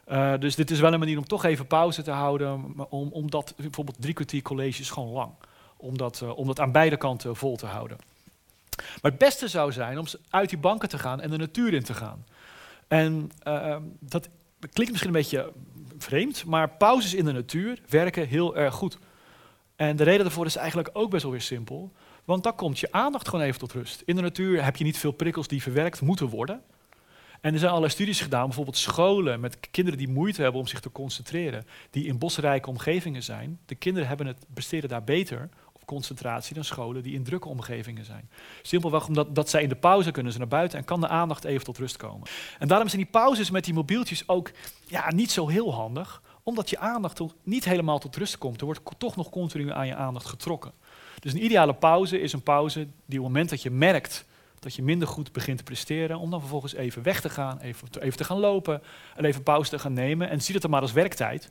Uh, 0.08 0.38
dus 0.38 0.54
dit 0.54 0.70
is 0.70 0.80
wel 0.80 0.92
een 0.92 0.98
manier 0.98 1.18
om 1.18 1.26
toch 1.26 1.44
even 1.44 1.66
pauze 1.66 2.02
te 2.02 2.10
houden, 2.10 2.74
om, 2.88 3.08
omdat 3.12 3.54
bijvoorbeeld 3.56 3.96
drie 4.00 4.14
kwartier 4.14 4.42
college 4.42 4.80
is 4.80 4.90
gewoon 4.90 5.12
lang. 5.12 5.32
Om 5.76 5.96
dat, 5.96 6.22
om 6.34 6.46
dat 6.46 6.60
aan 6.60 6.72
beide 6.72 6.96
kanten 6.96 7.36
vol 7.36 7.56
te 7.56 7.66
houden. 7.66 7.98
Maar 8.76 9.10
het 9.10 9.18
beste 9.18 9.48
zou 9.48 9.72
zijn 9.72 9.98
om 9.98 10.06
uit 10.30 10.48
die 10.48 10.58
banken 10.58 10.88
te 10.88 10.98
gaan 10.98 11.20
en 11.20 11.30
de 11.30 11.36
natuur 11.36 11.72
in 11.74 11.82
te 11.82 11.94
gaan. 11.94 12.26
En 12.88 13.30
uh, 13.46 13.76
dat 14.00 14.28
klinkt 14.72 14.92
misschien 14.92 15.14
een 15.14 15.20
beetje 15.20 15.52
vreemd, 15.98 16.44
maar 16.44 16.70
pauzes 16.70 17.14
in 17.14 17.24
de 17.24 17.32
natuur 17.32 17.80
werken 17.88 18.26
heel 18.26 18.56
erg 18.56 18.74
goed. 18.74 18.98
En 19.76 19.96
de 19.96 20.04
reden 20.04 20.22
daarvoor 20.22 20.46
is 20.46 20.56
eigenlijk 20.56 20.90
ook 20.92 21.10
best 21.10 21.22
wel 21.22 21.32
weer 21.32 21.40
simpel. 21.40 21.92
Want 22.24 22.42
dan 22.42 22.54
komt 22.54 22.78
je 22.78 22.92
aandacht 22.92 23.28
gewoon 23.28 23.44
even 23.44 23.58
tot 23.58 23.72
rust. 23.72 24.02
In 24.04 24.16
de 24.16 24.22
natuur 24.22 24.64
heb 24.64 24.76
je 24.76 24.84
niet 24.84 24.98
veel 24.98 25.12
prikkels 25.12 25.48
die 25.48 25.62
verwerkt 25.62 26.00
moeten 26.00 26.28
worden. 26.28 26.62
En 27.40 27.52
er 27.52 27.58
zijn 27.58 27.70
allerlei 27.70 27.92
studies 27.92 28.20
gedaan, 28.20 28.46
bijvoorbeeld 28.46 28.76
scholen 28.76 29.40
met 29.40 29.70
kinderen 29.70 29.98
die 29.98 30.08
moeite 30.08 30.42
hebben 30.42 30.60
om 30.60 30.66
zich 30.66 30.80
te 30.80 30.92
concentreren, 30.92 31.66
die 31.90 32.06
in 32.06 32.18
bosrijke 32.18 32.68
omgevingen 32.68 33.22
zijn. 33.22 33.58
De 33.66 33.74
kinderen 33.74 34.08
hebben 34.08 34.26
het 34.26 34.44
besteden 34.48 34.88
daar 34.88 35.04
beter 35.04 35.48
concentratie 35.84 36.54
dan 36.54 36.64
scholen 36.64 37.02
die 37.02 37.14
in 37.14 37.24
drukke 37.24 37.48
omgevingen 37.48 38.04
zijn. 38.04 38.30
Simpelweg 38.62 39.06
omdat 39.06 39.34
dat 39.34 39.48
zij 39.48 39.62
in 39.62 39.68
de 39.68 39.74
pauze 39.74 40.10
kunnen 40.10 40.32
ze 40.32 40.38
naar 40.38 40.48
buiten 40.48 40.78
en 40.78 40.84
kan 40.84 41.00
de 41.00 41.08
aandacht 41.08 41.44
even 41.44 41.64
tot 41.64 41.78
rust 41.78 41.96
komen. 41.96 42.28
En 42.58 42.68
daarom 42.68 42.88
zijn 42.88 43.02
die 43.02 43.10
pauzes 43.10 43.50
met 43.50 43.64
die 43.64 43.74
mobieltjes 43.74 44.28
ook 44.28 44.50
ja, 44.86 45.12
niet 45.12 45.30
zo 45.30 45.48
heel 45.48 45.74
handig, 45.74 46.22
omdat 46.42 46.70
je 46.70 46.78
aandacht 46.78 47.20
niet 47.42 47.64
helemaal 47.64 47.98
tot 47.98 48.16
rust 48.16 48.38
komt. 48.38 48.60
Er 48.60 48.66
wordt 48.66 48.80
toch 48.98 49.16
nog 49.16 49.30
continu 49.30 49.72
aan 49.72 49.86
je 49.86 49.94
aandacht 49.94 50.26
getrokken. 50.26 50.72
Dus 51.18 51.32
een 51.32 51.44
ideale 51.44 51.74
pauze 51.74 52.20
is 52.20 52.32
een 52.32 52.42
pauze 52.42 52.80
die 52.80 53.18
op 53.18 53.24
het 53.24 53.32
moment 53.32 53.50
dat 53.50 53.62
je 53.62 53.70
merkt 53.70 54.24
dat 54.62 54.74
je 54.74 54.82
minder 54.82 55.08
goed 55.08 55.32
begint 55.32 55.58
te 55.58 55.64
presteren, 55.64 56.18
om 56.18 56.30
dan 56.30 56.40
vervolgens 56.40 56.74
even 56.74 57.02
weg 57.02 57.20
te 57.20 57.30
gaan, 57.30 57.58
even 57.60 57.90
te, 57.90 58.02
even 58.02 58.16
te 58.16 58.24
gaan 58.24 58.38
lopen 58.38 58.82
en 59.16 59.24
even 59.24 59.42
pauze 59.42 59.70
te 59.70 59.78
gaan 59.78 59.92
nemen. 59.92 60.28
En 60.28 60.40
zie 60.40 60.52
het 60.52 60.62
dan 60.62 60.70
maar 60.70 60.80
als 60.80 60.92
werktijd, 60.92 61.48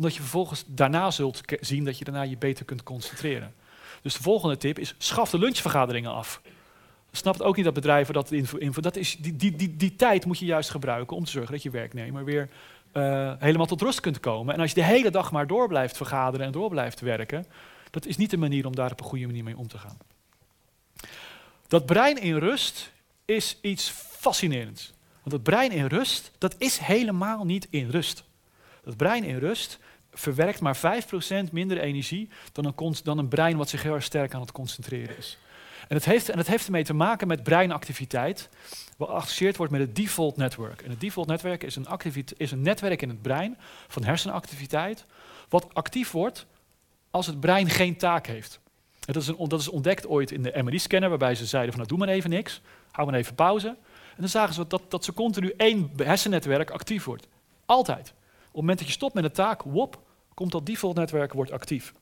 omdat 0.00 0.14
je 0.14 0.20
vervolgens 0.20 0.64
daarna 0.66 1.10
zult 1.10 1.40
zien 1.60 1.84
dat 1.84 1.98
je 1.98 2.04
daarna 2.04 2.22
je 2.22 2.36
beter 2.36 2.64
kunt 2.64 2.82
concentreren. 2.82 3.54
Dus 4.02 4.14
de 4.14 4.22
volgende 4.22 4.56
tip 4.56 4.78
is, 4.78 4.94
schaf 4.98 5.30
de 5.30 5.38
lunchvergaderingen 5.38 6.12
af. 6.12 6.40
Snapt 7.12 7.42
ook 7.42 7.56
niet 7.56 7.64
dat 7.64 7.74
bedrijven 7.74 8.14
dat 8.14 8.32
info, 8.32 8.80
dat 8.80 8.96
is, 8.96 9.16
die, 9.16 9.36
die, 9.36 9.56
die, 9.56 9.76
die 9.76 9.96
tijd 9.96 10.26
moet 10.26 10.38
je 10.38 10.44
juist 10.44 10.70
gebruiken 10.70 11.16
om 11.16 11.24
te 11.24 11.30
zorgen 11.30 11.52
dat 11.52 11.62
je 11.62 11.70
werknemer 11.70 12.24
weer 12.24 12.48
uh, 12.92 13.32
helemaal 13.38 13.66
tot 13.66 13.82
rust 13.82 14.00
kunt 14.00 14.20
komen. 14.20 14.54
En 14.54 14.60
als 14.60 14.68
je 14.68 14.74
de 14.80 14.84
hele 14.84 15.10
dag 15.10 15.32
maar 15.32 15.46
door 15.46 15.68
blijft 15.68 15.96
vergaderen 15.96 16.46
en 16.46 16.52
door 16.52 16.70
blijft 16.70 17.00
werken, 17.00 17.46
dat 17.90 18.06
is 18.06 18.16
niet 18.16 18.30
de 18.30 18.36
manier 18.36 18.66
om 18.66 18.74
daar 18.74 18.90
op 18.90 19.00
een 19.00 19.06
goede 19.06 19.26
manier 19.26 19.44
mee 19.44 19.56
om 19.56 19.68
te 19.68 19.78
gaan. 19.78 19.98
Dat 21.68 21.86
brein 21.86 22.22
in 22.22 22.36
rust 22.36 22.92
is 23.24 23.58
iets 23.60 23.90
fascinerends. 23.90 24.92
Want 25.22 25.32
het 25.32 25.42
brein 25.42 25.70
in 25.70 25.86
rust, 25.86 26.30
dat 26.38 26.54
is 26.58 26.78
helemaal 26.78 27.44
niet 27.44 27.66
in 27.70 27.90
rust. 27.90 28.24
Dat 28.84 28.96
brein 28.96 29.24
in 29.24 29.38
rust 29.38 29.78
verwerkt 30.20 30.60
maar 30.60 30.76
5% 30.76 31.52
minder 31.52 31.80
energie 31.80 32.28
dan 32.52 32.64
een, 32.64 32.94
dan 33.02 33.18
een 33.18 33.28
brein 33.28 33.56
wat 33.56 33.68
zich 33.68 33.82
heel 33.82 33.94
erg 33.94 34.04
sterk 34.04 34.34
aan 34.34 34.40
het 34.40 34.52
concentreren 34.52 35.16
is. 35.16 35.38
En 35.88 35.96
het 35.96 36.04
heeft, 36.04 36.28
en 36.28 36.46
heeft 36.46 36.66
ermee 36.66 36.84
te 36.84 36.94
maken 36.94 37.28
met 37.28 37.42
breinactiviteit, 37.42 38.48
wat 38.96 39.08
geassocieerd 39.08 39.56
wordt 39.56 39.72
met 39.72 39.80
het 39.80 39.96
default 39.96 40.36
network. 40.36 40.82
En 40.82 40.90
het 40.90 41.00
default 41.00 41.26
netwerk 41.26 41.62
is 41.62 41.76
een, 41.76 41.86
is 42.36 42.50
een 42.50 42.62
netwerk 42.62 43.02
in 43.02 43.08
het 43.08 43.22
brein 43.22 43.58
van 43.88 44.04
hersenactiviteit, 44.04 45.06
wat 45.48 45.74
actief 45.74 46.10
wordt 46.10 46.46
als 47.10 47.26
het 47.26 47.40
brein 47.40 47.70
geen 47.70 47.96
taak 47.96 48.26
heeft. 48.26 48.60
En 49.06 49.12
dat, 49.12 49.22
is 49.22 49.28
een, 49.28 49.48
dat 49.48 49.60
is 49.60 49.68
ontdekt 49.68 50.06
ooit 50.06 50.30
in 50.30 50.42
de 50.42 50.62
MRI-scanner, 50.62 51.08
waarbij 51.08 51.34
ze 51.34 51.46
zeiden 51.46 51.72
van 51.72 51.80
nou 51.80 51.96
doe 51.96 52.06
maar 52.06 52.14
even 52.16 52.30
niks, 52.30 52.60
hou 52.90 53.10
maar 53.10 53.18
even 53.18 53.34
pauze. 53.34 53.68
En 53.68 54.16
dan 54.16 54.28
zagen 54.28 54.54
ze 54.54 54.66
dat, 54.66 54.82
dat 54.88 55.04
ze 55.04 55.12
continu 55.12 55.52
één 55.56 55.90
hersennetwerk 55.96 56.70
actief 56.70 57.04
wordt. 57.04 57.26
Altijd. 57.66 58.08
Op 58.08 58.46
het 58.46 58.54
moment 58.54 58.78
dat 58.78 58.86
je 58.86 58.92
stopt 58.92 59.14
met 59.14 59.24
een 59.24 59.32
taak, 59.32 59.62
wop, 59.62 60.02
komt 60.40 60.52
dat 60.52 60.66
default 60.66 60.96
netwerk 60.96 61.32
wordt 61.32 61.50
actief. 61.50 61.94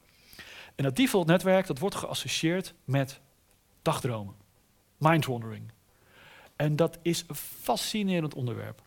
En 0.74 0.84
dat 0.84 0.96
default 0.96 1.26
netwerk 1.26 1.66
dat 1.66 1.78
wordt 1.78 1.94
geassocieerd 1.94 2.74
met 2.84 3.20
dagdromen, 3.82 4.34
mindwandering. 4.96 5.72
En 6.56 6.76
dat 6.76 6.98
is 7.02 7.24
een 7.26 7.34
fascinerend 7.34 8.34
onderwerp. 8.34 8.82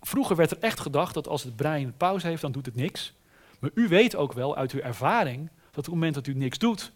Vroeger 0.00 0.36
werd 0.36 0.50
er 0.50 0.58
echt 0.58 0.80
gedacht 0.80 1.14
dat 1.14 1.28
als 1.28 1.42
het 1.42 1.56
brein 1.56 1.96
pauze 1.96 2.26
heeft, 2.26 2.42
dan 2.42 2.52
doet 2.52 2.66
het 2.66 2.74
niks. 2.74 3.12
Maar 3.58 3.70
u 3.74 3.88
weet 3.88 4.16
ook 4.16 4.32
wel 4.32 4.56
uit 4.56 4.72
uw 4.72 4.80
ervaring 4.80 5.48
dat 5.48 5.78
op 5.78 5.84
het 5.84 5.94
moment 5.94 6.14
dat 6.14 6.26
u 6.26 6.34
niks 6.34 6.58
doet, 6.58 6.92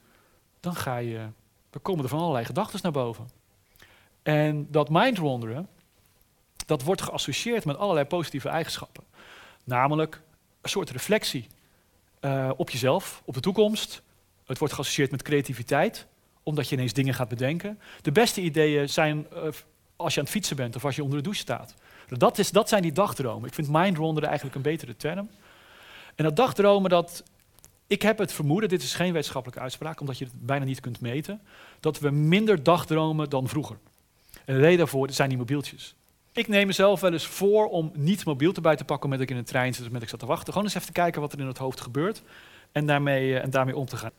dan, 0.61 0.75
ga 0.75 0.97
je, 0.97 1.29
komen 1.83 2.05
er 2.05 2.11
van 2.11 2.19
allerlei 2.19 2.45
gedachten 2.45 2.81
naar 2.83 2.93
boven. 2.93 3.29
En 4.23 4.67
dat 4.71 4.89
mindwanderen, 4.91 5.69
dat 6.67 6.83
wordt 6.83 7.03
geassocieerd 7.03 7.65
met 7.65 7.77
allerlei 7.77 8.07
positieve 8.07 8.49
eigenschappen. 8.49 9.05
Namelijk 9.65 10.23
een 10.61 10.71
soort 10.71 10.91
reflectie 10.91 11.47
uh, 12.25 12.51
op 12.57 12.71
jezelf, 12.71 13.23
op 13.25 13.35
de 13.35 13.41
toekomst. 13.41 14.03
Het 14.47 14.59
wordt 14.59 14.75
geassocieerd 14.75 15.11
met 15.11 15.23
creativiteit, 15.23 16.07
omdat 16.43 16.69
je 16.69 16.75
ineens 16.75 16.93
dingen 16.93 17.15
gaat 17.15 17.29
bedenken. 17.29 17.81
De 18.03 18.13
beste 18.13 18.41
ideeën 18.41 18.89
zijn 18.89 19.27
uh, 19.33 19.43
als 19.97 20.15
je 20.15 20.21
aan 20.21 20.27
het 20.27 20.35
fietsen 20.35 20.57
bent 20.57 20.77
of 20.77 20.85
als 20.85 20.97
je 20.97 21.03
onder 21.03 21.19
de 21.19 21.25
douche 21.25 21.41
staat. 21.41 21.75
Dat, 22.09 22.39
is, 22.39 22.51
dat 22.51 22.69
zijn 22.69 22.83
die 22.83 22.93
dagdromen. 22.93 23.49
Ik 23.49 23.55
vind 23.55 23.69
mindwanderen 23.69 24.29
eigenlijk 24.29 24.57
een 24.57 24.63
betere 24.63 24.97
term. 24.97 25.29
En 26.15 26.25
dat 26.25 26.37
dagdromen, 26.37 26.91
dat, 26.91 27.23
ik 27.87 28.03
heb 28.03 28.19
het 28.19 28.33
vermoeden, 28.33 28.69
dit 28.69 28.83
is 28.83 28.95
geen 28.95 29.13
wetenschappelijke 29.13 29.63
uitspraak, 29.63 30.01
omdat 30.01 30.19
je 30.19 30.25
het 30.25 30.47
bijna 30.47 30.65
niet 30.65 30.81
kunt 30.81 31.01
meten, 31.01 31.41
dat 31.81 31.99
we 31.99 32.11
minder 32.11 32.63
dagdromen 32.63 33.31
dan 33.31 33.49
vroeger. 33.49 33.77
En 34.45 34.55
de 34.55 34.61
reden 34.61 34.79
daarvoor 34.79 35.11
zijn 35.11 35.29
die 35.29 35.39
mobieltjes. 35.39 35.95
Ik 36.35 36.49
neem 36.49 36.67
mezelf 36.67 37.01
wel 37.01 37.13
eens 37.13 37.27
voor 37.27 37.69
om 37.69 37.91
niet 37.95 38.25
mobiel 38.25 38.53
te 38.53 38.61
bij 38.61 38.77
te 38.77 38.85
pakken 38.85 39.11
met 39.11 39.21
ik 39.21 39.31
in 39.31 39.37
een 39.37 39.45
trein 39.45 39.75
zit 39.75 39.87
of 39.87 39.93
met 39.93 40.03
ik 40.03 40.09
zat 40.09 40.19
te 40.19 40.27
wachten. 40.27 40.53
Gewoon 40.53 40.65
eens 40.65 40.75
even 40.75 40.87
te 40.87 40.93
kijken 40.93 41.21
wat 41.21 41.33
er 41.33 41.39
in 41.39 41.47
het 41.47 41.59
hoofd 41.59 41.81
gebeurt 41.81 42.23
en 42.73 42.87
daarmee, 42.87 43.39
en 43.39 43.51
daarmee 43.51 43.77
om 43.77 43.87
te 43.87 43.97
gaan. 43.97 44.11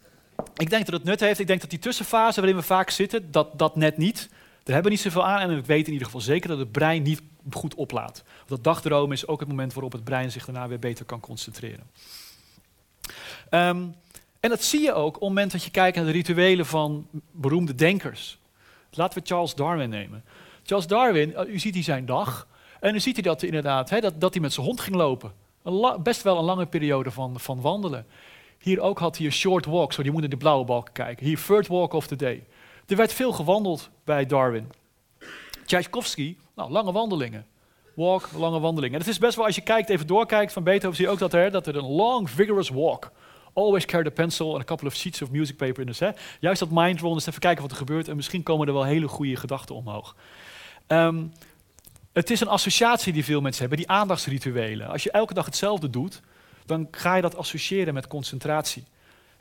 Ik 0.57 0.69
denk 0.69 0.85
dat 0.85 0.93
het 0.93 1.03
nut 1.03 1.19
heeft. 1.19 1.39
Ik 1.39 1.47
denk 1.47 1.61
dat 1.61 1.69
die 1.69 1.79
tussenfase 1.79 2.39
waarin 2.39 2.59
we 2.59 2.65
vaak 2.65 2.89
zitten, 2.89 3.31
dat 3.31 3.59
dat 3.59 3.75
net 3.75 3.97
niet. 3.97 4.29
Daar 4.63 4.73
hebben 4.73 4.83
we 4.83 4.89
niet 4.89 4.99
zoveel 4.99 5.25
aan. 5.25 5.39
En 5.39 5.57
ik 5.57 5.65
weet 5.65 5.85
in 5.85 5.91
ieder 5.91 6.05
geval 6.05 6.21
zeker 6.21 6.49
dat 6.49 6.57
het 6.57 6.71
brein 6.71 7.03
niet 7.03 7.21
goed 7.51 7.75
oplaadt. 7.75 8.23
Dat 8.45 8.63
dagdromen 8.63 9.15
is 9.15 9.27
ook 9.27 9.39
het 9.39 9.49
moment 9.49 9.73
waarop 9.73 9.91
het 9.91 10.03
brein 10.03 10.31
zich 10.31 10.45
daarna 10.45 10.67
weer 10.67 10.79
beter 10.79 11.05
kan 11.05 11.19
concentreren. 11.19 11.89
Um, 13.51 13.95
en 14.39 14.49
dat 14.49 14.63
zie 14.63 14.81
je 14.81 14.93
ook 14.93 15.07
op 15.07 15.13
het 15.13 15.21
moment 15.21 15.51
dat 15.51 15.63
je 15.63 15.71
kijkt 15.71 15.95
naar 15.95 16.05
de 16.05 16.11
rituelen 16.11 16.65
van 16.65 17.07
beroemde 17.31 17.75
denkers. 17.75 18.37
Laten 18.91 19.19
we 19.19 19.27
Charles 19.27 19.55
Darwin 19.55 19.89
nemen. 19.89 20.23
Charles 20.65 20.87
Darwin, 20.87 21.29
uh, 21.29 21.53
u 21.53 21.59
ziet 21.59 21.73
hij 21.73 21.83
zijn 21.83 22.05
dag. 22.05 22.47
En 22.79 22.95
u 22.95 22.99
ziet 22.99 23.13
hij 23.13 23.23
dat 23.23 23.43
inderdaad, 23.43 23.89
hè, 23.89 23.99
dat, 23.99 24.21
dat 24.21 24.33
hij 24.33 24.41
met 24.41 24.53
zijn 24.53 24.65
hond 24.65 24.79
ging 24.79 24.95
lopen. 24.95 25.31
Een 25.63 25.99
best 26.03 26.21
wel 26.21 26.37
een 26.37 26.43
lange 26.43 26.65
periode 26.65 27.11
van, 27.11 27.39
van 27.39 27.61
wandelen. 27.61 28.05
Hier 28.59 28.81
ook 28.81 28.99
had 28.99 29.17
hij 29.17 29.25
een 29.25 29.31
short 29.31 29.65
walk, 29.65 29.93
zo 29.93 30.03
die 30.03 30.11
moet 30.11 30.23
in 30.23 30.29
de 30.29 30.37
blauwe 30.37 30.65
balken 30.65 30.93
kijken. 30.93 31.25
Hier, 31.25 31.41
third 31.45 31.67
walk 31.67 31.93
of 31.93 32.07
the 32.07 32.15
day. 32.15 32.43
Er 32.87 32.95
werd 32.95 33.13
veel 33.13 33.31
gewandeld 33.31 33.89
bij 34.03 34.25
Darwin. 34.25 34.71
Tchaikovsky, 35.65 36.37
nou, 36.55 36.71
lange 36.71 36.91
wandelingen. 36.91 37.45
Walk, 37.93 38.29
lange 38.35 38.59
wandelingen. 38.59 38.95
En 38.95 39.01
het 39.01 39.09
is 39.09 39.19
best 39.19 39.35
wel, 39.35 39.45
als 39.45 39.55
je 39.55 39.61
kijkt, 39.61 39.89
even 39.89 40.07
doorkijkt 40.07 40.53
van 40.53 40.63
Beethoven, 40.63 40.95
zie 40.95 41.05
je 41.05 41.11
ook 41.11 41.19
dat 41.19 41.33
er, 41.33 41.51
dat 41.51 41.67
er 41.67 41.75
een 41.75 41.91
long, 41.91 42.29
vigorous 42.29 42.69
walk. 42.69 43.11
Always 43.53 43.85
carry 43.85 44.07
a 44.07 44.09
pencil 44.09 44.53
and 44.53 44.61
a 44.61 44.65
couple 44.65 44.87
of 44.87 44.95
sheets 44.95 45.21
of 45.21 45.31
music 45.31 45.57
paper 45.57 45.87
in 45.87 45.95
set. 45.95 46.19
Juist 46.39 46.59
dat 46.59 46.69
mind 46.71 46.99
roll, 46.99 47.13
dus 47.13 47.25
even 47.27 47.39
kijken 47.39 47.61
wat 47.61 47.71
er 47.71 47.77
gebeurt 47.77 48.07
en 48.07 48.15
misschien 48.15 48.43
komen 48.43 48.67
er 48.67 48.73
wel 48.73 48.83
hele 48.83 49.07
goede 49.07 49.35
gedachten 49.35 49.75
omhoog. 49.75 50.15
Um, 50.87 51.31
het 52.13 52.29
is 52.29 52.39
een 52.39 52.47
associatie 52.47 53.13
die 53.13 53.23
veel 53.23 53.41
mensen 53.41 53.61
hebben, 53.61 53.77
die 53.77 53.89
aandachtsrituelen. 53.89 54.87
Als 54.87 55.03
je 55.03 55.11
elke 55.11 55.33
dag 55.33 55.45
hetzelfde 55.45 55.89
doet, 55.89 56.21
dan 56.65 56.87
ga 56.91 57.15
je 57.15 57.21
dat 57.21 57.37
associëren 57.37 57.93
met 57.93 58.07
concentratie. 58.07 58.83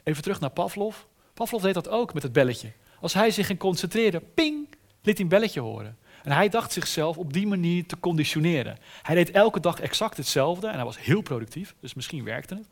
Even 0.03 0.23
terug 0.23 0.41
naar 0.41 0.51
Pavlov. 0.51 0.97
Pavlov 1.35 1.63
deed 1.63 1.75
dat 1.75 1.89
ook 1.89 2.15
met 2.15 2.23
het 2.23 2.33
belletje. 2.33 2.73
Als 3.01 3.15
hij 3.15 3.31
zich 3.31 3.47
ging 3.47 3.59
concentreren, 3.59 4.33
ping, 4.35 4.69
liet 5.03 5.15
hij 5.15 5.25
een 5.25 5.29
belletje 5.29 5.61
horen. 5.61 5.99
En 6.23 6.33
hij 6.33 6.49
dacht 6.49 6.73
zichzelf 6.73 7.17
op 7.17 7.33
die 7.33 7.47
manier 7.47 7.87
te 7.87 8.01
conditioneren. 8.01 8.79
Hij 9.03 9.15
deed 9.15 9.31
elke 9.31 9.61
dag 9.61 9.81
exact 9.81 10.17
hetzelfde 10.17 10.67
en 10.67 10.75
hij 10.75 10.85
was 10.85 10.99
heel 10.99 11.21
productief, 11.21 11.75
dus 11.81 11.95
misschien 11.95 12.25
werkte 12.25 12.55
het. 12.55 12.67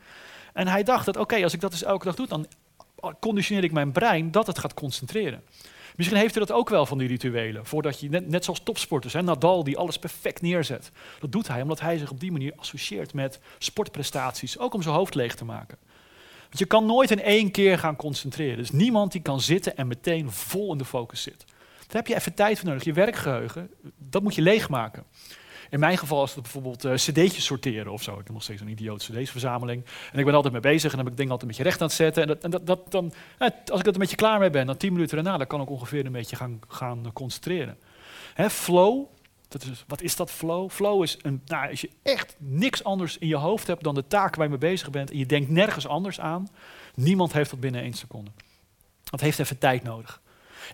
En 0.52 0.68
hij 0.68 0.82
dacht 0.82 1.04
dat, 1.04 1.16
oké, 1.16 1.42
als 1.42 1.52
ik 1.52 1.60
dat 1.60 1.70
dus 1.70 1.82
elke 1.82 2.04
dag 2.04 2.14
doe, 2.14 2.26
dan 2.26 2.46
conditioneer 3.20 3.64
ik 3.64 3.72
mijn 3.72 3.92
brein 3.92 4.30
dat 4.30 4.46
het 4.46 4.58
gaat 4.58 4.74
concentreren. 4.74 5.42
Misschien 5.96 6.18
heeft 6.18 6.36
u 6.36 6.38
dat 6.38 6.52
ook 6.52 6.68
wel 6.68 6.86
van 6.86 6.98
die 6.98 7.08
rituelen. 7.08 7.66
Voordat 7.66 8.00
je, 8.00 8.08
net, 8.08 8.28
net 8.28 8.44
zoals 8.44 8.60
topsporters, 8.62 9.12
hè, 9.12 9.22
Nadal 9.22 9.64
die 9.64 9.76
alles 9.76 9.98
perfect 9.98 10.42
neerzet. 10.42 10.90
Dat 11.20 11.32
doet 11.32 11.48
hij 11.48 11.62
omdat 11.62 11.80
hij 11.80 11.98
zich 11.98 12.10
op 12.10 12.20
die 12.20 12.32
manier 12.32 12.52
associeert 12.56 13.14
met 13.14 13.40
sportprestaties. 13.58 14.58
Ook 14.58 14.74
om 14.74 14.82
zijn 14.82 14.94
hoofd 14.94 15.14
leeg 15.14 15.34
te 15.34 15.44
maken. 15.44 15.78
Want 16.42 16.58
je 16.58 16.64
kan 16.64 16.86
nooit 16.86 17.10
in 17.10 17.22
één 17.22 17.50
keer 17.50 17.78
gaan 17.78 17.96
concentreren. 17.96 18.56
Dus 18.56 18.70
niemand 18.70 19.12
die 19.12 19.22
kan 19.22 19.40
zitten 19.40 19.76
en 19.76 19.86
meteen 19.86 20.30
vol 20.30 20.72
in 20.72 20.78
de 20.78 20.84
focus 20.84 21.22
zit. 21.22 21.44
Daar 21.92 22.02
heb 22.02 22.06
je 22.06 22.14
even 22.14 22.34
tijd 22.34 22.58
voor 22.58 22.68
nodig. 22.68 22.84
Je 22.84 22.92
werkgeheugen, 22.92 23.70
dat 23.98 24.22
moet 24.22 24.34
je 24.34 24.42
leegmaken. 24.42 25.04
In 25.72 25.80
mijn 25.80 25.98
geval 25.98 26.24
is 26.24 26.34
het 26.34 26.42
bijvoorbeeld 26.42 26.84
uh, 26.84 26.94
cd'tjes 26.94 27.44
sorteren 27.44 27.92
of 27.92 28.02
zo. 28.02 28.10
Ik 28.12 28.16
heb 28.16 28.32
nog 28.32 28.42
steeds 28.42 28.60
een 28.60 28.68
idioot 28.68 29.02
cd's-verzameling. 29.02 29.84
En 30.12 30.18
ik 30.18 30.24
ben 30.24 30.34
altijd 30.34 30.52
mee 30.52 30.62
bezig 30.62 30.90
en 30.90 30.96
dan 30.96 30.98
heb 30.98 31.08
ik 31.08 31.16
dingen 31.16 31.32
altijd 31.32 31.50
een 31.50 31.56
beetje 31.56 31.70
recht 31.70 31.80
aan 31.80 31.86
het 31.86 31.96
zetten. 31.96 32.22
En, 32.22 32.28
dat, 32.28 32.44
en 32.44 32.50
dat, 32.50 32.66
dat, 32.66 32.90
dan, 32.90 33.12
als 33.38 33.80
ik 33.80 33.86
er 33.86 33.92
een 33.92 33.98
beetje 33.98 34.16
klaar 34.16 34.38
mee 34.38 34.50
ben, 34.50 34.66
dan 34.66 34.76
tien 34.76 34.92
minuten 34.92 35.16
daarna, 35.16 35.38
dan 35.38 35.46
kan 35.46 35.60
ik 35.60 35.70
ongeveer 35.70 36.06
een 36.06 36.12
beetje 36.12 36.36
gaan, 36.36 36.60
gaan 36.68 37.12
concentreren. 37.12 37.78
Hè, 38.34 38.50
flow, 38.50 39.04
dat 39.48 39.62
is, 39.62 39.84
wat 39.86 40.02
is 40.02 40.16
dat 40.16 40.30
flow? 40.30 40.70
Flow 40.70 41.02
is 41.02 41.18
een, 41.22 41.42
nou, 41.46 41.70
als 41.70 41.80
je 41.80 41.90
echt 42.02 42.36
niks 42.38 42.84
anders 42.84 43.18
in 43.18 43.28
je 43.28 43.36
hoofd 43.36 43.66
hebt 43.66 43.84
dan 43.84 43.94
de 43.94 44.06
taak 44.06 44.34
waar 44.34 44.44
je 44.44 44.50
mee 44.50 44.70
bezig 44.70 44.90
bent 44.90 45.10
en 45.10 45.18
je 45.18 45.26
denkt 45.26 45.50
nergens 45.50 45.86
anders 45.86 46.20
aan, 46.20 46.48
niemand 46.94 47.32
heeft 47.32 47.50
dat 47.50 47.60
binnen 47.60 47.82
één 47.82 47.92
seconde. 47.92 48.30
Dat 49.04 49.20
heeft 49.20 49.38
even 49.38 49.58
tijd 49.58 49.82
nodig. 49.82 50.21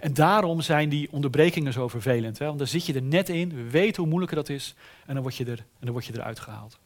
En 0.00 0.14
daarom 0.14 0.60
zijn 0.60 0.88
die 0.88 1.12
onderbrekingen 1.12 1.72
zo 1.72 1.88
vervelend. 1.88 2.38
Hè? 2.38 2.46
Want 2.46 2.58
dan 2.58 2.66
zit 2.66 2.86
je 2.86 2.94
er 2.94 3.02
net 3.02 3.28
in, 3.28 3.54
we 3.54 3.70
weten 3.70 4.02
hoe 4.02 4.10
moeilijk 4.10 4.34
dat 4.34 4.48
is, 4.48 4.74
en 5.06 5.14
dan 5.14 5.22
word 5.22 5.36
je, 5.36 5.44
er, 5.44 5.58
en 5.58 5.64
dan 5.80 5.92
word 5.92 6.06
je 6.06 6.12
eruit 6.12 6.40
gehaald. 6.40 6.78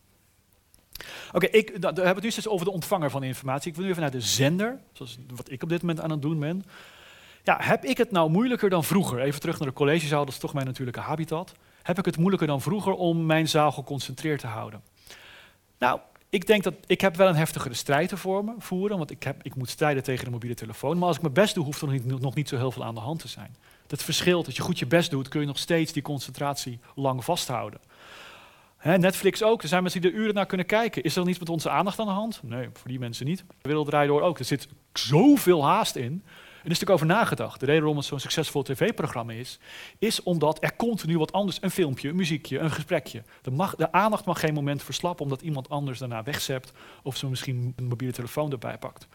Oké, 1.33 1.46
ik 1.46 1.68
we 1.81 1.87
hebben 1.87 2.14
het 2.14 2.22
nu 2.22 2.31
steeds 2.31 2.48
over 2.48 2.66
de 2.66 2.72
ontvanger 2.72 3.11
van 3.11 3.22
informatie. 3.22 3.70
Ik 3.70 3.77
wil 3.77 3.85
nu 3.85 3.90
even 3.90 4.03
naar 4.03 4.11
de 4.11 4.20
zender, 4.20 4.79
zoals 4.92 5.18
wat 5.35 5.51
ik 5.51 5.62
op 5.62 5.68
dit 5.68 5.81
moment 5.81 6.01
aan 6.01 6.11
het 6.11 6.22
doen 6.22 6.38
ben. 6.38 6.64
Ja, 7.44 7.57
heb 7.61 7.85
ik 7.85 7.96
het 7.96 8.11
nou 8.11 8.31
moeilijker 8.31 8.70
dan 8.70 8.85
vroeger? 8.85 9.20
Even 9.20 9.40
terug 9.40 9.59
naar 9.59 9.68
de 9.68 9.75
collegezaal, 9.75 10.25
dat 10.25 10.35
is 10.35 10.40
toch 10.40 10.55
mijn 10.55 10.66
natuurlijke 10.66 11.01
habitat. 11.01 11.55
Heb 11.83 11.98
ik 11.98 12.05
het 12.05 12.16
moeilijker 12.16 12.46
dan 12.46 12.61
vroeger 12.61 12.92
om 12.92 13.27
mijn 13.27 13.48
zaal 13.48 13.72
geconcentreerd 13.72 14.40
te 14.40 14.46
houden? 14.46 14.83
Nou, 15.79 16.01
ik 16.33 16.47
denk 16.47 16.62
dat 16.62 16.75
ik 16.87 17.01
heb 17.01 17.16
wel 17.16 17.29
een 17.29 17.35
heftigere 17.35 17.75
strijd 17.75 18.09
te 18.09 18.16
vormen, 18.16 18.55
voeren, 18.59 18.99
want 18.99 19.11
ik, 19.11 19.23
heb, 19.23 19.42
ik 19.42 19.55
moet 19.55 19.68
strijden 19.68 20.03
tegen 20.03 20.25
de 20.25 20.31
mobiele 20.31 20.55
telefoon. 20.55 20.99
Maar 20.99 21.07
als 21.07 21.16
ik 21.16 21.23
mijn 21.23 21.35
best 21.35 21.55
doe, 21.55 21.64
hoeft 21.64 21.81
er 21.81 21.87
nog 21.87 22.03
niet, 22.03 22.21
nog 22.21 22.35
niet 22.35 22.49
zo 22.49 22.57
heel 22.57 22.71
veel 22.71 22.85
aan 22.85 22.95
de 22.95 23.01
hand 23.01 23.21
te 23.21 23.29
zijn. 23.29 23.57
Het 23.87 24.03
verschilt, 24.03 24.47
als 24.47 24.57
je 24.57 24.62
goed 24.62 24.79
je 24.79 24.87
best 24.87 25.11
doet, 25.11 25.29
kun 25.29 25.40
je 25.40 25.47
nog 25.47 25.59
steeds 25.59 25.92
die 25.92 26.03
concentratie 26.03 26.79
lang 26.95 27.25
vasthouden. 27.25 27.81
Netflix 28.83 29.42
ook, 29.42 29.62
er 29.62 29.68
zijn 29.68 29.83
mensen 29.83 30.01
die 30.01 30.11
er 30.11 30.16
uren 30.16 30.35
naar 30.35 30.47
kunnen 30.47 30.66
kijken. 30.66 31.03
Is 31.03 31.14
er 31.14 31.21
dan 31.21 31.31
iets 31.31 31.38
met 31.38 31.49
onze 31.49 31.71
aandacht 31.71 31.99
aan 31.99 32.07
de 32.07 32.12
hand? 32.12 32.40
Nee, 32.42 32.68
voor 32.73 32.88
die 32.88 32.99
mensen 32.99 33.27
niet. 33.27 33.38
De 33.38 33.68
wereld 33.68 33.87
draait 33.87 34.09
door 34.09 34.23
ook. 34.23 34.38
Er 34.38 34.45
zit 34.45 34.68
zoveel 34.92 35.64
haast 35.64 35.97
in 35.97 36.23
er 36.64 36.70
is 36.70 36.79
natuurlijk 36.79 36.90
over 36.90 37.07
nagedacht. 37.07 37.61
De 37.61 37.66
reden 37.66 37.81
waarom 37.81 37.98
het 37.98 38.07
zo'n 38.07 38.20
succesvol 38.20 38.62
tv-programma 38.62 39.33
is, 39.33 39.59
is 39.98 40.22
omdat 40.22 40.62
er 40.62 40.77
continu 40.77 41.18
wat 41.18 41.33
anders, 41.33 41.59
een 41.61 41.70
filmpje, 41.70 42.09
een 42.09 42.16
muziekje, 42.16 42.59
een 42.59 42.70
gesprekje. 42.70 43.22
De, 43.42 43.51
mag, 43.51 43.75
de 43.75 43.92
aandacht 43.92 44.25
mag 44.25 44.40
geen 44.40 44.55
moment 44.55 44.83
verslappen 44.83 45.25
omdat 45.25 45.42
iemand 45.42 45.68
anders 45.68 45.98
daarna 45.98 46.22
wegzept 46.22 46.72
of 47.03 47.16
ze 47.16 47.29
misschien 47.29 47.72
een 47.77 47.88
mobiele 47.88 48.12
telefoon 48.12 48.51
erbij 48.51 48.79
pakt. 48.79 49.09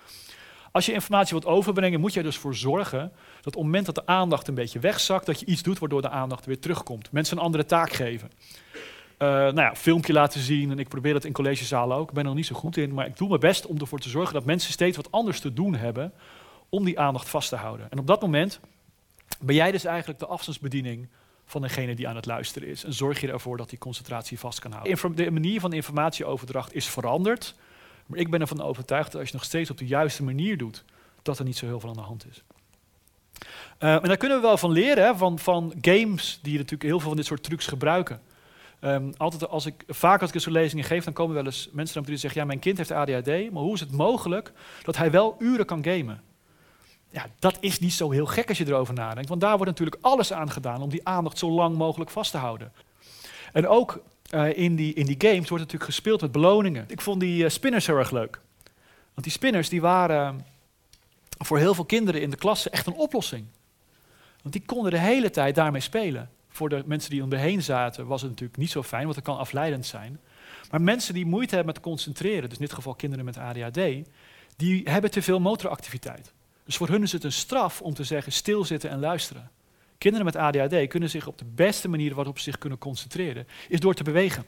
Als 0.71 0.85
je 0.85 0.93
informatie 0.93 1.39
wilt 1.39 1.55
overbrengen, 1.55 1.99
moet 1.99 2.13
je 2.13 2.19
er 2.19 2.25
dus 2.25 2.37
voor 2.37 2.55
zorgen 2.55 3.11
dat 3.41 3.55
op 3.55 3.61
het 3.61 3.63
moment 3.63 3.85
dat 3.85 3.95
de 3.95 4.05
aandacht 4.05 4.47
een 4.47 4.53
beetje 4.53 4.79
wegzakt, 4.79 5.25
dat 5.25 5.39
je 5.39 5.45
iets 5.45 5.63
doet 5.63 5.79
waardoor 5.79 6.01
de 6.01 6.09
aandacht 6.09 6.45
weer 6.45 6.59
terugkomt. 6.59 7.11
Mensen 7.11 7.37
een 7.37 7.43
andere 7.43 7.65
taak 7.65 7.91
geven. 7.91 8.31
Uh, 9.19 9.27
nou 9.27 9.61
ja, 9.61 9.75
filmpje 9.75 10.13
laten 10.13 10.39
zien. 10.39 10.71
En 10.71 10.79
ik 10.79 10.87
probeer 10.87 11.13
dat 11.13 11.23
in 11.23 11.31
collegezalen 11.31 11.97
ook. 11.97 12.07
Ik 12.07 12.13
ben 12.13 12.23
er 12.23 12.29
nog 12.29 12.35
niet 12.35 12.45
zo 12.45 12.55
goed 12.55 12.77
in. 12.77 12.93
Maar 12.93 13.05
ik 13.05 13.17
doe 13.17 13.27
mijn 13.27 13.39
best 13.39 13.65
om 13.65 13.77
ervoor 13.77 13.99
te 13.99 14.09
zorgen 14.09 14.33
dat 14.33 14.45
mensen 14.45 14.71
steeds 14.71 14.97
wat 14.97 15.11
anders 15.11 15.39
te 15.39 15.53
doen 15.53 15.75
hebben 15.75 16.13
om 16.69 16.85
die 16.85 16.99
aandacht 16.99 17.29
vast 17.29 17.49
te 17.49 17.55
houden. 17.55 17.91
En 17.91 17.99
op 17.99 18.07
dat 18.07 18.21
moment 18.21 18.59
ben 19.39 19.55
jij 19.55 19.71
dus 19.71 19.85
eigenlijk 19.85 20.19
de 20.19 20.25
afstandsbediening 20.25 21.07
van 21.45 21.61
degene 21.61 21.95
die 21.95 22.07
aan 22.07 22.15
het 22.15 22.25
luisteren 22.25 22.67
is. 22.67 22.83
En 22.83 22.93
zorg 22.93 23.21
je 23.21 23.31
ervoor 23.31 23.57
dat 23.57 23.69
die 23.69 23.79
concentratie 23.79 24.39
vast 24.39 24.59
kan 24.59 24.71
houden. 24.71 25.15
De 25.15 25.31
manier 25.31 25.59
van 25.59 25.73
informatieoverdracht 25.73 26.73
is 26.73 26.87
veranderd. 26.87 27.55
Maar 28.05 28.19
ik 28.19 28.29
ben 28.29 28.41
ervan 28.41 28.61
overtuigd 28.61 29.11
dat 29.11 29.21
als 29.21 29.29
je 29.29 29.35
nog 29.35 29.45
steeds 29.45 29.69
op 29.69 29.77
de 29.77 29.87
juiste 29.87 30.23
manier 30.23 30.57
doet, 30.57 30.83
dat 31.21 31.39
er 31.39 31.45
niet 31.45 31.57
zo 31.57 31.65
heel 31.65 31.79
veel 31.79 31.89
aan 31.89 31.95
de 31.95 32.01
hand 32.01 32.25
is. 32.29 32.43
Uh, 33.79 33.93
en 33.93 34.03
daar 34.03 34.17
kunnen 34.17 34.37
we 34.37 34.43
wel 34.43 34.57
van 34.57 34.71
leren, 34.71 35.03
hè, 35.03 35.15
van, 35.15 35.39
van 35.39 35.73
games 35.81 36.39
die 36.41 36.53
natuurlijk 36.53 36.83
heel 36.83 36.99
veel 36.99 37.07
van 37.07 37.17
dit 37.17 37.25
soort 37.25 37.43
trucs 37.43 37.67
gebruiken. 37.67 38.21
Um, 38.81 39.13
altijd 39.17 39.47
als 39.47 39.65
ik, 39.65 39.83
vaak 39.87 40.21
als 40.21 40.31
ik 40.31 40.41
zo'n 40.41 40.53
lezingen 40.53 40.85
geef, 40.85 41.03
dan 41.03 41.13
komen 41.13 41.35
wel 41.35 41.45
eens 41.45 41.69
mensen 41.71 41.95
naar 41.95 42.03
me 42.03 42.09
die 42.09 42.19
zeggen, 42.19 42.41
ja, 42.41 42.47
mijn 42.47 42.59
kind 42.59 42.77
heeft 42.77 42.91
ADHD, 42.91 43.51
maar 43.51 43.61
hoe 43.61 43.73
is 43.73 43.79
het 43.79 43.91
mogelijk 43.91 44.51
dat 44.83 44.97
hij 44.97 45.11
wel 45.11 45.35
uren 45.39 45.65
kan 45.65 45.83
gamen? 45.83 46.21
Ja, 47.17 47.25
dat 47.39 47.57
is 47.59 47.79
niet 47.79 47.93
zo 47.93 48.11
heel 48.11 48.25
gek 48.25 48.49
als 48.49 48.57
je 48.57 48.67
erover 48.67 48.93
nadenkt, 48.93 49.29
want 49.29 49.41
daar 49.41 49.55
wordt 49.55 49.71
natuurlijk 49.71 49.97
alles 50.01 50.33
aan 50.33 50.51
gedaan 50.51 50.81
om 50.81 50.89
die 50.89 51.07
aandacht 51.07 51.37
zo 51.37 51.51
lang 51.51 51.75
mogelijk 51.75 52.09
vast 52.09 52.31
te 52.31 52.37
houden. 52.37 52.71
En 53.53 53.67
ook 53.67 54.03
uh, 54.31 54.57
in, 54.57 54.75
die, 54.75 54.93
in 54.93 55.05
die 55.05 55.15
games 55.17 55.49
wordt 55.49 55.63
natuurlijk 55.63 55.91
gespeeld 55.91 56.21
met 56.21 56.31
beloningen. 56.31 56.85
Ik 56.87 57.01
vond 57.01 57.19
die 57.19 57.43
uh, 57.43 57.49
spinners 57.49 57.87
heel 57.87 57.97
erg 57.97 58.11
leuk. 58.11 58.41
Want 59.13 59.23
die 59.23 59.31
spinners 59.31 59.69
die 59.69 59.81
waren 59.81 60.35
uh, 60.35 60.41
voor 61.37 61.57
heel 61.57 61.73
veel 61.73 61.85
kinderen 61.85 62.21
in 62.21 62.29
de 62.29 62.37
klasse 62.37 62.69
echt 62.69 62.87
een 62.87 62.93
oplossing. 62.93 63.45
Want 64.41 64.53
die 64.53 64.65
konden 64.65 64.91
de 64.91 64.99
hele 64.99 65.29
tijd 65.29 65.55
daarmee 65.55 65.81
spelen. 65.81 66.29
Voor 66.49 66.69
de 66.69 66.83
mensen 66.85 67.09
die 67.09 67.23
om 67.23 67.29
me 67.29 67.37
heen 67.37 67.63
zaten 67.63 68.07
was 68.07 68.21
het 68.21 68.29
natuurlijk 68.29 68.59
niet 68.59 68.71
zo 68.71 68.83
fijn, 68.83 69.03
want 69.03 69.15
het 69.15 69.25
kan 69.25 69.37
afleidend 69.37 69.85
zijn. 69.85 70.19
Maar 70.71 70.81
mensen 70.81 71.13
die 71.13 71.25
moeite 71.25 71.55
hebben 71.55 71.73
met 71.73 71.83
concentreren, 71.83 72.49
dus 72.49 72.57
in 72.57 72.65
dit 72.65 72.73
geval 72.73 72.95
kinderen 72.95 73.25
met 73.25 73.37
ADHD, 73.37 74.09
die 74.55 74.81
hebben 74.83 75.11
te 75.11 75.21
veel 75.21 75.39
motoractiviteit. 75.39 76.35
Dus 76.67 76.77
voor 76.77 76.87
hun 76.87 77.03
is 77.03 77.11
het 77.11 77.23
een 77.23 77.31
straf 77.31 77.81
om 77.81 77.93
te 77.93 78.03
zeggen 78.03 78.31
stilzitten 78.31 78.89
en 78.89 78.99
luisteren. 78.99 79.51
Kinderen 79.97 80.25
met 80.25 80.35
ADHD 80.35 80.87
kunnen 80.87 81.09
zich 81.09 81.27
op 81.27 81.37
de 81.37 81.45
beste 81.45 81.87
manier 81.87 82.15
waarop 82.15 82.37
ze 82.37 82.43
zich 82.43 82.57
kunnen 82.57 82.77
concentreren, 82.77 83.47
is 83.67 83.79
door 83.79 83.93
te 83.93 84.03
bewegen. 84.03 84.45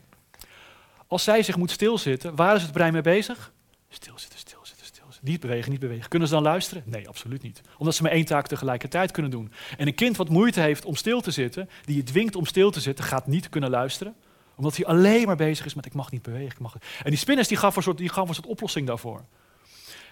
Als 1.08 1.23
zij 1.23 1.43
zich 1.43 1.58
moet 1.58 1.71
stilzitten, 1.71 2.36
waar 2.36 2.55
is 2.55 2.62
het 2.62 2.71
brein 2.71 2.93
mee 2.93 3.01
bezig? 3.01 3.51
Stilzitten, 3.89 4.39
stilzitten, 4.39 4.86
stilzitten. 4.86 5.29
Niet 5.29 5.39
bewegen, 5.39 5.71
niet 5.71 5.79
bewegen. 5.79 6.10
Kunnen 6.10 6.27
ze 6.27 6.34
dan 6.34 6.43
luisteren? 6.43 6.84
Nee, 6.86 7.08
absoluut 7.08 7.41
niet. 7.41 7.62
Omdat 7.77 7.95
ze 7.95 8.03
maar 8.03 8.12
één 8.12 8.25
taak 8.25 8.47
tegelijkertijd 8.47 9.12
kunnen 9.12 9.32
doen. 9.32 9.51
En 9.77 9.88
een 9.88 9.95
kind 9.95 10.17
wat 10.17 10.29
moeite 10.29 10.62
heeft 10.62 10.86
om 10.86 10.95
stil 10.95 11.21
te 11.21 11.32
zitten, 11.32 11.69
die 11.86 11.95
je 11.95 12.03
dwingt 12.03 12.36
om 12.36 12.45
stil 12.45 12.71
te 12.71 12.79
zitten, 12.79 13.05
gaat 13.05 13.27
niet 13.27 13.49
kunnen 13.49 13.69
luisteren. 13.69 14.15
Omdat 14.55 14.75
hij 14.75 14.86
alleen 14.86 15.25
maar 15.25 15.36
bezig 15.36 15.65
is 15.65 15.73
met 15.73 15.86
ik 15.86 15.93
mag 15.93 16.12
niet 16.12 16.21
bewegen. 16.21 16.51
Ik 16.51 16.60
mag... 16.60 16.75
En 17.03 17.10
die 17.10 17.19
spinners 17.19 17.47
die 17.47 17.58
gaf 17.58 17.77
soort, 17.79 17.97
die 17.97 18.10
gaf 18.10 18.27
een 18.27 18.36
soort 18.36 18.47
oplossing 18.47 18.88
daarvoor. 18.88 19.25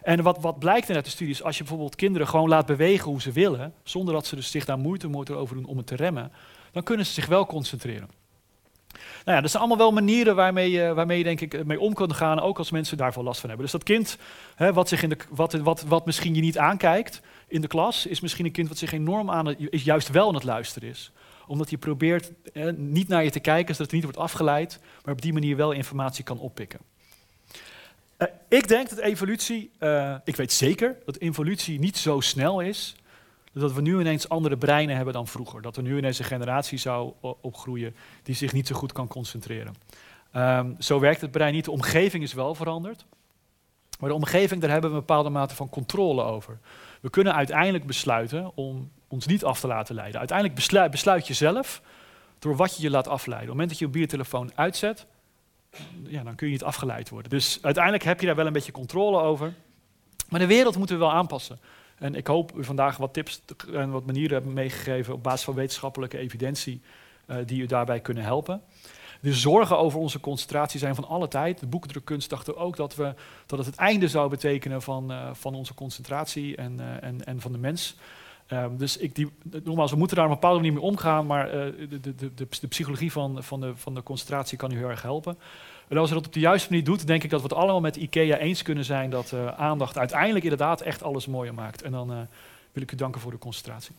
En 0.07 0.23
wat, 0.23 0.37
wat 0.41 0.59
blijkt 0.59 0.89
uit 0.89 1.05
de 1.05 1.11
studies, 1.11 1.43
als 1.43 1.57
je 1.57 1.63
bijvoorbeeld 1.63 1.95
kinderen 1.95 2.27
gewoon 2.27 2.49
laat 2.49 2.65
bewegen 2.65 3.09
hoe 3.09 3.21
ze 3.21 3.31
willen, 3.31 3.73
zonder 3.83 4.13
dat 4.13 4.25
ze 4.25 4.35
dus 4.35 4.51
zich 4.51 4.65
daar 4.65 4.77
moeite 4.77 5.07
moeten 5.07 5.37
over 5.37 5.55
doen 5.55 5.65
om 5.65 5.77
het 5.77 5.87
te 5.87 5.95
remmen, 5.95 6.31
dan 6.71 6.83
kunnen 6.83 7.05
ze 7.05 7.13
zich 7.13 7.25
wel 7.25 7.45
concentreren. 7.45 8.09
Nou 9.25 9.35
ja, 9.37 9.41
dat 9.41 9.49
zijn 9.49 9.63
allemaal 9.63 9.85
wel 9.85 9.91
manieren 9.91 10.35
waarmee 10.35 10.71
je, 10.71 10.93
waarmee 10.93 11.23
denk 11.23 11.41
ik 11.41 11.65
mee 11.65 11.79
om 11.79 11.93
kunt 11.93 12.13
gaan, 12.13 12.39
ook 12.39 12.57
als 12.57 12.71
mensen 12.71 12.97
daarvoor 12.97 13.23
last 13.23 13.39
van 13.39 13.49
hebben. 13.49 13.67
Dus 13.67 13.75
dat 13.75 13.83
kind, 13.83 14.17
hè, 14.55 14.73
wat, 14.73 14.87
zich 14.87 15.03
in 15.03 15.09
de, 15.09 15.17
wat, 15.29 15.53
wat, 15.53 15.81
wat 15.81 16.05
misschien 16.05 16.35
je 16.35 16.41
niet 16.41 16.57
aankijkt 16.57 17.21
in 17.47 17.61
de 17.61 17.67
klas, 17.67 18.05
is 18.05 18.19
misschien 18.19 18.45
een 18.45 18.51
kind 18.51 18.67
wat 18.67 18.77
zich 18.77 18.91
enorm 18.91 19.31
aan 19.31 19.55
is 19.57 19.83
juist 19.83 20.09
wel 20.09 20.27
aan 20.27 20.35
het 20.35 20.43
luisteren 20.43 20.89
is. 20.89 21.11
Omdat 21.47 21.69
hij 21.69 21.77
probeert 21.77 22.31
hè, 22.53 22.73
niet 22.73 23.07
naar 23.07 23.23
je 23.23 23.31
te 23.31 23.39
kijken, 23.39 23.75
zodat 23.75 23.91
hij 23.91 23.99
niet 23.99 24.09
wordt 24.09 24.31
afgeleid, 24.31 24.79
maar 25.03 25.13
op 25.13 25.21
die 25.21 25.33
manier 25.33 25.55
wel 25.55 25.71
informatie 25.71 26.23
kan 26.23 26.39
oppikken. 26.39 26.79
Uh, 28.17 28.27
ik 28.47 28.67
denk 28.67 28.89
dat 28.89 28.99
evolutie, 28.99 29.71
uh, 29.79 30.15
ik 30.23 30.35
weet 30.35 30.53
zeker 30.53 30.97
dat 31.05 31.17
evolutie 31.17 31.79
niet 31.79 31.97
zo 31.97 32.19
snel 32.19 32.59
is, 32.59 32.95
dat 33.53 33.73
we 33.73 33.81
nu 33.81 33.99
ineens 33.99 34.29
andere 34.29 34.57
breinen 34.57 34.95
hebben 34.95 35.13
dan 35.13 35.27
vroeger. 35.27 35.61
Dat 35.61 35.77
er 35.77 35.83
nu 35.83 35.97
ineens 35.97 36.19
een 36.19 36.25
generatie 36.25 36.77
zou 36.77 37.13
opgroeien 37.41 37.95
die 38.23 38.35
zich 38.35 38.53
niet 38.53 38.67
zo 38.67 38.75
goed 38.75 38.91
kan 38.91 39.07
concentreren. 39.07 39.75
Um, 40.33 40.75
zo 40.79 40.99
werkt 40.99 41.21
het 41.21 41.31
brein 41.31 41.53
niet. 41.53 41.65
De 41.65 41.71
omgeving 41.71 42.23
is 42.23 42.33
wel 42.33 42.55
veranderd. 42.55 43.05
Maar 43.99 44.09
de 44.09 44.15
omgeving, 44.15 44.61
daar 44.61 44.69
hebben 44.69 44.89
we 44.89 44.95
een 44.95 45.05
bepaalde 45.05 45.29
mate 45.29 45.55
van 45.55 45.69
controle 45.69 46.23
over. 46.23 46.59
We 47.01 47.09
kunnen 47.09 47.35
uiteindelijk 47.35 47.85
besluiten 47.85 48.51
om 48.55 48.91
ons 49.07 49.25
niet 49.25 49.43
af 49.43 49.59
te 49.59 49.67
laten 49.67 49.95
leiden. 49.95 50.19
Uiteindelijk 50.19 50.57
besluit, 50.57 50.91
besluit 50.91 51.27
je 51.27 51.33
zelf 51.33 51.81
door 52.39 52.55
wat 52.55 52.75
je 52.75 52.81
je 52.81 52.89
laat 52.89 53.07
afleiden. 53.07 53.51
Op 53.51 53.57
het 53.57 53.67
moment 53.67 53.69
dat 53.69 53.77
je 53.77 53.85
je 53.85 53.91
mobiele 53.91 54.11
telefoon 54.11 54.51
uitzet, 54.55 55.05
ja, 56.03 56.23
dan 56.23 56.35
kun 56.35 56.47
je 56.47 56.53
niet 56.53 56.63
afgeleid 56.63 57.09
worden. 57.09 57.29
Dus 57.29 57.59
uiteindelijk 57.61 58.03
heb 58.03 58.19
je 58.19 58.25
daar 58.25 58.35
wel 58.35 58.45
een 58.45 58.53
beetje 58.53 58.71
controle 58.71 59.21
over. 59.21 59.53
Maar 60.29 60.39
de 60.39 60.47
wereld 60.47 60.77
moeten 60.77 60.95
we 60.95 61.01
wel 61.01 61.13
aanpassen. 61.13 61.59
En 61.97 62.15
ik 62.15 62.27
hoop 62.27 62.57
u 62.57 62.63
vandaag 62.63 62.97
wat 62.97 63.13
tips 63.13 63.41
en 63.73 63.91
wat 63.91 64.05
manieren 64.05 64.33
hebben 64.33 64.53
meegegeven 64.53 65.13
op 65.13 65.23
basis 65.23 65.45
van 65.45 65.53
wetenschappelijke 65.53 66.17
evidentie 66.17 66.81
uh, 67.27 67.37
die 67.45 67.61
u 67.61 67.65
daarbij 67.65 67.99
kunnen 67.99 68.23
helpen. 68.23 68.61
De 69.21 69.33
zorgen 69.33 69.77
over 69.77 69.99
onze 69.99 70.19
concentratie 70.19 70.79
zijn 70.79 70.95
van 70.95 71.07
alle 71.07 71.27
tijd. 71.27 71.59
De 71.59 71.67
boekdrukkunst 71.67 72.29
dacht 72.29 72.55
ook 72.55 72.75
dat, 72.75 72.95
we, 72.95 73.13
dat 73.45 73.57
het 73.57 73.67
het 73.67 73.75
einde 73.75 74.07
zou 74.07 74.29
betekenen 74.29 74.81
van, 74.81 75.11
uh, 75.11 75.29
van 75.33 75.55
onze 75.55 75.73
concentratie 75.73 76.55
en, 76.55 76.79
uh, 76.79 77.03
en, 77.03 77.25
en 77.25 77.41
van 77.41 77.51
de 77.51 77.57
mens. 77.57 77.95
Um, 78.53 78.77
dus 78.77 78.97
ik 78.97 79.15
die, 79.15 79.31
nogmaals, 79.63 79.91
we 79.91 79.97
moeten 79.97 80.15
daar 80.15 80.25
op 80.25 80.31
een 80.31 80.39
bepaalde 80.39 80.59
manier 80.59 80.73
mee 80.73 80.89
omgaan, 80.89 81.25
maar 81.25 81.47
uh, 81.47 81.89
de, 81.89 81.99
de, 81.99 82.15
de, 82.15 82.47
de, 82.59 82.67
psychologie 82.67 83.11
van, 83.11 83.43
van, 83.43 83.61
de, 83.61 83.71
van 83.75 83.95
de 83.95 84.03
concentratie 84.03 84.57
kan 84.57 84.71
u 84.71 84.77
heel 84.77 84.89
erg 84.89 85.01
helpen. 85.01 85.37
En 85.87 85.97
als 85.97 86.09
je 86.09 86.15
dat 86.15 86.25
op 86.25 86.33
de 86.33 86.39
juiste 86.39 86.69
manier 86.69 86.85
doet, 86.85 87.07
denk 87.07 87.23
ik 87.23 87.29
dat 87.29 87.41
we 87.41 87.47
het 87.47 87.57
allemaal 87.57 87.81
met 87.81 87.95
IKEA 87.95 88.37
eens 88.37 88.61
kunnen 88.61 88.85
zijn 88.85 89.09
dat 89.09 89.31
uh, 89.31 89.47
aandacht 89.47 89.97
uiteindelijk 89.97 90.43
inderdaad 90.43 90.81
echt 90.81 91.03
alles 91.03 91.25
mooier 91.25 91.53
maakt. 91.53 91.81
En 91.81 91.91
dan 91.91 92.11
uh, 92.11 92.17
wil 92.71 92.83
ik 92.83 92.91
u 92.91 92.95
danken 92.95 93.21
voor 93.21 93.31
de 93.31 93.37
concentratie. 93.37 93.95